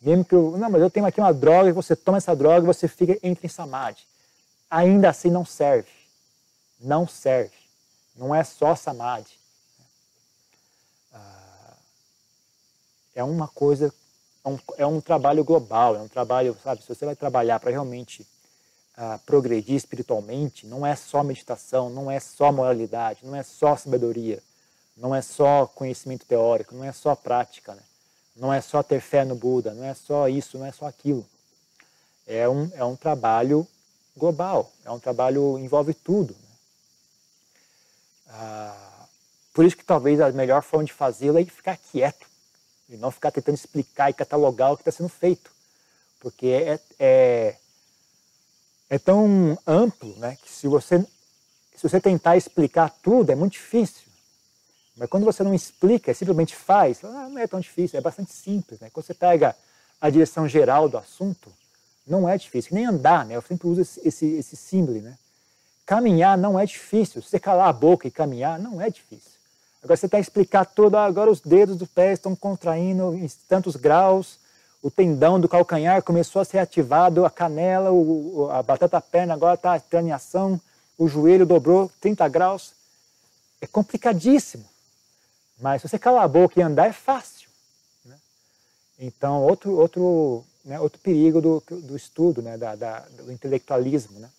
Mesmo 0.00 0.24
que 0.24 0.34
eu, 0.34 0.56
não, 0.56 0.70
mas 0.70 0.82
eu 0.82 0.90
tenho 0.90 1.06
aqui 1.06 1.20
uma 1.20 1.32
droga 1.32 1.68
e 1.68 1.72
você 1.72 1.96
toma 1.96 2.18
essa 2.18 2.34
droga 2.34 2.64
e 2.64 2.66
você 2.66 2.86
fica 2.86 3.18
entra 3.22 3.46
em 3.46 3.48
samadhi. 3.48 4.02
Ainda 4.70 5.08
assim 5.08 5.30
não 5.30 5.44
serve. 5.44 5.88
Não 6.80 7.08
serve. 7.08 7.54
Não 8.14 8.34
é 8.34 8.44
só 8.44 8.74
samadhi. 8.74 9.32
Uh, 11.12 11.76
é 13.14 13.24
uma 13.24 13.48
coisa, 13.48 13.92
é 14.44 14.48
um, 14.48 14.58
é 14.78 14.86
um, 14.86 15.00
trabalho 15.00 15.44
global, 15.44 15.96
é 15.96 16.00
um 16.00 16.08
trabalho, 16.08 16.56
sabe, 16.62 16.82
se 16.82 16.88
você 16.88 17.06
vai 17.06 17.16
trabalhar 17.16 17.58
para 17.58 17.70
realmente 17.70 18.26
uh, 18.98 19.18
progredir 19.24 19.74
espiritualmente, 19.74 20.66
não 20.66 20.86
é 20.86 20.94
só 20.94 21.22
meditação, 21.22 21.88
não 21.88 22.10
é 22.10 22.20
só 22.20 22.52
moralidade, 22.52 23.20
não 23.24 23.34
é 23.34 23.42
só 23.42 23.76
sabedoria 23.76 24.42
não 24.96 25.14
é 25.14 25.20
só 25.20 25.66
conhecimento 25.66 26.24
teórico, 26.24 26.74
não 26.74 26.84
é 26.84 26.92
só 26.92 27.14
prática, 27.14 27.74
né? 27.74 27.82
não 28.36 28.52
é 28.52 28.60
só 28.60 28.82
ter 28.82 29.00
fé 29.00 29.24
no 29.24 29.34
Buda, 29.34 29.74
não 29.74 29.84
é 29.84 29.94
só 29.94 30.28
isso, 30.28 30.58
não 30.58 30.66
é 30.66 30.72
só 30.72 30.86
aquilo. 30.86 31.26
É 32.26 32.48
um, 32.48 32.70
é 32.74 32.84
um 32.84 32.96
trabalho 32.96 33.66
global, 34.16 34.72
é 34.84 34.90
um 34.90 34.98
trabalho 34.98 35.58
envolve 35.58 35.94
tudo. 35.94 36.34
Né? 36.34 36.56
Ah, 38.28 39.06
por 39.54 39.64
isso 39.64 39.76
que 39.76 39.84
talvez 39.84 40.20
a 40.20 40.30
melhor 40.32 40.62
forma 40.62 40.84
de 40.84 40.92
fazê-lo 40.92 41.38
é 41.38 41.44
ficar 41.44 41.76
quieto 41.76 42.26
e 42.88 42.96
não 42.96 43.10
ficar 43.10 43.30
tentando 43.30 43.54
explicar 43.54 44.10
e 44.10 44.14
catalogar 44.14 44.72
o 44.72 44.76
que 44.76 44.82
está 44.82 44.92
sendo 44.92 45.08
feito, 45.08 45.50
porque 46.20 46.46
é, 46.46 46.80
é, 46.98 47.56
é 48.90 48.98
tão 48.98 49.58
amplo 49.66 50.14
né, 50.18 50.36
que 50.42 50.50
se 50.50 50.68
você, 50.68 51.00
se 51.74 51.82
você 51.82 52.00
tentar 52.00 52.36
explicar 52.36 52.90
tudo 53.02 53.30
é 53.30 53.34
muito 53.34 53.52
difícil. 53.52 54.05
Mas 54.96 55.10
quando 55.10 55.24
você 55.24 55.42
não 55.42 55.54
explica, 55.54 56.14
simplesmente 56.14 56.56
faz, 56.56 57.04
ah, 57.04 57.28
não 57.28 57.38
é 57.38 57.46
tão 57.46 57.60
difícil, 57.60 57.98
é 57.98 58.02
bastante 58.02 58.32
simples. 58.32 58.80
Né? 58.80 58.88
Quando 58.90 59.04
você 59.04 59.14
pega 59.14 59.54
a 60.00 60.08
direção 60.08 60.48
geral 60.48 60.88
do 60.88 60.96
assunto, 60.96 61.52
não 62.06 62.28
é 62.28 62.38
difícil. 62.38 62.74
Nem 62.74 62.86
andar, 62.86 63.26
né? 63.26 63.36
eu 63.36 63.42
sempre 63.42 63.68
uso 63.68 63.82
esse, 63.82 64.00
esse, 64.08 64.26
esse 64.26 64.56
símbolo. 64.56 65.00
Né? 65.00 65.14
Caminhar 65.84 66.38
não 66.38 66.58
é 66.58 66.64
difícil. 66.64 67.20
Você 67.20 67.38
calar 67.38 67.68
a 67.68 67.72
boca 67.72 68.08
e 68.08 68.10
caminhar, 68.10 68.58
não 68.58 68.80
é 68.80 68.88
difícil. 68.88 69.32
Agora 69.82 69.96
você 69.96 70.08
tem 70.08 70.20
que 70.20 70.26
explicar 70.26 70.64
todo, 70.64 70.96
agora 70.96 71.30
os 71.30 71.40
dedos 71.40 71.76
do 71.76 71.86
pé 71.86 72.12
estão 72.12 72.34
contraindo 72.34 73.14
em 73.14 73.28
tantos 73.48 73.76
graus, 73.76 74.38
o 74.82 74.90
tendão 74.90 75.38
do 75.38 75.48
calcanhar 75.48 76.02
começou 76.02 76.42
a 76.42 76.44
ser 76.44 76.58
ativado, 76.58 77.24
a 77.24 77.30
canela, 77.30 77.92
o, 77.92 78.48
a 78.50 78.62
batata 78.62 79.00
perna 79.00 79.34
agora 79.34 79.54
está 79.54 80.02
em 80.02 80.10
ação, 80.10 80.60
o 80.98 81.06
joelho 81.06 81.46
dobrou 81.46 81.90
30 82.00 82.26
graus. 82.28 82.72
É 83.60 83.66
complicadíssimo. 83.66 84.64
Mas 85.58 85.80
se 85.82 85.88
você 85.88 85.98
calar 85.98 86.24
a 86.24 86.28
boca 86.28 86.58
e 86.58 86.62
andar 86.62 86.86
é 86.86 86.92
fácil. 86.92 87.48
Né? 88.04 88.16
Então, 88.98 89.42
outro, 89.42 89.76
outro, 89.76 90.44
né, 90.64 90.78
outro 90.78 91.00
perigo 91.00 91.40
do, 91.40 91.62
do 91.68 91.96
estudo, 91.96 92.42
né, 92.42 92.58
da, 92.58 92.74
da, 92.74 93.00
do 93.00 93.32
intelectualismo. 93.32 94.18
Né? 94.18 94.30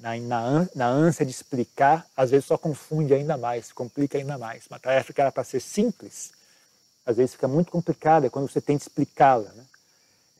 Na, 0.00 0.16
na, 0.16 0.68
na 0.74 0.86
ânsia 0.86 1.24
de 1.24 1.32
explicar, 1.32 2.06
às 2.16 2.30
vezes 2.30 2.46
só 2.46 2.58
confunde 2.58 3.14
ainda 3.14 3.36
mais, 3.36 3.72
complica 3.72 4.18
ainda 4.18 4.36
mais. 4.36 4.66
Uma 4.66 4.78
tarefa 4.78 5.12
que 5.12 5.20
era 5.20 5.32
para 5.32 5.44
ser 5.44 5.60
simples, 5.60 6.32
às 7.06 7.16
vezes 7.16 7.32
fica 7.32 7.48
muito 7.48 7.72
complicada 7.72 8.28
quando 8.28 8.48
você 8.48 8.60
tenta 8.60 8.82
explicá-la. 8.82 9.50
Né? 9.50 9.64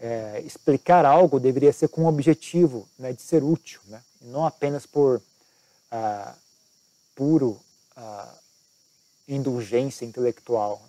É, 0.01 0.43
explicar 0.45 1.05
algo 1.05 1.41
deveria 1.41 1.73
ser 1.73 1.89
com 1.89 2.03
o 2.03 2.07
objetivo 2.07 2.87
né, 2.99 3.13
de 3.13 3.23
ser 3.23 3.43
útil, 3.43 3.81
né? 3.87 4.01
não 4.21 4.47
apenas 4.47 4.87
por 4.87 5.21
ah, 5.91 6.35
puro 7.17 7.59
ah, 7.97 8.33
indulgência 9.29 10.05
intelectual. 10.05 10.83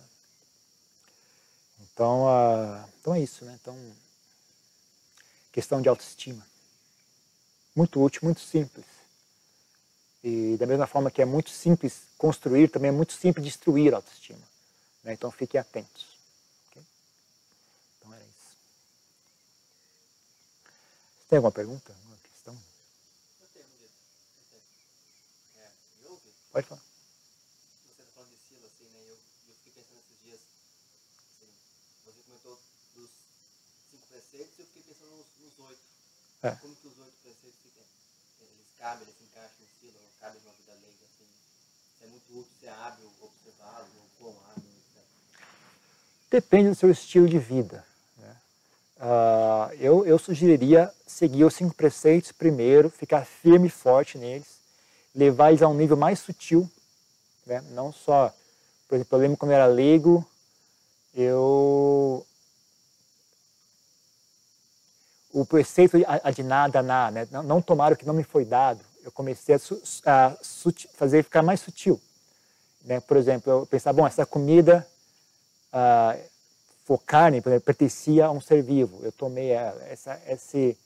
Então, 1.80 2.24
uh, 2.24 2.88
então 2.98 3.14
é 3.14 3.20
isso, 3.20 3.44
né? 3.44 3.58
Então, 3.60 3.76
questão 5.52 5.82
de 5.82 5.88
autoestima. 5.88 6.44
Muito 7.76 8.02
útil, 8.02 8.22
muito 8.24 8.40
simples. 8.40 8.86
E 10.22 10.56
da 10.58 10.66
mesma 10.66 10.86
forma 10.86 11.10
que 11.10 11.22
é 11.22 11.24
muito 11.24 11.50
simples 11.50 12.02
construir, 12.18 12.68
também 12.68 12.88
é 12.88 12.92
muito 12.92 13.12
simples 13.12 13.44
destruir 13.44 13.92
a 13.92 13.96
autoestima. 13.96 14.42
Né? 15.02 15.12
Então 15.12 15.30
fiquem 15.30 15.60
atentos. 15.60 16.06
Okay? 16.70 16.82
Então 17.98 18.12
era 18.12 18.24
isso. 18.24 18.56
Tem 21.28 21.36
alguma 21.36 21.52
pergunta? 21.52 21.92
Alguma 21.92 22.16
questão? 22.18 22.58
Pode 26.52 26.66
falar. 26.66 26.89
É. 36.42 36.52
Como 36.52 36.74
que 36.74 36.88
os 36.88 36.98
oito 36.98 37.12
preceitos 37.22 37.60
ficam? 37.62 37.82
Eles 38.40 38.66
cabem, 38.78 39.02
eles 39.02 39.14
se 39.14 39.24
encaixam 39.24 39.56
no 39.60 39.66
estilo, 39.66 39.92
não 40.00 40.10
cabem 40.20 40.40
numa 40.40 40.54
vida 40.54 40.72
leiga, 40.80 41.04
assim. 41.04 41.28
Se 41.98 42.04
é 42.04 42.06
muito 42.08 42.38
útil, 42.38 42.52
se 42.58 42.66
é 42.66 42.70
hábil 42.70 43.10
observá-los, 43.20 43.88
ou 43.94 44.06
quão 44.18 44.36
hábil, 44.48 44.70
etc. 44.70 45.04
Depende 46.30 46.70
do 46.70 46.74
seu 46.74 46.90
estilo 46.90 47.28
de 47.28 47.38
vida. 47.38 47.84
Né? 48.16 48.36
Uh, 48.96 49.74
eu, 49.74 50.06
eu 50.06 50.18
sugeriria 50.18 50.90
seguir 51.06 51.44
os 51.44 51.54
cinco 51.54 51.74
preceitos 51.74 52.32
primeiro, 52.32 52.88
ficar 52.88 53.26
firme 53.26 53.66
e 53.66 53.70
forte 53.70 54.16
neles, 54.16 54.60
levar 55.14 55.50
eles 55.50 55.60
a 55.60 55.68
um 55.68 55.74
nível 55.74 55.96
mais 55.96 56.20
sutil, 56.20 56.70
né? 57.44 57.60
não 57.72 57.92
só, 57.92 58.34
por 58.88 58.94
exemplo, 58.94 59.18
eu 59.18 59.20
lembro 59.20 59.36
quando 59.36 59.50
eu 59.50 59.56
era 59.56 59.66
leigo, 59.66 60.26
eu 61.12 62.26
o 65.32 65.44
preceito 65.44 65.96
de 66.34 66.42
nada, 66.42 66.82
né? 66.82 67.28
não, 67.30 67.42
não 67.42 67.62
tomar 67.62 67.92
o 67.92 67.96
que 67.96 68.06
não 68.06 68.14
me 68.14 68.24
foi 68.24 68.44
dado, 68.44 68.80
eu 69.04 69.12
comecei 69.12 69.54
a, 69.54 69.58
a 70.06 70.36
fazer 70.94 71.22
ficar 71.22 71.42
mais 71.42 71.60
sutil. 71.60 72.00
Né? 72.84 73.00
Por 73.00 73.16
exemplo, 73.16 73.52
eu 73.52 73.66
pensava, 73.66 73.96
bom, 73.96 74.06
essa 74.06 74.26
comida 74.26 74.86
ah, 75.72 76.16
carne, 77.06 77.40
por 77.40 77.50
exemplo, 77.50 77.66
pertencia 77.66 78.26
a 78.26 78.30
um 78.30 78.40
ser 78.40 78.62
vivo. 78.62 78.98
Eu 79.02 79.12
tomei 79.12 79.50
ela. 79.50 79.80
Essa, 79.88 80.20
esse, 80.26 80.76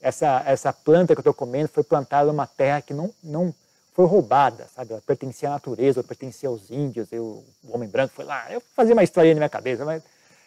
essa, 0.00 0.42
essa 0.46 0.72
planta 0.72 1.14
que 1.14 1.18
eu 1.18 1.22
estou 1.22 1.34
comendo 1.34 1.68
foi 1.68 1.84
plantada 1.84 2.26
numa 2.26 2.46
terra 2.46 2.82
que 2.82 2.92
não, 2.92 3.12
não 3.22 3.54
foi 3.92 4.06
roubada, 4.06 4.66
sabe? 4.74 4.92
Ela 4.92 5.02
pertencia 5.02 5.48
à 5.48 5.52
natureza, 5.52 6.02
pertencia 6.02 6.48
aos 6.48 6.70
índios. 6.70 7.12
Eu, 7.12 7.44
o 7.62 7.74
homem 7.74 7.88
branco 7.88 8.14
foi 8.14 8.24
lá. 8.24 8.50
Eu 8.50 8.60
fazia 8.74 8.94
uma 8.94 9.04
história 9.04 9.32
na 9.32 9.38
minha 9.38 9.48
cabeça, 9.48 9.84
mas 9.84 10.02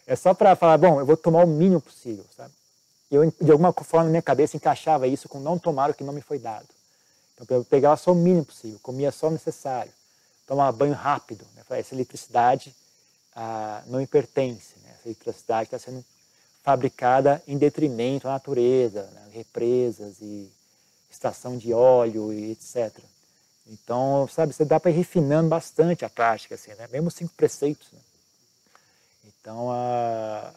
é 0.06 0.16
só 0.16 0.34
para 0.34 0.56
falar, 0.56 0.78
bom, 0.78 1.00
eu 1.00 1.06
vou 1.06 1.16
tomar 1.16 1.44
o 1.44 1.48
mínimo 1.48 1.80
possível, 1.80 2.26
sabe? 2.36 2.54
E 3.10 3.16
eu, 3.16 3.32
de 3.42 3.52
alguma 3.52 3.72
forma, 3.72 4.06
na 4.06 4.12
minha 4.12 4.22
cabeça, 4.22 4.58
encaixava 4.58 5.08
isso 5.08 5.30
com 5.30 5.40
não 5.40 5.58
tomar 5.58 5.90
o 5.90 5.94
que 5.94 6.04
não 6.04 6.14
me 6.14 6.22
foi 6.22 6.40
dado. 6.40 6.68
Então, 7.40 7.58
eu 7.58 7.64
pegava 7.64 7.96
só 7.96 8.12
o 8.12 8.16
mínimo 8.16 8.46
possível, 8.46 8.80
comia 8.82 9.12
só 9.12 9.28
o 9.28 9.32
necessário, 9.32 9.92
tomava 10.46 10.76
banho 10.76 10.94
rápido. 10.94 11.46
Né? 11.56 11.64
Essa 11.70 11.94
eletricidade 11.94 12.76
ah, 13.36 13.84
não 13.88 14.00
me 14.00 14.08
pertence. 14.08 14.76
Né? 14.84 14.92
Essa 15.00 15.08
eletricidade 15.08 15.68
está 15.68 15.80
sendo 15.80 16.04
fabricada 16.64 17.42
em 17.48 17.58
detrimento 17.58 18.26
da 18.26 18.34
natureza, 18.34 19.04
né? 19.14 19.30
represas 19.32 20.20
e 20.20 20.52
estação 21.10 21.58
de 21.58 21.72
óleo 21.72 22.34
e 22.34 22.52
etc. 22.52 22.92
Então, 23.68 24.28
sabe, 24.28 24.54
você 24.54 24.66
dá 24.66 24.80
para 24.80 24.92
ir 24.92 24.96
refinando 24.96 25.50
bastante 25.50 26.04
a 26.04 26.10
prática, 26.10 26.56
assim, 26.56 26.74
né? 26.74 26.88
mesmo 26.92 27.12
cinco 27.12 27.34
preceitos. 27.36 27.92
Né? 27.92 28.00
Então, 29.26 29.72
a 29.72 30.54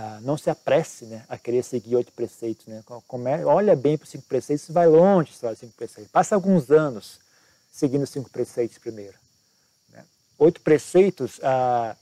ah, 0.00 0.20
não 0.22 0.38
se 0.38 0.48
apresse 0.48 1.06
né, 1.06 1.24
a 1.28 1.36
querer 1.36 1.64
seguir 1.64 1.96
oito 1.96 2.12
preceitos. 2.12 2.66
Né? 2.66 2.84
Come, 3.08 3.44
olha 3.44 3.74
bem 3.74 3.98
para 3.98 4.04
os 4.04 4.10
cinco 4.10 4.26
preceitos 4.28 4.68
e 4.68 4.72
vai 4.72 4.86
longe 4.86 5.32
para 5.40 5.52
os 5.52 5.58
cinco 5.58 5.72
preceitos. 5.74 6.12
Passa 6.12 6.36
alguns 6.36 6.70
anos 6.70 7.18
seguindo 7.72 8.04
os 8.04 8.10
cinco 8.10 8.30
preceitos 8.30 8.78
primeiro. 8.78 9.18
Né? 9.92 10.04
Oito 10.38 10.60
preceitos, 10.60 11.40
ah, 11.42 11.96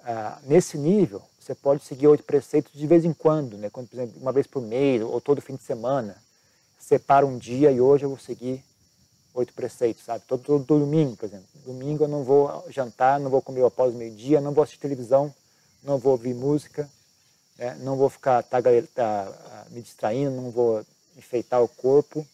ah, 0.00 0.38
nesse 0.46 0.76
nível, 0.76 1.22
você 1.38 1.54
pode 1.54 1.84
seguir 1.84 2.08
oito 2.08 2.24
preceitos 2.24 2.72
de 2.72 2.86
vez 2.88 3.04
em 3.04 3.12
quando, 3.12 3.56
né? 3.56 3.70
quando, 3.70 3.86
por 3.86 3.94
exemplo, 3.94 4.20
uma 4.20 4.32
vez 4.32 4.48
por 4.48 4.60
mês 4.60 5.00
ou 5.02 5.20
todo 5.20 5.40
fim 5.40 5.54
de 5.54 5.62
semana. 5.62 6.16
Separa 6.76 7.24
um 7.24 7.38
dia 7.38 7.70
e 7.70 7.80
hoje 7.80 8.04
eu 8.04 8.08
vou 8.08 8.18
seguir 8.18 8.64
oito 9.32 9.54
preceitos, 9.54 10.02
sabe? 10.02 10.24
Todo, 10.26 10.42
todo, 10.42 10.64
domingo, 10.80 11.16
por 11.16 11.26
exemplo. 11.26 11.46
Domingo 11.64 12.02
eu 12.02 12.08
não 12.08 12.24
vou 12.24 12.64
jantar, 12.68 13.20
não 13.20 13.30
vou 13.30 13.40
comer 13.40 13.64
após 13.64 13.94
meio-dia, 13.94 14.40
não 14.40 14.52
vou 14.52 14.64
assistir 14.64 14.80
televisão, 14.80 15.32
não 15.84 15.98
vou 15.98 16.12
ouvir 16.12 16.34
música, 16.34 16.90
né? 17.58 17.76
não 17.80 17.96
vou 17.96 18.08
ficar 18.08 18.42
tá, 18.44 18.62
tá, 18.94 19.66
me 19.70 19.82
distraindo, 19.82 20.30
não 20.30 20.50
vou 20.50 20.84
enfeitar 21.16 21.60
o 21.62 21.68
corpo. 21.68 22.26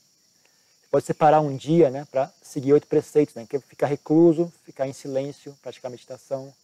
Pode 0.90 1.06
separar 1.06 1.40
um 1.40 1.56
dia 1.56 1.90
né, 1.90 2.06
para 2.10 2.30
seguir 2.42 2.72
oito 2.72 2.86
preceitos, 2.86 3.34
né, 3.34 3.46
que 3.48 3.56
é 3.56 3.60
ficar 3.60 3.86
recluso, 3.86 4.52
ficar 4.64 4.86
em 4.86 4.92
silêncio, 4.92 5.56
praticar 5.60 5.90
meditação, 5.90 6.54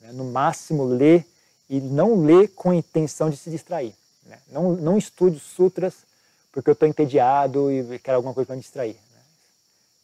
né, 0.00 0.12
no 0.12 0.24
máximo 0.24 0.84
ler 0.84 1.26
e 1.68 1.80
não 1.80 2.24
ler 2.24 2.48
com 2.54 2.70
a 2.70 2.76
intenção 2.76 3.28
de 3.28 3.36
se 3.36 3.50
distrair. 3.50 3.94
Né? 4.24 4.38
Não, 4.48 4.72
não 4.72 4.96
estude 4.96 5.38
sutras 5.38 6.06
porque 6.50 6.70
eu 6.70 6.72
estou 6.72 6.88
entediado 6.88 7.70
e 7.70 7.98
quero 7.98 8.16
alguma 8.16 8.32
coisa 8.32 8.46
para 8.46 8.56
me 8.56 8.62
distrair. 8.62 8.94
Né? 8.94 9.20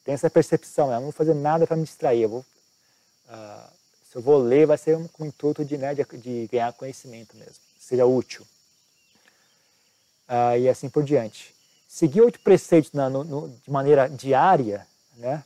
Tem 0.04 0.14
essa 0.14 0.28
percepção, 0.28 0.88
né? 0.88 0.96
eu 0.96 0.96
não 0.96 1.04
vou 1.04 1.12
fazer 1.12 1.34
nada 1.34 1.66
para 1.66 1.76
me 1.76 1.84
distrair, 1.84 2.22
eu 2.22 2.28
vou, 2.28 2.40
uh, 2.40 3.70
se 4.10 4.16
eu 4.16 4.20
vou 4.20 4.36
ler 4.36 4.66
vai 4.66 4.76
ser 4.76 4.98
com 5.08 5.24
o 5.24 5.26
intuito 5.26 5.64
de, 5.64 5.78
né, 5.78 5.94
de, 5.94 6.04
de 6.18 6.48
ganhar 6.52 6.70
conhecimento 6.74 7.34
mesmo 7.34 7.64
seja 7.84 8.06
útil. 8.06 8.46
Ah, 10.26 10.56
e 10.56 10.68
assim 10.68 10.88
por 10.88 11.04
diante. 11.04 11.54
Seguir 11.88 12.22
oito 12.22 12.40
preceitos 12.40 12.92
na, 12.92 13.08
no, 13.08 13.22
no, 13.24 13.48
de 13.48 13.70
maneira 13.70 14.08
diária, 14.08 14.86
né? 15.16 15.44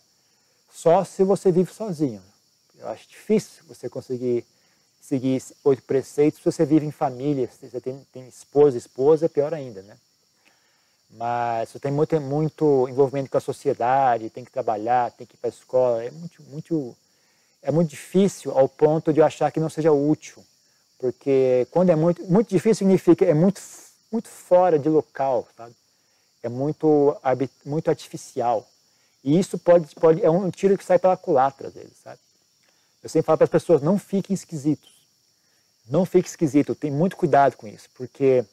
só 0.78 1.05
se 1.05 1.24
você 1.24 1.51
vive 1.51 1.72
sozinho. 1.72 2.22
Eu 2.78 2.89
acho 2.89 3.09
difícil 3.09 3.64
você 3.66 3.89
conseguir 3.89 4.47
seguir 5.01 5.43
oito 5.64 5.82
preceitos 5.82 6.39
se 6.39 6.45
você 6.45 6.64
vive 6.64 6.86
em 6.86 6.91
família, 6.91 7.49
se 7.51 7.68
você 7.68 7.80
tem, 7.80 8.07
tem 8.12 8.28
esposa, 8.28 8.76
esposa, 8.76 9.26
é 9.26 9.28
pior 9.28 9.53
ainda, 9.53 9.82
né? 9.82 9.97
Mas 11.11 11.70
você 11.70 11.80
tem 11.80 11.91
muito, 11.91 12.20
muito 12.20 12.86
envolvimento 12.89 13.30
com 13.30 13.39
a 13.39 13.41
sociedade, 13.41 14.30
tem 14.30 14.45
que 14.45 14.51
trabalhar, 14.51 15.11
tem 15.11 15.26
que 15.26 15.34
ir 15.34 15.39
para 15.39 15.49
a 15.49 15.51
escola, 15.51 16.05
é 16.05 16.11
muito, 16.11 16.43
muito, 16.45 16.97
é 17.62 17.72
muito 17.72 17.91
difícil 17.91 18.57
ao 18.57 18.68
ponto 18.68 19.12
de 19.12 19.18
eu 19.18 19.24
achar 19.24 19.51
que 19.51 19.59
não 19.59 19.70
seja 19.70 19.91
útil. 19.91 20.45
Porque 20.99 21.66
quando 21.70 21.90
é 21.90 21.96
muito, 21.96 22.22
muito 22.24 22.49
difícil 22.49 22.86
significa 22.86 23.24
é 23.24 23.34
muito, 23.34 23.61
muito 24.11 24.28
fora 24.28 24.78
de 24.78 24.88
local, 24.88 25.46
sabe? 25.57 25.74
É 26.42 26.49
muito, 26.49 27.16
muito 27.64 27.88
artificial. 27.88 28.68
E 29.22 29.38
isso 29.38 29.59
pode, 29.59 29.94
pode, 29.94 30.24
é 30.24 30.30
um 30.30 30.51
tiro 30.51 30.76
que 30.76 30.84
sai 30.84 30.99
pela 30.99 31.16
culatra 31.16 31.68
às 31.68 31.74
vezes, 31.74 31.96
sabe? 32.03 32.18
Eu 33.03 33.09
sempre 33.09 33.26
falo 33.26 33.38
para 33.38 33.44
as 33.44 33.51
pessoas, 33.51 33.80
não 33.80 33.99
fiquem 33.99 34.34
esquisitos. 34.34 34.90
Não 35.88 36.05
fique 36.05 36.28
esquisito, 36.28 36.74
tenha 36.74 36.92
muito 36.92 37.16
cuidado 37.16 37.57
com 37.57 37.66
isso, 37.66 37.88
porque 37.94 38.44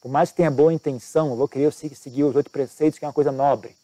por 0.00 0.10
mais 0.10 0.30
que 0.30 0.36
tenha 0.36 0.50
boa 0.50 0.72
intenção, 0.72 1.34
vou 1.34 1.48
querer 1.48 1.72
seguir 1.72 2.22
os 2.22 2.36
oito 2.36 2.50
preceitos, 2.50 2.98
que 2.98 3.04
é 3.04 3.08
uma 3.08 3.14
coisa 3.14 3.32
nobre. 3.32 3.74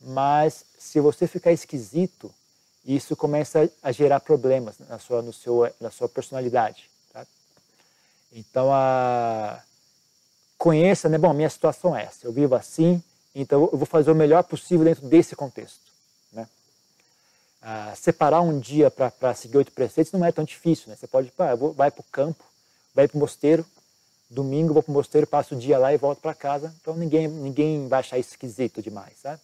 Mas 0.00 0.64
se 0.78 0.98
você 0.98 1.26
ficar 1.26 1.52
esquisito, 1.52 2.32
isso 2.84 3.14
começa 3.14 3.70
a 3.82 3.92
gerar 3.92 4.20
problemas 4.20 4.78
na 4.88 4.98
sua, 4.98 5.22
no 5.22 5.32
seu, 5.32 5.70
na 5.78 5.90
sua 5.90 6.08
personalidade. 6.08 6.89
Então, 8.32 8.72
a... 8.72 9.60
conheça, 10.56 11.08
né? 11.08 11.18
Bom, 11.18 11.32
minha 11.32 11.50
situação 11.50 11.96
é 11.96 12.04
essa, 12.04 12.26
eu 12.26 12.32
vivo 12.32 12.54
assim, 12.54 13.02
então 13.34 13.68
eu 13.72 13.78
vou 13.78 13.86
fazer 13.86 14.10
o 14.10 14.14
melhor 14.14 14.42
possível 14.44 14.84
dentro 14.84 15.06
desse 15.08 15.34
contexto. 15.34 15.80
Né? 16.32 16.46
Separar 17.96 18.40
um 18.40 18.58
dia 18.58 18.90
para 18.90 19.34
seguir 19.34 19.58
oito 19.58 19.72
preceitos 19.72 20.12
não 20.12 20.24
é 20.24 20.30
tão 20.32 20.44
difícil, 20.44 20.88
né? 20.88 20.96
Você 20.96 21.06
pode, 21.06 21.30
pá, 21.32 21.54
vou, 21.54 21.72
vai 21.72 21.90
para 21.90 22.00
o 22.00 22.04
campo, 22.04 22.44
vai 22.94 23.08
para 23.08 23.16
o 23.16 23.20
mosteiro, 23.20 23.66
domingo 24.28 24.72
vou 24.72 24.82
para 24.82 24.90
o 24.90 24.94
mosteiro, 24.94 25.26
passo 25.26 25.54
o 25.54 25.58
dia 25.58 25.76
lá 25.78 25.92
e 25.92 25.96
volto 25.96 26.20
para 26.20 26.34
casa, 26.34 26.74
então 26.80 26.94
ninguém, 26.94 27.26
ninguém 27.26 27.88
vai 27.88 28.00
achar 28.00 28.18
isso 28.18 28.30
esquisito 28.30 28.80
demais, 28.80 29.18
sabe? 29.20 29.40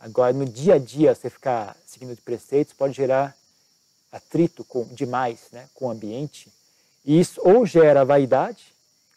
Agora, 0.00 0.32
no 0.32 0.44
dia 0.44 0.74
a 0.74 0.78
dia, 0.78 1.14
você 1.14 1.28
ficar 1.28 1.76
seguindo 1.86 2.12
os 2.12 2.20
preceitos 2.20 2.72
pode 2.72 2.94
gerar 2.94 3.36
atrito 4.12 4.64
com, 4.64 4.84
demais 4.84 5.48
né, 5.52 5.68
com 5.74 5.86
o 5.86 5.90
ambiente 5.90 6.52
e 7.08 7.18
isso 7.18 7.40
ou 7.42 7.64
gera 7.64 8.04
vaidade, 8.04 8.74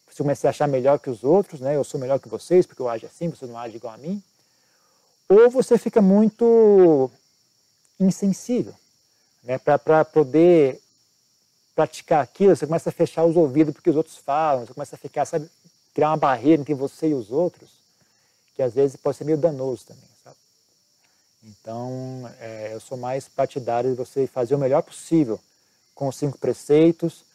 você 0.09 0.23
começa 0.23 0.47
a 0.47 0.51
achar 0.51 0.65
melhor 0.65 0.97
que 0.97 1.09
os 1.09 1.25
outros, 1.25 1.59
né? 1.59 1.75
Eu 1.75 1.83
sou 1.83 1.99
melhor 1.99 2.21
que 2.21 2.29
vocês 2.29 2.65
porque 2.65 2.81
eu 2.81 2.87
ajo 2.87 3.05
assim, 3.05 3.27
você 3.27 3.45
não 3.45 3.57
age 3.57 3.75
igual 3.75 3.93
a 3.93 3.97
mim. 3.97 4.23
Ou 5.27 5.49
você 5.49 5.77
fica 5.77 6.01
muito 6.01 7.11
insensível, 7.99 8.73
né? 9.43 9.57
Para 9.57 10.05
poder 10.05 10.81
praticar 11.75 12.23
aquilo, 12.23 12.55
você 12.55 12.65
começa 12.65 12.87
a 12.87 12.93
fechar 12.93 13.25
os 13.25 13.35
ouvidos 13.35 13.73
porque 13.73 13.89
os 13.89 13.97
outros 13.97 14.15
falam, 14.15 14.65
você 14.65 14.73
começa 14.73 14.95
a 14.95 14.99
ficar, 14.99 15.25
sabe, 15.25 15.49
criar 15.93 16.11
uma 16.11 16.17
barreira 16.17 16.61
entre 16.61 16.73
você 16.73 17.09
e 17.09 17.13
os 17.13 17.29
outros, 17.29 17.71
que 18.55 18.61
às 18.61 18.73
vezes 18.73 18.95
pode 18.95 19.17
ser 19.17 19.25
meio 19.25 19.37
danoso 19.37 19.87
também, 19.87 20.09
sabe? 20.23 20.37
Então, 21.43 22.31
é, 22.39 22.69
eu 22.73 22.79
sou 22.79 22.97
mais 22.97 23.27
partidário 23.27 23.89
de 23.89 23.97
você 23.97 24.27
fazer 24.27 24.55
o 24.55 24.59
melhor 24.59 24.81
possível 24.81 25.37
com 25.93 26.07
os 26.07 26.15
cinco 26.15 26.37
preceitos, 26.37 27.29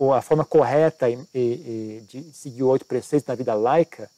ou 0.00 0.14
a 0.14 0.22
forma 0.22 0.46
correta 0.46 1.10
e, 1.10 1.18
e, 1.34 2.02
de 2.08 2.32
seguir 2.32 2.62
oito 2.62 2.86
preceitos 2.86 3.28
na 3.28 3.34
vida 3.34 3.52
laica 3.52 4.10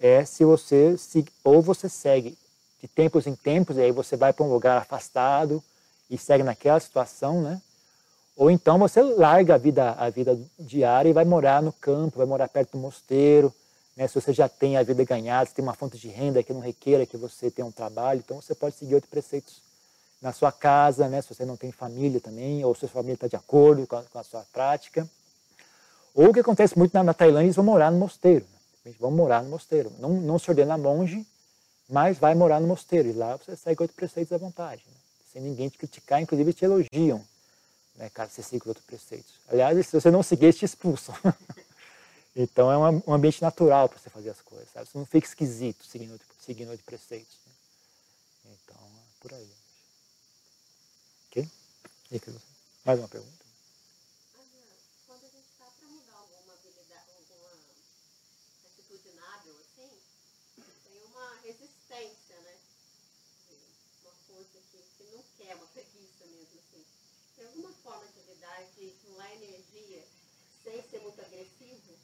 é 0.00 0.24
se 0.24 0.44
você 0.44 0.96
ou 1.44 1.62
você 1.62 1.88
segue 1.88 2.36
de 2.82 2.88
tempos 2.88 3.28
em 3.28 3.36
tempos 3.36 3.76
e 3.76 3.80
aí 3.80 3.92
você 3.92 4.16
vai 4.16 4.32
para 4.32 4.44
um 4.44 4.52
lugar 4.52 4.78
afastado 4.78 5.62
e 6.10 6.18
segue 6.18 6.42
naquela 6.42 6.80
situação, 6.80 7.40
né? 7.42 7.62
Ou 8.36 8.50
então 8.50 8.76
você 8.76 9.00
larga 9.02 9.54
a 9.54 9.58
vida 9.58 9.92
a 9.92 10.10
vida 10.10 10.36
diária 10.58 11.10
e 11.10 11.12
vai 11.12 11.24
morar 11.24 11.62
no 11.62 11.72
campo, 11.72 12.18
vai 12.18 12.26
morar 12.26 12.48
perto 12.48 12.72
do 12.72 12.78
mosteiro, 12.78 13.54
né? 13.96 14.08
Se 14.08 14.20
você 14.20 14.32
já 14.32 14.48
tem 14.48 14.76
a 14.76 14.82
vida 14.82 15.04
ganhada, 15.04 15.46
se 15.46 15.54
tem 15.54 15.62
uma 15.62 15.74
fonte 15.74 15.96
de 15.96 16.08
renda 16.08 16.42
que 16.42 16.52
não 16.52 16.60
requeira 16.60 17.06
que 17.06 17.16
você 17.16 17.52
tenha 17.52 17.66
um 17.66 17.70
trabalho, 17.70 18.18
então 18.18 18.42
você 18.42 18.52
pode 18.52 18.74
seguir 18.74 18.96
oito 18.96 19.06
preceitos 19.06 19.62
na 20.20 20.32
sua 20.32 20.50
casa, 20.50 21.08
né? 21.08 21.22
Se 21.22 21.32
você 21.32 21.44
não 21.44 21.56
tem 21.56 21.70
família 21.70 22.20
também, 22.20 22.64
ou 22.64 22.74
se 22.74 22.80
sua 22.80 22.88
família 22.88 23.14
está 23.14 23.28
de 23.28 23.36
acordo 23.36 23.86
com 23.86 23.94
a, 23.94 24.02
com 24.02 24.18
a 24.18 24.24
sua 24.24 24.44
prática. 24.52 25.08
Ou 26.14 26.30
o 26.30 26.32
que 26.32 26.40
acontece 26.40 26.78
muito 26.78 26.92
na, 26.92 27.02
na 27.02 27.14
Tailândia, 27.14 27.46
eles 27.46 27.56
vão 27.56 27.64
morar 27.64 27.90
no 27.90 27.98
mosteiro. 27.98 28.46
Né? 28.84 28.94
Vão 28.98 29.10
morar 29.10 29.42
no 29.42 29.50
mosteiro. 29.50 29.92
Não, 29.98 30.10
não 30.10 30.38
se 30.38 30.50
ordena 30.50 30.76
monge, 30.76 31.26
mas 31.88 32.18
vai 32.18 32.34
morar 32.34 32.60
no 32.60 32.66
mosteiro. 32.66 33.08
E 33.08 33.12
lá 33.12 33.36
você 33.36 33.56
segue 33.56 33.82
oito 33.82 33.94
preceitos 33.94 34.32
à 34.32 34.38
vontade. 34.38 34.82
Né? 34.86 34.94
Sem 35.32 35.42
ninguém 35.42 35.68
te 35.68 35.78
criticar, 35.78 36.20
inclusive 36.20 36.52
te 36.52 36.64
elogiam, 36.64 37.24
né, 37.96 38.10
caso 38.10 38.32
você 38.32 38.42
siga 38.42 38.68
outros 38.68 38.84
preceitos. 38.84 39.32
Aliás, 39.48 39.86
se 39.86 40.00
você 40.00 40.10
não 40.10 40.22
seguir, 40.22 40.46
eles 40.46 40.56
te 40.56 40.64
expulsam. 40.64 41.14
Então 42.34 42.70
é 42.70 42.78
um, 42.78 43.02
um 43.08 43.12
ambiente 43.12 43.42
natural 43.42 43.88
para 43.88 43.98
você 43.98 44.08
fazer 44.08 44.30
as 44.30 44.40
coisas, 44.40 44.70
sabe? 44.70 44.88
Você 44.88 44.96
não 44.96 45.04
fica 45.04 45.26
esquisito 45.26 45.84
seguindo, 45.84 46.20
seguindo 46.38 46.76
de 46.76 46.82
preceitos. 46.82 47.36
Né? 48.44 48.56
Então, 48.64 48.76
é 48.76 49.20
por 49.20 49.34
aí. 49.34 49.50
Ok? 51.28 51.50
Mais 52.84 52.98
uma 52.98 53.08
pergunta? 53.08 53.44
Quando 55.06 55.24
a 55.24 55.28
gente 55.28 55.46
está 55.52 55.66
para 55.66 55.88
mudar 55.88 56.16
alguma 56.16 56.54
habilidade, 56.54 57.10
alguma 57.10 57.50
atitude 58.66 59.08
inábil, 59.08 59.54
assim, 59.60 59.90
tem 60.84 61.02
uma 61.04 61.34
resistência, 61.42 62.40
né? 62.40 62.56
Uma 64.02 64.12
coisa 64.26 64.58
que, 64.70 64.78
que 64.96 65.04
não 65.14 65.22
quer, 65.36 65.56
uma 65.56 65.66
preguiça 65.66 66.24
mesmo, 66.26 66.58
assim. 66.58 66.84
Tem 67.36 67.46
alguma 67.46 67.72
forma 67.82 68.06
de 68.06 68.32
lidar 68.32 68.64
de 68.76 68.86
estimular 68.86 69.34
energia 69.34 70.06
sem 70.64 70.82
ser 70.88 71.00
muito 71.00 71.20
agressivo? 71.20 71.98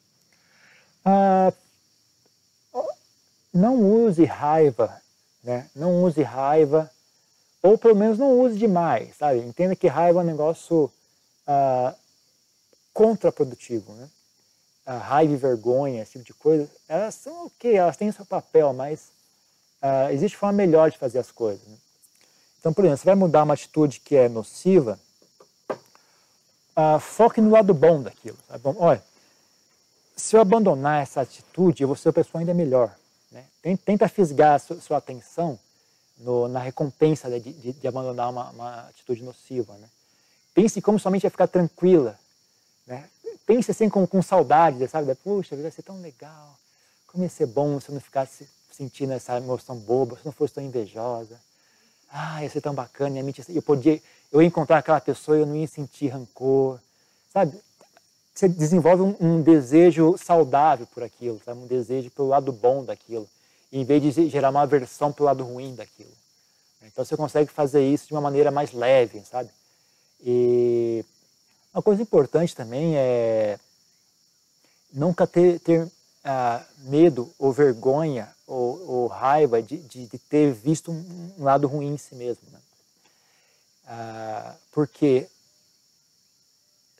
Ah, 1.08 1.52
não 3.54 3.76
use 3.76 4.24
raiva, 4.24 5.00
né? 5.42 5.70
Não 5.72 6.02
use 6.02 6.20
raiva, 6.20 6.90
ou 7.62 7.78
pelo 7.78 7.94
menos 7.94 8.18
não 8.18 8.40
use 8.40 8.58
demais, 8.58 9.16
sabe? 9.16 9.38
Entenda 9.38 9.76
que 9.76 9.86
raiva 9.86 10.18
é 10.18 10.22
um 10.24 10.26
negócio 10.26 10.92
ah, 11.46 11.94
contraprodutivo, 12.92 13.92
né? 13.92 14.10
A 14.84 14.98
raiva 14.98 15.32
e 15.32 15.36
vergonha, 15.36 16.02
esse 16.02 16.12
tipo 16.12 16.24
de 16.24 16.34
coisa, 16.34 16.68
elas 16.88 17.14
são 17.14 17.46
ok, 17.46 17.76
elas 17.76 17.96
têm 17.96 18.10
seu 18.10 18.26
papel, 18.26 18.72
mas 18.72 19.12
ah, 19.80 20.12
existe 20.12 20.36
forma 20.36 20.54
melhor 20.54 20.90
de 20.90 20.98
fazer 20.98 21.20
as 21.20 21.30
coisas. 21.30 21.64
Né? 21.68 21.76
Então, 22.58 22.72
por 22.72 22.84
exemplo, 22.84 22.98
você 22.98 23.06
vai 23.06 23.14
mudar 23.14 23.44
uma 23.44 23.54
atitude 23.54 24.00
que 24.00 24.16
é 24.16 24.28
nociva, 24.28 24.98
ah, 26.74 26.98
foque 26.98 27.40
no 27.40 27.50
lado 27.50 27.72
bom 27.72 28.02
daquilo. 28.02 28.36
Sabe? 28.48 28.62
Olha, 28.76 29.02
se 30.16 30.34
eu 30.34 30.40
abandonar 30.40 31.02
essa 31.02 31.20
atitude, 31.20 31.82
eu 31.82 31.88
vou 31.88 31.96
ser 31.96 32.08
uma 32.08 32.14
pessoa 32.14 32.40
ainda 32.40 32.54
melhor. 32.54 32.96
Né? 33.30 33.44
Tenta 33.84 34.08
fisgar 34.08 34.58
sua, 34.58 34.80
sua 34.80 34.96
atenção 34.96 35.58
no, 36.18 36.48
na 36.48 36.58
recompensa 36.58 37.28
de, 37.38 37.52
de, 37.52 37.72
de 37.74 37.86
abandonar 37.86 38.30
uma, 38.30 38.50
uma, 38.50 38.80
atitude 38.88 39.22
nociva. 39.22 39.74
Né? 39.74 39.88
Pense 40.54 40.80
como 40.80 40.98
somente 40.98 41.22
vai 41.22 41.30
ficar 41.30 41.46
tranquila. 41.46 42.18
Né? 42.86 43.04
Pense 43.44 43.70
assim 43.70 43.90
com, 43.90 44.06
com 44.06 44.22
saudade, 44.22 44.88
sabe? 44.88 45.14
Puxa, 45.16 45.54
vai 45.54 45.70
ser 45.70 45.82
tão 45.82 46.00
legal. 46.00 46.56
Como 47.06 47.22
ia 47.22 47.28
ser 47.30 47.46
bom 47.46 47.78
se 47.78 47.90
eu 47.90 47.94
não 47.94 48.00
ficasse 48.00 48.48
sentindo 48.72 49.12
essa 49.12 49.36
emoção 49.36 49.76
boba, 49.76 50.16
se 50.16 50.24
não 50.24 50.32
fosse 50.32 50.54
tão 50.54 50.64
invejosa. 50.64 51.38
Ah, 52.10 52.42
ia 52.42 52.48
ser 52.48 52.60
tão 52.60 52.74
bacana, 52.74 53.18
eu 53.48 53.62
podia, 53.62 54.00
eu 54.32 54.40
ia 54.40 54.46
encontrar 54.46 54.78
aquela 54.78 55.00
pessoa 55.00 55.36
e 55.36 55.40
eu 55.40 55.46
não 55.46 55.56
ia 55.56 55.66
sentir 55.66 56.08
rancor, 56.08 56.80
sabe? 57.32 57.60
Você 58.36 58.48
desenvolve 58.48 59.02
um, 59.02 59.16
um, 59.18 59.42
desejo 59.42 60.14
saudável 60.18 60.86
por 60.88 61.02
aquilo, 61.02 61.40
sabe? 61.42 61.58
um 61.58 61.66
desejo 61.66 62.10
pelo 62.10 62.28
lado 62.28 62.52
bom 62.52 62.84
daquilo, 62.84 63.26
em 63.72 63.82
vez 63.82 64.02
de 64.02 64.28
gerar 64.28 64.50
uma 64.50 64.60
aversão 64.60 65.10
pelo 65.10 65.26
lado 65.26 65.42
ruim 65.42 65.74
daquilo. 65.74 66.12
Então 66.82 67.02
você 67.02 67.16
consegue 67.16 67.50
fazer 67.50 67.82
isso 67.82 68.06
de 68.06 68.12
uma 68.12 68.20
maneira 68.20 68.50
mais 68.50 68.72
leve, 68.72 69.22
sabe? 69.24 69.48
E 70.20 71.02
uma 71.72 71.82
coisa 71.82 72.02
importante 72.02 72.54
também 72.54 72.96
é 72.96 73.58
nunca 74.92 75.26
ter, 75.26 75.58
ter 75.60 75.90
ah, 76.22 76.62
medo 76.80 77.32
ou 77.38 77.52
vergonha 77.52 78.28
ou, 78.46 78.86
ou 78.86 79.06
raiva 79.06 79.62
de, 79.62 79.78
de, 79.78 80.06
de, 80.06 80.18
ter 80.18 80.52
visto 80.52 80.90
um, 80.90 81.32
lado 81.38 81.66
ruim 81.66 81.94
em 81.94 81.98
si 81.98 82.14
mesmo. 82.14 82.42
Né? 82.52 82.58
Ah, 83.86 84.54
porque 84.72 85.26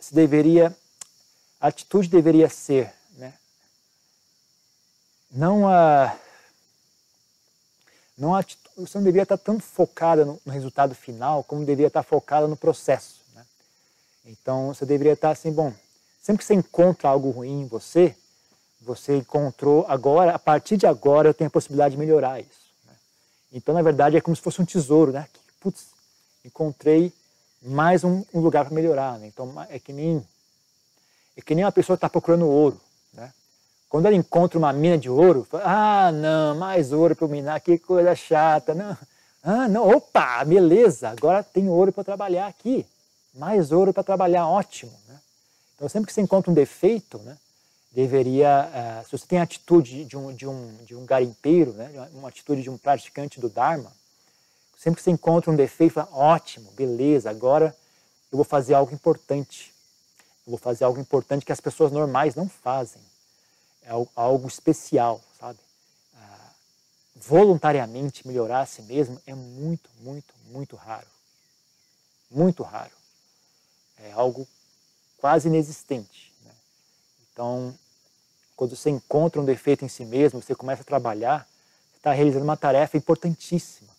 se 0.01 0.15
deveria 0.15 0.75
a 1.61 1.69
atitude 1.69 2.09
deveria 2.09 2.49
ser, 2.49 2.93
né? 3.17 3.35
Não 5.31 5.69
a 5.69 6.17
não 8.17 8.35
a 8.35 8.43
você 8.77 8.99
não 8.99 9.05
deveria 9.05 9.23
estar 9.23 9.39
tão 9.39 9.59
focada 9.59 10.25
no, 10.25 10.41
no 10.45 10.53
resultado 10.53 10.95
final 10.95 11.43
como 11.45 11.65
deveria 11.65 11.87
estar 11.87 12.03
focada 12.03 12.47
no 12.47 12.57
processo. 12.57 13.21
Né? 13.35 13.45
Então 14.27 14.69
você 14.69 14.85
deveria 14.85 15.15
estar 15.15 15.31
assim, 15.31 15.51
bom, 15.51 15.73
sempre 16.23 16.39
que 16.39 16.45
você 16.45 16.55
encontra 16.55 17.09
algo 17.09 17.31
ruim 17.31 17.63
em 17.63 17.67
você, 17.67 18.15
você 18.81 19.17
encontrou 19.17 19.85
agora, 19.89 20.35
a 20.35 20.39
partir 20.39 20.77
de 20.77 20.87
agora 20.87 21.29
eu 21.29 21.35
tenho 21.35 21.49
a 21.49 21.51
possibilidade 21.51 21.93
de 21.93 21.99
melhorar 21.99 22.41
isso. 22.41 22.71
Né? 22.87 22.95
Então 23.53 23.75
na 23.75 23.83
verdade 23.83 24.17
é 24.17 24.21
como 24.21 24.37
se 24.37 24.43
fosse 24.43 24.61
um 24.61 24.67
tesouro, 24.67 25.13
né? 25.13 25.27
Putz, 25.61 25.87
encontrei 26.45 27.13
mais 27.63 28.05
um, 28.05 28.25
um 28.33 28.41
lugar 28.41 28.65
para 28.67 28.75
melhorar. 28.75 29.19
Né? 29.19 29.27
Então 29.27 29.55
é 29.71 29.79
que 29.79 29.93
nem 29.93 30.27
é 31.37 31.43
que 31.43 31.55
nem 31.55 31.65
uma 31.65 31.73
pessoa 31.73 31.95
está 31.95 32.09
procurando 32.09 32.47
ouro. 32.47 32.81
Né? 33.13 33.33
Quando 33.89 34.07
ela 34.07 34.17
encontra 34.17 34.59
uma 34.59 34.73
mina 34.73 34.97
de 34.97 35.11
ouro, 35.11 35.47
fala, 35.49 35.65
ah, 35.67 36.13
não, 36.13 36.55
mais 36.57 36.93
ouro 36.93 37.15
para 37.15 37.29
minar, 37.29 37.61
que 37.61 37.79
coisa 37.79 38.15
chata. 38.15 38.75
Não. 38.75 38.97
Ah, 39.43 39.69
não, 39.69 39.89
opa, 39.89 40.45
beleza, 40.45 41.09
agora 41.09 41.43
tem 41.43 41.69
ouro 41.69 41.93
para 41.93 42.03
trabalhar 42.03 42.49
aqui. 42.49 42.85
Mais 43.33 43.71
ouro 43.71 43.93
para 43.93 44.03
trabalhar, 44.03 44.49
ótimo. 44.49 44.93
Né? 45.07 45.21
Então, 45.77 45.89
sempre 45.89 46.09
que 46.09 46.13
você 46.13 46.23
encontra 46.23 46.51
um 46.51 46.55
defeito, 46.55 47.19
né, 47.19 47.37
deveria, 47.93 48.69
uh, 48.69 49.05
se 49.05 49.13
você 49.13 49.27
tem 49.27 49.39
a 49.39 49.43
atitude 49.43 50.05
de 50.05 50.17
um, 50.17 50.35
de 50.35 50.47
um, 50.49 50.75
de 50.85 50.95
um 50.97 51.07
garimpeiro, 51.07 51.73
né, 51.75 52.09
uma 52.15 52.29
atitude 52.29 52.63
de 52.63 52.71
um 52.71 52.77
praticante 52.77 53.39
do 53.39 53.49
Dharma, 53.49 53.93
sempre 54.77 54.97
que 54.97 55.03
você 55.03 55.11
encontra 55.11 55.51
um 55.51 55.57
defeito, 55.57 55.95
fala, 55.95 56.09
ótimo, 56.13 56.71
beleza, 56.73 57.31
agora 57.31 57.77
eu 58.33 58.37
vou 58.37 58.45
fazer 58.45 58.75
algo 58.75 58.93
importante. 58.93 59.73
Eu 60.47 60.53
vou 60.53 60.59
fazer 60.59 60.85
algo 60.85 61.01
importante 61.01 61.45
que 61.45 61.51
as 61.51 61.61
pessoas 61.61 61.91
normais 61.91 62.37
não 62.37 62.49
fazem. 62.49 63.03
É 63.83 63.91
algo 64.15 64.47
especial, 64.47 65.21
sabe? 65.41 65.59
Ah, 66.15 66.51
voluntariamente 67.17 68.27
melhorar 68.27 68.61
a 68.61 68.67
si 68.67 68.81
mesmo 68.83 69.21
é 69.27 69.35
muito, 69.35 69.91
muito, 70.01 70.33
muito 70.47 70.77
raro. 70.77 71.09
Muito 72.31 72.63
raro. 72.63 72.93
É 73.99 74.13
algo 74.13 74.47
quase 75.19 75.49
inexistente. 75.49 76.33
Né? 76.45 76.53
Então, 77.33 77.77
quando 78.55 78.77
você 78.77 78.89
encontra 78.89 79.41
um 79.41 79.45
defeito 79.45 79.85
em 79.85 79.89
si 79.89 80.05
mesmo, 80.05 80.41
você 80.41 80.55
começa 80.55 80.83
a 80.83 80.85
trabalhar, 80.85 81.49
você 81.91 81.99
está 81.99 82.13
realizando 82.13 82.45
uma 82.45 82.57
tarefa 82.57 82.97
importantíssima, 82.97 83.93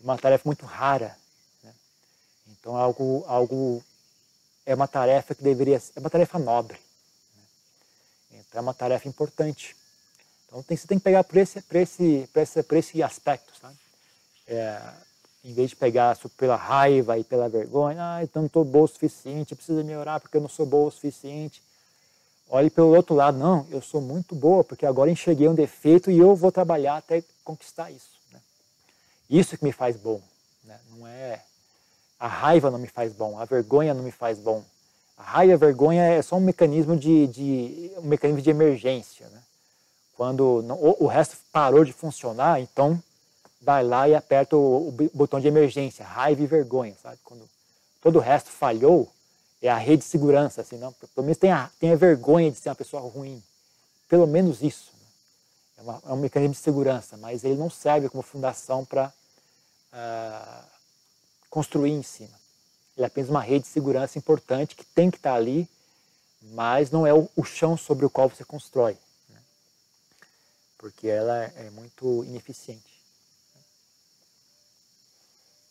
uma 0.00 0.18
tarefa 0.18 0.42
muito 0.46 0.66
rara. 0.66 1.16
Né? 1.62 1.72
Então, 2.48 2.76
é 2.76 2.82
algo, 2.82 3.24
algo 3.28 3.84
é 4.66 4.74
uma 4.74 4.88
tarefa 4.88 5.34
que 5.34 5.42
deveria 5.42 5.80
é 5.94 6.00
uma 6.00 6.10
tarefa 6.10 6.38
nobre. 6.38 6.78
Né? 8.30 8.40
Então 8.48 8.58
é 8.58 8.62
uma 8.62 8.74
tarefa 8.74 9.08
importante. 9.08 9.76
Então 10.46 10.62
tem, 10.62 10.76
você 10.76 10.86
tem 10.86 10.98
que 10.98 11.04
pegar 11.04 11.24
por 11.24 11.36
esse, 11.36 11.60
por 11.62 11.76
esse, 11.76 12.28
por 12.32 12.40
esse, 12.40 12.62
por 12.62 12.76
esse 12.76 13.02
aspecto, 13.02 13.52
sabe? 13.60 13.76
É, 14.46 14.80
em 15.44 15.52
vez 15.52 15.70
de 15.70 15.76
pegar 15.76 16.16
pela 16.38 16.56
raiva 16.56 17.18
e 17.18 17.24
pela 17.24 17.48
vergonha, 17.48 18.16
ah, 18.16 18.22
então 18.22 18.42
não 18.42 18.46
estou 18.46 18.64
boa 18.64 18.84
o 18.84 18.88
suficiente, 18.88 19.54
preciso 19.54 19.84
melhorar 19.84 20.20
porque 20.20 20.36
eu 20.36 20.40
não 20.40 20.48
sou 20.48 20.64
boa 20.64 20.88
o 20.88 20.90
suficiente. 20.90 21.62
Olhe 22.48 22.70
pelo 22.70 22.94
outro 22.94 23.14
lado, 23.14 23.36
não, 23.36 23.66
eu 23.70 23.82
sou 23.82 24.00
muito 24.00 24.34
boa 24.34 24.64
porque 24.64 24.86
agora 24.86 25.10
enxerguei 25.10 25.48
um 25.48 25.54
defeito 25.54 26.10
e 26.10 26.18
eu 26.18 26.34
vou 26.34 26.52
trabalhar 26.52 26.96
até 26.96 27.22
conquistar 27.42 27.90
isso. 27.90 28.18
Né? 28.32 28.40
Isso 29.28 29.58
que 29.58 29.64
me 29.64 29.72
faz 29.72 29.96
bom, 29.96 30.20
né? 30.64 30.78
não 30.90 31.06
é 31.06 31.42
a 32.24 32.26
raiva 32.26 32.70
não 32.70 32.78
me 32.78 32.86
faz 32.86 33.12
bom, 33.12 33.38
a 33.38 33.44
vergonha 33.44 33.92
não 33.92 34.02
me 34.02 34.10
faz 34.10 34.38
bom. 34.38 34.64
A 35.14 35.22
raiva 35.22 35.52
e 35.52 35.54
a 35.54 35.58
vergonha 35.58 36.02
é 36.04 36.22
só 36.22 36.36
um 36.36 36.40
mecanismo 36.40 36.96
de, 36.96 37.26
de 37.26 37.92
um 37.98 38.06
mecanismo 38.06 38.40
de 38.40 38.48
emergência. 38.48 39.28
Né? 39.28 39.42
Quando 40.16 40.62
não, 40.62 40.74
o, 40.76 41.04
o, 41.04 41.06
resto 41.06 41.36
parou 41.52 41.84
de 41.84 41.92
funcionar, 41.92 42.62
então 42.62 42.98
vai 43.60 43.84
lá 43.84 44.08
e 44.08 44.14
aperta 44.14 44.56
o, 44.56 44.88
o, 44.88 45.10
botão 45.12 45.38
de 45.38 45.46
emergência, 45.48 46.02
raiva 46.02 46.42
e 46.42 46.46
vergonha. 46.46 46.96
Sabe? 47.02 47.18
Quando 47.22 47.46
todo 48.00 48.16
o 48.16 48.22
resto 48.22 48.48
falhou, 48.48 49.12
é 49.60 49.68
a 49.68 49.76
rede 49.76 49.98
de 49.98 50.08
segurança. 50.08 50.62
Assim, 50.62 50.78
não? 50.78 50.94
Pelo 50.94 51.26
menos 51.26 51.36
tem 51.36 51.52
a, 51.52 51.70
tem 51.78 51.92
a 51.92 51.96
vergonha 51.96 52.50
de 52.50 52.56
ser 52.56 52.70
uma 52.70 52.74
pessoa 52.74 53.02
ruim. 53.02 53.42
Pelo 54.08 54.26
menos 54.26 54.62
isso. 54.62 54.92
Né? 54.94 55.06
É, 55.76 55.82
uma, 55.82 56.02
é, 56.06 56.12
um 56.14 56.16
mecanismo 56.16 56.54
de 56.54 56.60
segurança, 56.60 57.18
mas 57.18 57.44
ele 57.44 57.56
não 57.56 57.68
serve 57.68 58.08
como 58.08 58.22
fundação 58.22 58.82
para. 58.82 59.08
Uh, 59.08 59.96
ah, 59.96 60.64
construir 61.54 61.92
em 61.92 62.02
cima. 62.02 62.36
Ele 62.96 63.04
é 63.04 63.06
apenas 63.06 63.30
uma 63.30 63.40
rede 63.40 63.64
de 63.64 63.70
segurança 63.70 64.18
importante 64.18 64.74
que 64.74 64.84
tem 64.86 65.08
que 65.08 65.18
estar 65.18 65.36
ali, 65.36 65.68
mas 66.42 66.90
não 66.90 67.06
é 67.06 67.14
o, 67.14 67.44
chão 67.44 67.76
sobre 67.76 68.04
o 68.04 68.10
qual 68.10 68.28
você 68.28 68.44
constrói, 68.44 68.98
né? 69.28 69.40
porque 70.76 71.06
ela 71.06 71.44
é 71.44 71.70
muito 71.70 72.24
ineficiente. 72.24 73.00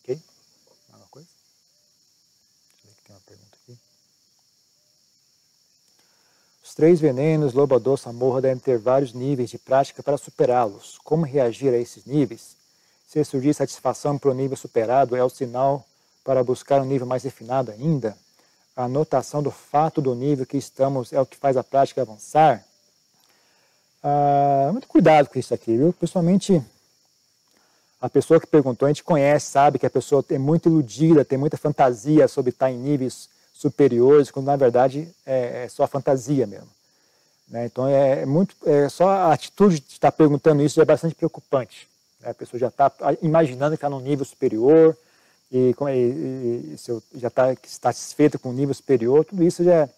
Ok? 0.00 0.18
Alguma 0.88 1.08
coisa? 1.08 1.28
Deixa 2.72 2.86
eu 2.86 2.90
ver 2.90 2.96
que 2.96 3.02
tem 3.02 3.16
uma 3.16 3.22
pergunta 3.26 3.58
aqui. 3.62 3.78
Os 6.64 6.74
três 6.74 6.98
venenos, 6.98 7.52
loba 7.52 7.78
doce, 7.78 8.08
amorra, 8.08 8.40
devem 8.40 8.58
ter 8.58 8.78
vários 8.78 9.12
níveis 9.12 9.50
de 9.50 9.58
prática 9.58 10.02
para 10.02 10.16
superá-los. 10.16 10.96
Como 11.04 11.26
reagir 11.26 11.74
a 11.74 11.78
esses 11.78 12.06
níveis? 12.06 12.63
Se 13.14 13.24
surgir 13.24 13.54
satisfação 13.54 14.18
para 14.18 14.32
o 14.32 14.34
nível 14.34 14.56
superado, 14.56 15.14
é 15.14 15.22
o 15.22 15.28
sinal 15.28 15.86
para 16.24 16.42
buscar 16.42 16.82
um 16.82 16.84
nível 16.84 17.06
mais 17.06 17.22
refinado 17.22 17.70
ainda. 17.70 18.16
A 18.74 18.86
anotação 18.86 19.40
do 19.40 19.52
fato 19.52 20.02
do 20.02 20.16
nível 20.16 20.44
que 20.44 20.56
estamos 20.56 21.12
é 21.12 21.20
o 21.20 21.24
que 21.24 21.36
faz 21.36 21.56
a 21.56 21.62
prática 21.62 22.02
avançar. 22.02 22.64
ah, 24.02 24.68
muito 24.72 24.88
cuidado 24.88 25.28
com 25.28 25.38
isso 25.38 25.54
aqui, 25.54 25.76
viu? 25.76 25.92
Principalmente 25.92 26.60
a 28.00 28.10
pessoa 28.10 28.40
que 28.40 28.48
perguntou, 28.48 28.86
a 28.86 28.88
gente 28.90 29.04
conhece, 29.04 29.46
sabe 29.46 29.78
que 29.78 29.86
a 29.86 29.90
pessoa 29.90 30.24
é 30.28 30.36
muito 30.36 30.68
iludida, 30.68 31.24
tem 31.24 31.38
muita 31.38 31.56
fantasia 31.56 32.26
sobre 32.26 32.50
estar 32.50 32.68
em 32.68 32.76
níveis 32.76 33.28
superiores, 33.52 34.32
quando 34.32 34.46
na 34.46 34.56
verdade 34.56 35.08
é, 35.24 35.66
é 35.66 35.68
só 35.68 35.86
fantasia 35.86 36.48
mesmo. 36.48 36.68
Né? 37.48 37.66
Então 37.66 37.86
é, 37.86 38.22
é 38.22 38.26
muito, 38.26 38.56
é, 38.66 38.88
só 38.88 39.08
a 39.08 39.32
atitude 39.32 39.78
de 39.78 39.92
estar 39.92 40.10
perguntando 40.10 40.64
isso 40.64 40.82
é 40.82 40.84
bastante 40.84 41.14
preocupante. 41.14 41.93
Né? 42.24 42.30
A 42.30 42.34
pessoa 42.34 42.58
já 42.58 42.68
está 42.68 42.90
imaginando 43.20 43.72
que 43.72 43.76
está 43.76 43.90
num 43.90 44.00
nível 44.00 44.24
superior 44.24 44.96
e, 45.52 45.74
e, 45.78 45.90
e, 45.90 46.74
e 46.74 47.20
já 47.20 47.28
está 47.28 47.54
satisfeita 47.64 48.38
com 48.38 48.48
o 48.48 48.52
nível 48.52 48.74
superior, 48.74 49.24
tudo 49.24 49.44
isso 49.44 49.62
já, 49.62 49.88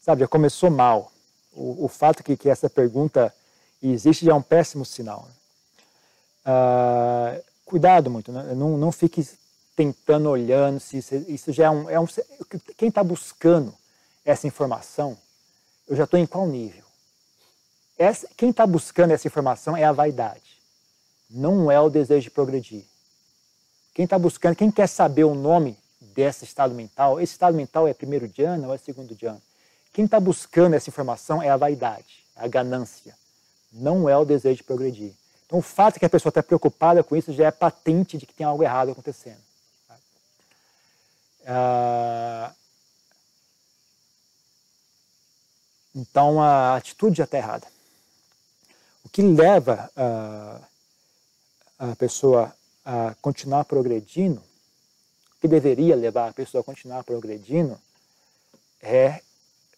sabe, 0.00 0.22
já 0.22 0.28
começou 0.28 0.70
mal. 0.70 1.12
O, 1.52 1.84
o 1.84 1.88
fato 1.88 2.22
que, 2.22 2.36
que 2.36 2.48
essa 2.48 2.70
pergunta 2.70 3.32
existe 3.82 4.24
já 4.24 4.32
é 4.32 4.34
um 4.34 4.42
péssimo 4.42 4.84
sinal. 4.84 5.26
Né? 5.28 5.34
Ah, 6.44 7.40
cuidado 7.64 8.10
muito, 8.10 8.32
né? 8.32 8.54
não, 8.54 8.78
não 8.78 8.90
fique 8.90 9.28
tentando, 9.76 10.28
olhando, 10.30 10.80
se 10.80 10.98
isso, 10.98 11.14
isso 11.28 11.52
já 11.52 11.66
é 11.66 11.70
um, 11.70 11.90
é 11.90 12.00
um 12.00 12.06
quem 12.76 12.88
está 12.88 13.04
buscando 13.04 13.72
essa 14.24 14.46
informação, 14.46 15.16
eu 15.86 15.94
já 15.94 16.04
estou 16.04 16.18
em 16.18 16.26
qual 16.26 16.46
nível? 16.46 16.84
Essa, 17.96 18.28
quem 18.36 18.50
está 18.50 18.66
buscando 18.66 19.12
essa 19.12 19.26
informação 19.26 19.76
é 19.76 19.84
a 19.84 19.92
vaidade, 19.92 20.57
não 21.28 21.70
é 21.70 21.78
o 21.80 21.90
desejo 21.90 22.24
de 22.24 22.30
progredir. 22.30 22.84
Quem 23.94 24.04
está 24.04 24.18
buscando, 24.18 24.56
quem 24.56 24.70
quer 24.70 24.86
saber 24.86 25.24
o 25.24 25.34
nome 25.34 25.76
desse 26.00 26.44
estado 26.44 26.74
mental, 26.74 27.20
esse 27.20 27.32
estado 27.32 27.56
mental 27.56 27.86
é 27.86 27.92
primeiro 27.92 28.30
ano 28.46 28.68
ou 28.68 28.74
é 28.74 28.78
segundo 28.78 29.16
ano? 29.26 29.42
Quem 29.92 30.04
está 30.04 30.20
buscando 30.20 30.74
essa 30.74 30.88
informação 30.88 31.42
é 31.42 31.50
a 31.50 31.56
vaidade, 31.56 32.24
a 32.36 32.46
ganância, 32.46 33.16
não 33.72 34.08
é 34.08 34.16
o 34.16 34.24
desejo 34.24 34.58
de 34.58 34.64
progredir. 34.64 35.12
Então, 35.46 35.58
o 35.58 35.62
fato 35.62 35.94
de 35.94 36.00
que 36.00 36.06
a 36.06 36.10
pessoa 36.10 36.30
está 36.30 36.42
preocupada 36.42 37.02
com 37.02 37.16
isso 37.16 37.32
já 37.32 37.46
é 37.46 37.50
patente 37.50 38.18
de 38.18 38.26
que 38.26 38.34
tem 38.34 38.46
algo 38.46 38.62
errado 38.62 38.90
acontecendo. 38.90 39.40
Ah, 41.46 42.52
então, 45.94 46.40
a 46.40 46.76
atitude 46.76 47.16
já 47.16 47.24
está 47.24 47.38
errada. 47.38 47.66
O 49.02 49.08
que 49.08 49.22
leva 49.22 49.90
a, 49.96 50.60
a 51.78 51.94
pessoa 51.94 52.52
a 52.84 53.14
continuar 53.20 53.64
progredindo, 53.64 54.40
o 54.40 55.40
que 55.40 55.48
deveria 55.48 55.94
levar 55.94 56.28
a 56.28 56.32
pessoa 56.32 56.62
a 56.62 56.64
continuar 56.64 57.04
progredindo, 57.04 57.78
é 58.82 59.20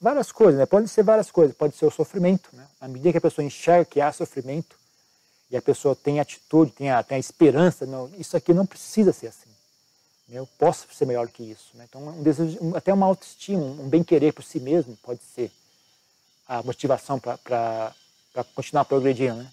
várias 0.01 0.33
coisas, 0.33 0.59
né? 0.59 0.67
Pode 0.67 0.89
ser 0.89 1.03
várias 1.03 1.31
coisas, 1.31 1.55
pode 1.55 1.77
ser 1.77 1.87
o 1.87 1.91
sofrimento, 1.91 2.49
né? 2.53 2.67
À 2.81 2.89
medida 2.89 3.13
que 3.13 3.19
a 3.19 3.21
pessoa 3.21 3.45
enxerga 3.45 3.85
que 3.85 4.01
há 4.01 4.13
sofrimento 4.13 4.77
e 5.51 5.57
a 5.57 5.63
pessoa 5.63 5.97
tem 5.97 6.21
atitude, 6.21 6.73
tem 6.73 6.91
a, 6.91 7.03
tem 7.03 7.17
a 7.17 7.19
esperança, 7.19 7.85
não, 7.85 8.09
isso 8.17 8.37
aqui 8.37 8.55
não 8.55 8.65
precisa 8.65 9.13
ser 9.13 9.27
assim. 9.27 9.51
Né? 10.29 10.39
Eu 10.39 10.47
posso 10.59 10.87
ser 10.95 11.07
melhor 11.07 11.29
que 11.29 11.43
isso. 11.43 11.77
Né? 11.77 11.85
Então, 11.89 12.07
um 12.07 12.23
desejo, 12.23 12.59
até 12.75 12.95
uma 12.95 13.07
autoestima, 13.07 13.65
um 13.65 13.89
bem-querer 13.89 14.33
por 14.33 14.45
si 14.45 14.61
mesmo 14.61 14.97
pode 15.03 15.21
ser 15.23 15.51
a 16.47 16.63
motivação 16.63 17.19
para 17.19 17.95
continuar 18.55 18.85
progredindo. 18.85 19.37
Né? 19.37 19.53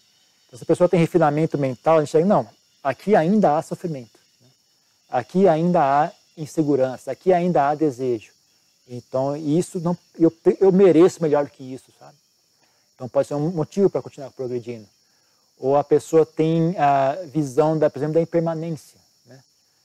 Então, 0.57 0.59
se 0.59 0.63
a 0.63 0.65
pessoa 0.65 0.89
tem 0.89 0.99
refinamento 0.99 1.57
mental, 1.57 1.97
a 1.97 2.03
gente 2.03 2.17
diz, 2.17 2.27
não, 2.27 2.47
aqui 2.83 3.15
ainda 3.15 3.57
há 3.57 3.61
sofrimento. 3.61 4.19
Né? 4.41 4.47
Aqui 5.09 5.47
ainda 5.47 5.81
há 5.81 6.11
insegurança, 6.35 7.11
aqui 7.11 7.31
ainda 7.31 7.69
há 7.69 7.75
desejo. 7.75 8.31
Então, 8.87 9.35
isso 9.35 9.79
não, 9.79 9.95
eu, 10.17 10.33
eu 10.59 10.71
mereço 10.71 11.21
melhor 11.21 11.45
do 11.45 11.51
que 11.51 11.63
isso, 11.63 11.91
sabe? 11.99 12.15
Então, 12.95 13.07
pode 13.07 13.27
ser 13.27 13.35
um 13.35 13.51
motivo 13.51 13.89
para 13.89 14.01
continuar 14.01 14.31
progredindo. 14.31 14.87
Ou 15.59 15.75
a 15.75 15.83
pessoa 15.83 16.25
tem 16.25 16.75
a 16.77 17.13
visão, 17.25 17.77
da, 17.77 17.89
por 17.89 17.99
exemplo, 17.99 18.15
da 18.15 18.21
impermanência. 18.21 18.99
Né? 19.25 19.35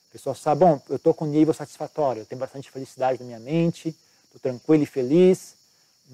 A 0.09 0.13
pessoa 0.13 0.35
sabe, 0.35 0.61
bom, 0.61 0.81
eu 0.89 0.97
estou 0.97 1.13
com 1.13 1.27
um 1.27 1.29
nível 1.29 1.53
satisfatório, 1.53 2.23
eu 2.23 2.27
tenho 2.27 2.39
bastante 2.39 2.71
felicidade 2.71 3.19
na 3.21 3.27
minha 3.27 3.41
mente, 3.41 3.95
estou 4.25 4.41
tranquilo 4.41 4.85
e 4.85 4.87
feliz, 4.87 5.55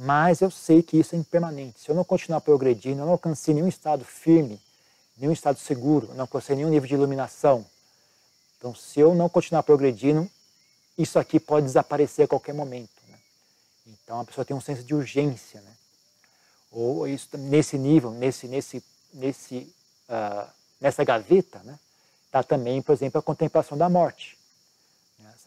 mas 0.01 0.40
eu 0.40 0.49
sei 0.49 0.80
que 0.80 0.96
isso 0.96 1.16
é 1.16 1.18
impermanente. 1.18 1.80
Se 1.80 1.88
eu 1.88 1.94
não 1.94 2.05
continuar 2.05 2.40
progredindo, 2.40 3.01
eu 3.01 3.05
não 3.05 3.12
alcancei 3.12 3.53
nenhum 3.53 3.66
estado 3.66 4.05
firme, 4.05 4.61
nenhum 5.16 5.32
estado 5.32 5.59
seguro, 5.59 6.09
não 6.14 6.20
alcancei 6.20 6.55
nenhum 6.55 6.70
nível 6.70 6.86
de 6.86 6.94
iluminação. 6.94 7.66
Então, 8.57 8.72
se 8.72 9.01
eu 9.01 9.12
não 9.12 9.28
continuar 9.28 9.64
progredindo, 9.64 10.30
isso 10.96 11.18
aqui 11.18 11.40
pode 11.40 11.66
desaparecer 11.66 12.26
a 12.26 12.28
qualquer 12.28 12.55
momento. 12.55 12.90
Né? 13.09 13.18
Então 13.88 14.20
a 14.20 14.24
pessoa 14.24 14.44
tem 14.44 14.57
um 14.57 14.61
senso 14.61 14.84
de 14.84 14.94
urgência. 14.94 15.61
Né? 15.61 15.72
Ou 16.70 17.09
isso, 17.09 17.36
nesse 17.36 17.76
nível, 17.76 18.12
nesse, 18.12 18.46
nesse, 18.46 18.84
nesse, 19.12 19.74
uh, 20.09 20.49
nessa 20.80 21.03
gaveta, 21.03 21.59
né? 21.64 21.76
está 22.26 22.44
também, 22.44 22.80
por 22.80 22.92
exemplo, 22.92 23.18
a 23.18 23.22
contemplação 23.22 23.76
da 23.76 23.88
morte. 23.88 24.38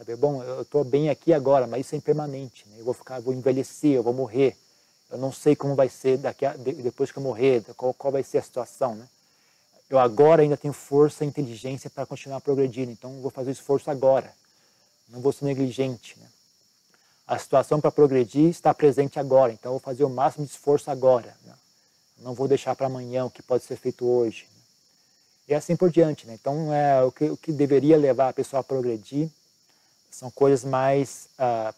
Saber, 0.01 0.15
bom, 0.15 0.41
eu 0.41 0.63
estou 0.63 0.83
bem 0.83 1.09
aqui 1.09 1.31
agora, 1.31 1.67
mas 1.67 1.85
isso 1.85 1.93
é 1.93 1.97
impermanente. 1.99 2.65
Né? 2.69 2.77
Eu 2.79 2.85
vou 2.85 2.93
ficar, 2.93 3.19
vou 3.19 3.33
envelhecer, 3.33 3.91
eu 3.91 4.01
vou 4.01 4.13
morrer. 4.13 4.57
Eu 5.11 5.19
não 5.19 5.31
sei 5.31 5.55
como 5.55 5.75
vai 5.75 5.89
ser 5.89 6.17
daqui 6.17 6.43
a, 6.43 6.53
depois 6.53 7.11
que 7.11 7.19
eu 7.19 7.23
morrer, 7.23 7.63
qual, 7.77 7.93
qual 7.93 8.11
vai 8.11 8.23
ser 8.23 8.39
a 8.39 8.41
situação. 8.41 8.95
Né? 8.95 9.07
Eu 9.87 9.99
agora 9.99 10.41
ainda 10.41 10.57
tenho 10.57 10.73
força 10.73 11.23
e 11.23 11.27
inteligência 11.27 11.87
para 11.87 12.05
continuar 12.05 12.41
progredindo, 12.41 12.91
então 12.91 13.21
vou 13.21 13.29
fazer 13.29 13.51
o 13.51 13.53
esforço 13.53 13.91
agora 13.91 14.33
não 15.11 15.19
vou 15.19 15.31
ser 15.31 15.45
negligente. 15.45 16.17
Né? 16.19 16.25
A 17.27 17.37
situação 17.37 17.79
para 17.79 17.91
progredir 17.91 18.49
está 18.49 18.73
presente 18.73 19.19
agora, 19.19 19.51
então 19.51 19.71
vou 19.71 19.79
fazer 19.79 20.03
o 20.03 20.09
máximo 20.09 20.45
de 20.45 20.51
esforço 20.51 20.89
agora. 20.89 21.35
Né? 21.45 21.53
Não 22.19 22.33
vou 22.33 22.47
deixar 22.47 22.75
para 22.75 22.87
amanhã 22.87 23.25
o 23.25 23.29
que 23.29 23.43
pode 23.43 23.63
ser 23.63 23.75
feito 23.75 24.05
hoje. 24.05 24.47
Né? 24.55 24.61
E 25.49 25.53
assim 25.53 25.75
por 25.75 25.91
diante. 25.91 26.25
Né? 26.25 26.37
Então, 26.39 26.73
é, 26.73 27.03
o, 27.03 27.11
que, 27.11 27.25
o 27.25 27.37
que 27.37 27.51
deveria 27.51 27.97
levar 27.97 28.29
a 28.29 28.33
pessoa 28.33 28.61
a 28.61 28.63
progredir 28.63 29.29
são 30.11 30.29
coisas 30.31 30.63
mais 30.63 31.29
ah, 31.37 31.73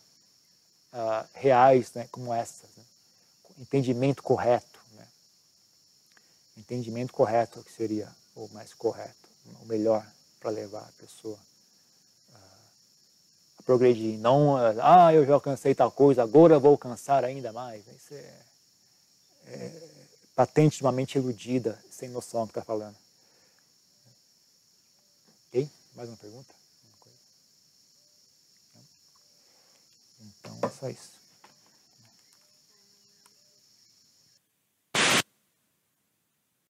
ah, 0.91 1.25
reais, 1.33 1.93
né? 1.93 2.07
como 2.11 2.33
essas. 2.33 2.69
Né? 2.75 2.83
Entendimento 3.59 4.23
correto. 4.23 4.79
Né? 4.93 5.07
Entendimento 6.57 7.13
correto 7.13 7.63
que 7.63 7.71
seria 7.71 8.09
o 8.35 8.47
mais 8.49 8.73
correto, 8.73 9.29
o 9.61 9.65
melhor 9.65 10.05
para 10.39 10.49
levar 10.49 10.81
a 10.81 10.91
pessoa 10.97 11.39
progredir. 13.65 14.17
Não, 14.19 14.55
ah, 14.57 15.13
eu 15.13 15.25
já 15.25 15.33
alcancei 15.33 15.73
tal 15.73 15.91
coisa, 15.91 16.23
agora 16.23 16.59
vou 16.59 16.71
alcançar 16.71 17.23
ainda 17.23 17.51
mais. 17.51 17.85
Isso 17.87 18.13
é, 18.13 18.41
é 19.47 19.89
patente 20.35 20.77
de 20.77 20.83
uma 20.83 20.91
mente 20.91 21.17
iludida, 21.17 21.79
sem 21.89 22.09
noção 22.09 22.41
do 22.41 22.47
que 22.47 22.59
está 22.59 22.63
falando. 22.63 22.95
Ok? 25.47 25.69
Mais 25.95 26.09
uma 26.09 26.17
pergunta? 26.17 26.62
Então 30.45 30.59
é 30.61 30.69
só 30.69 30.89
isso. 30.89 31.12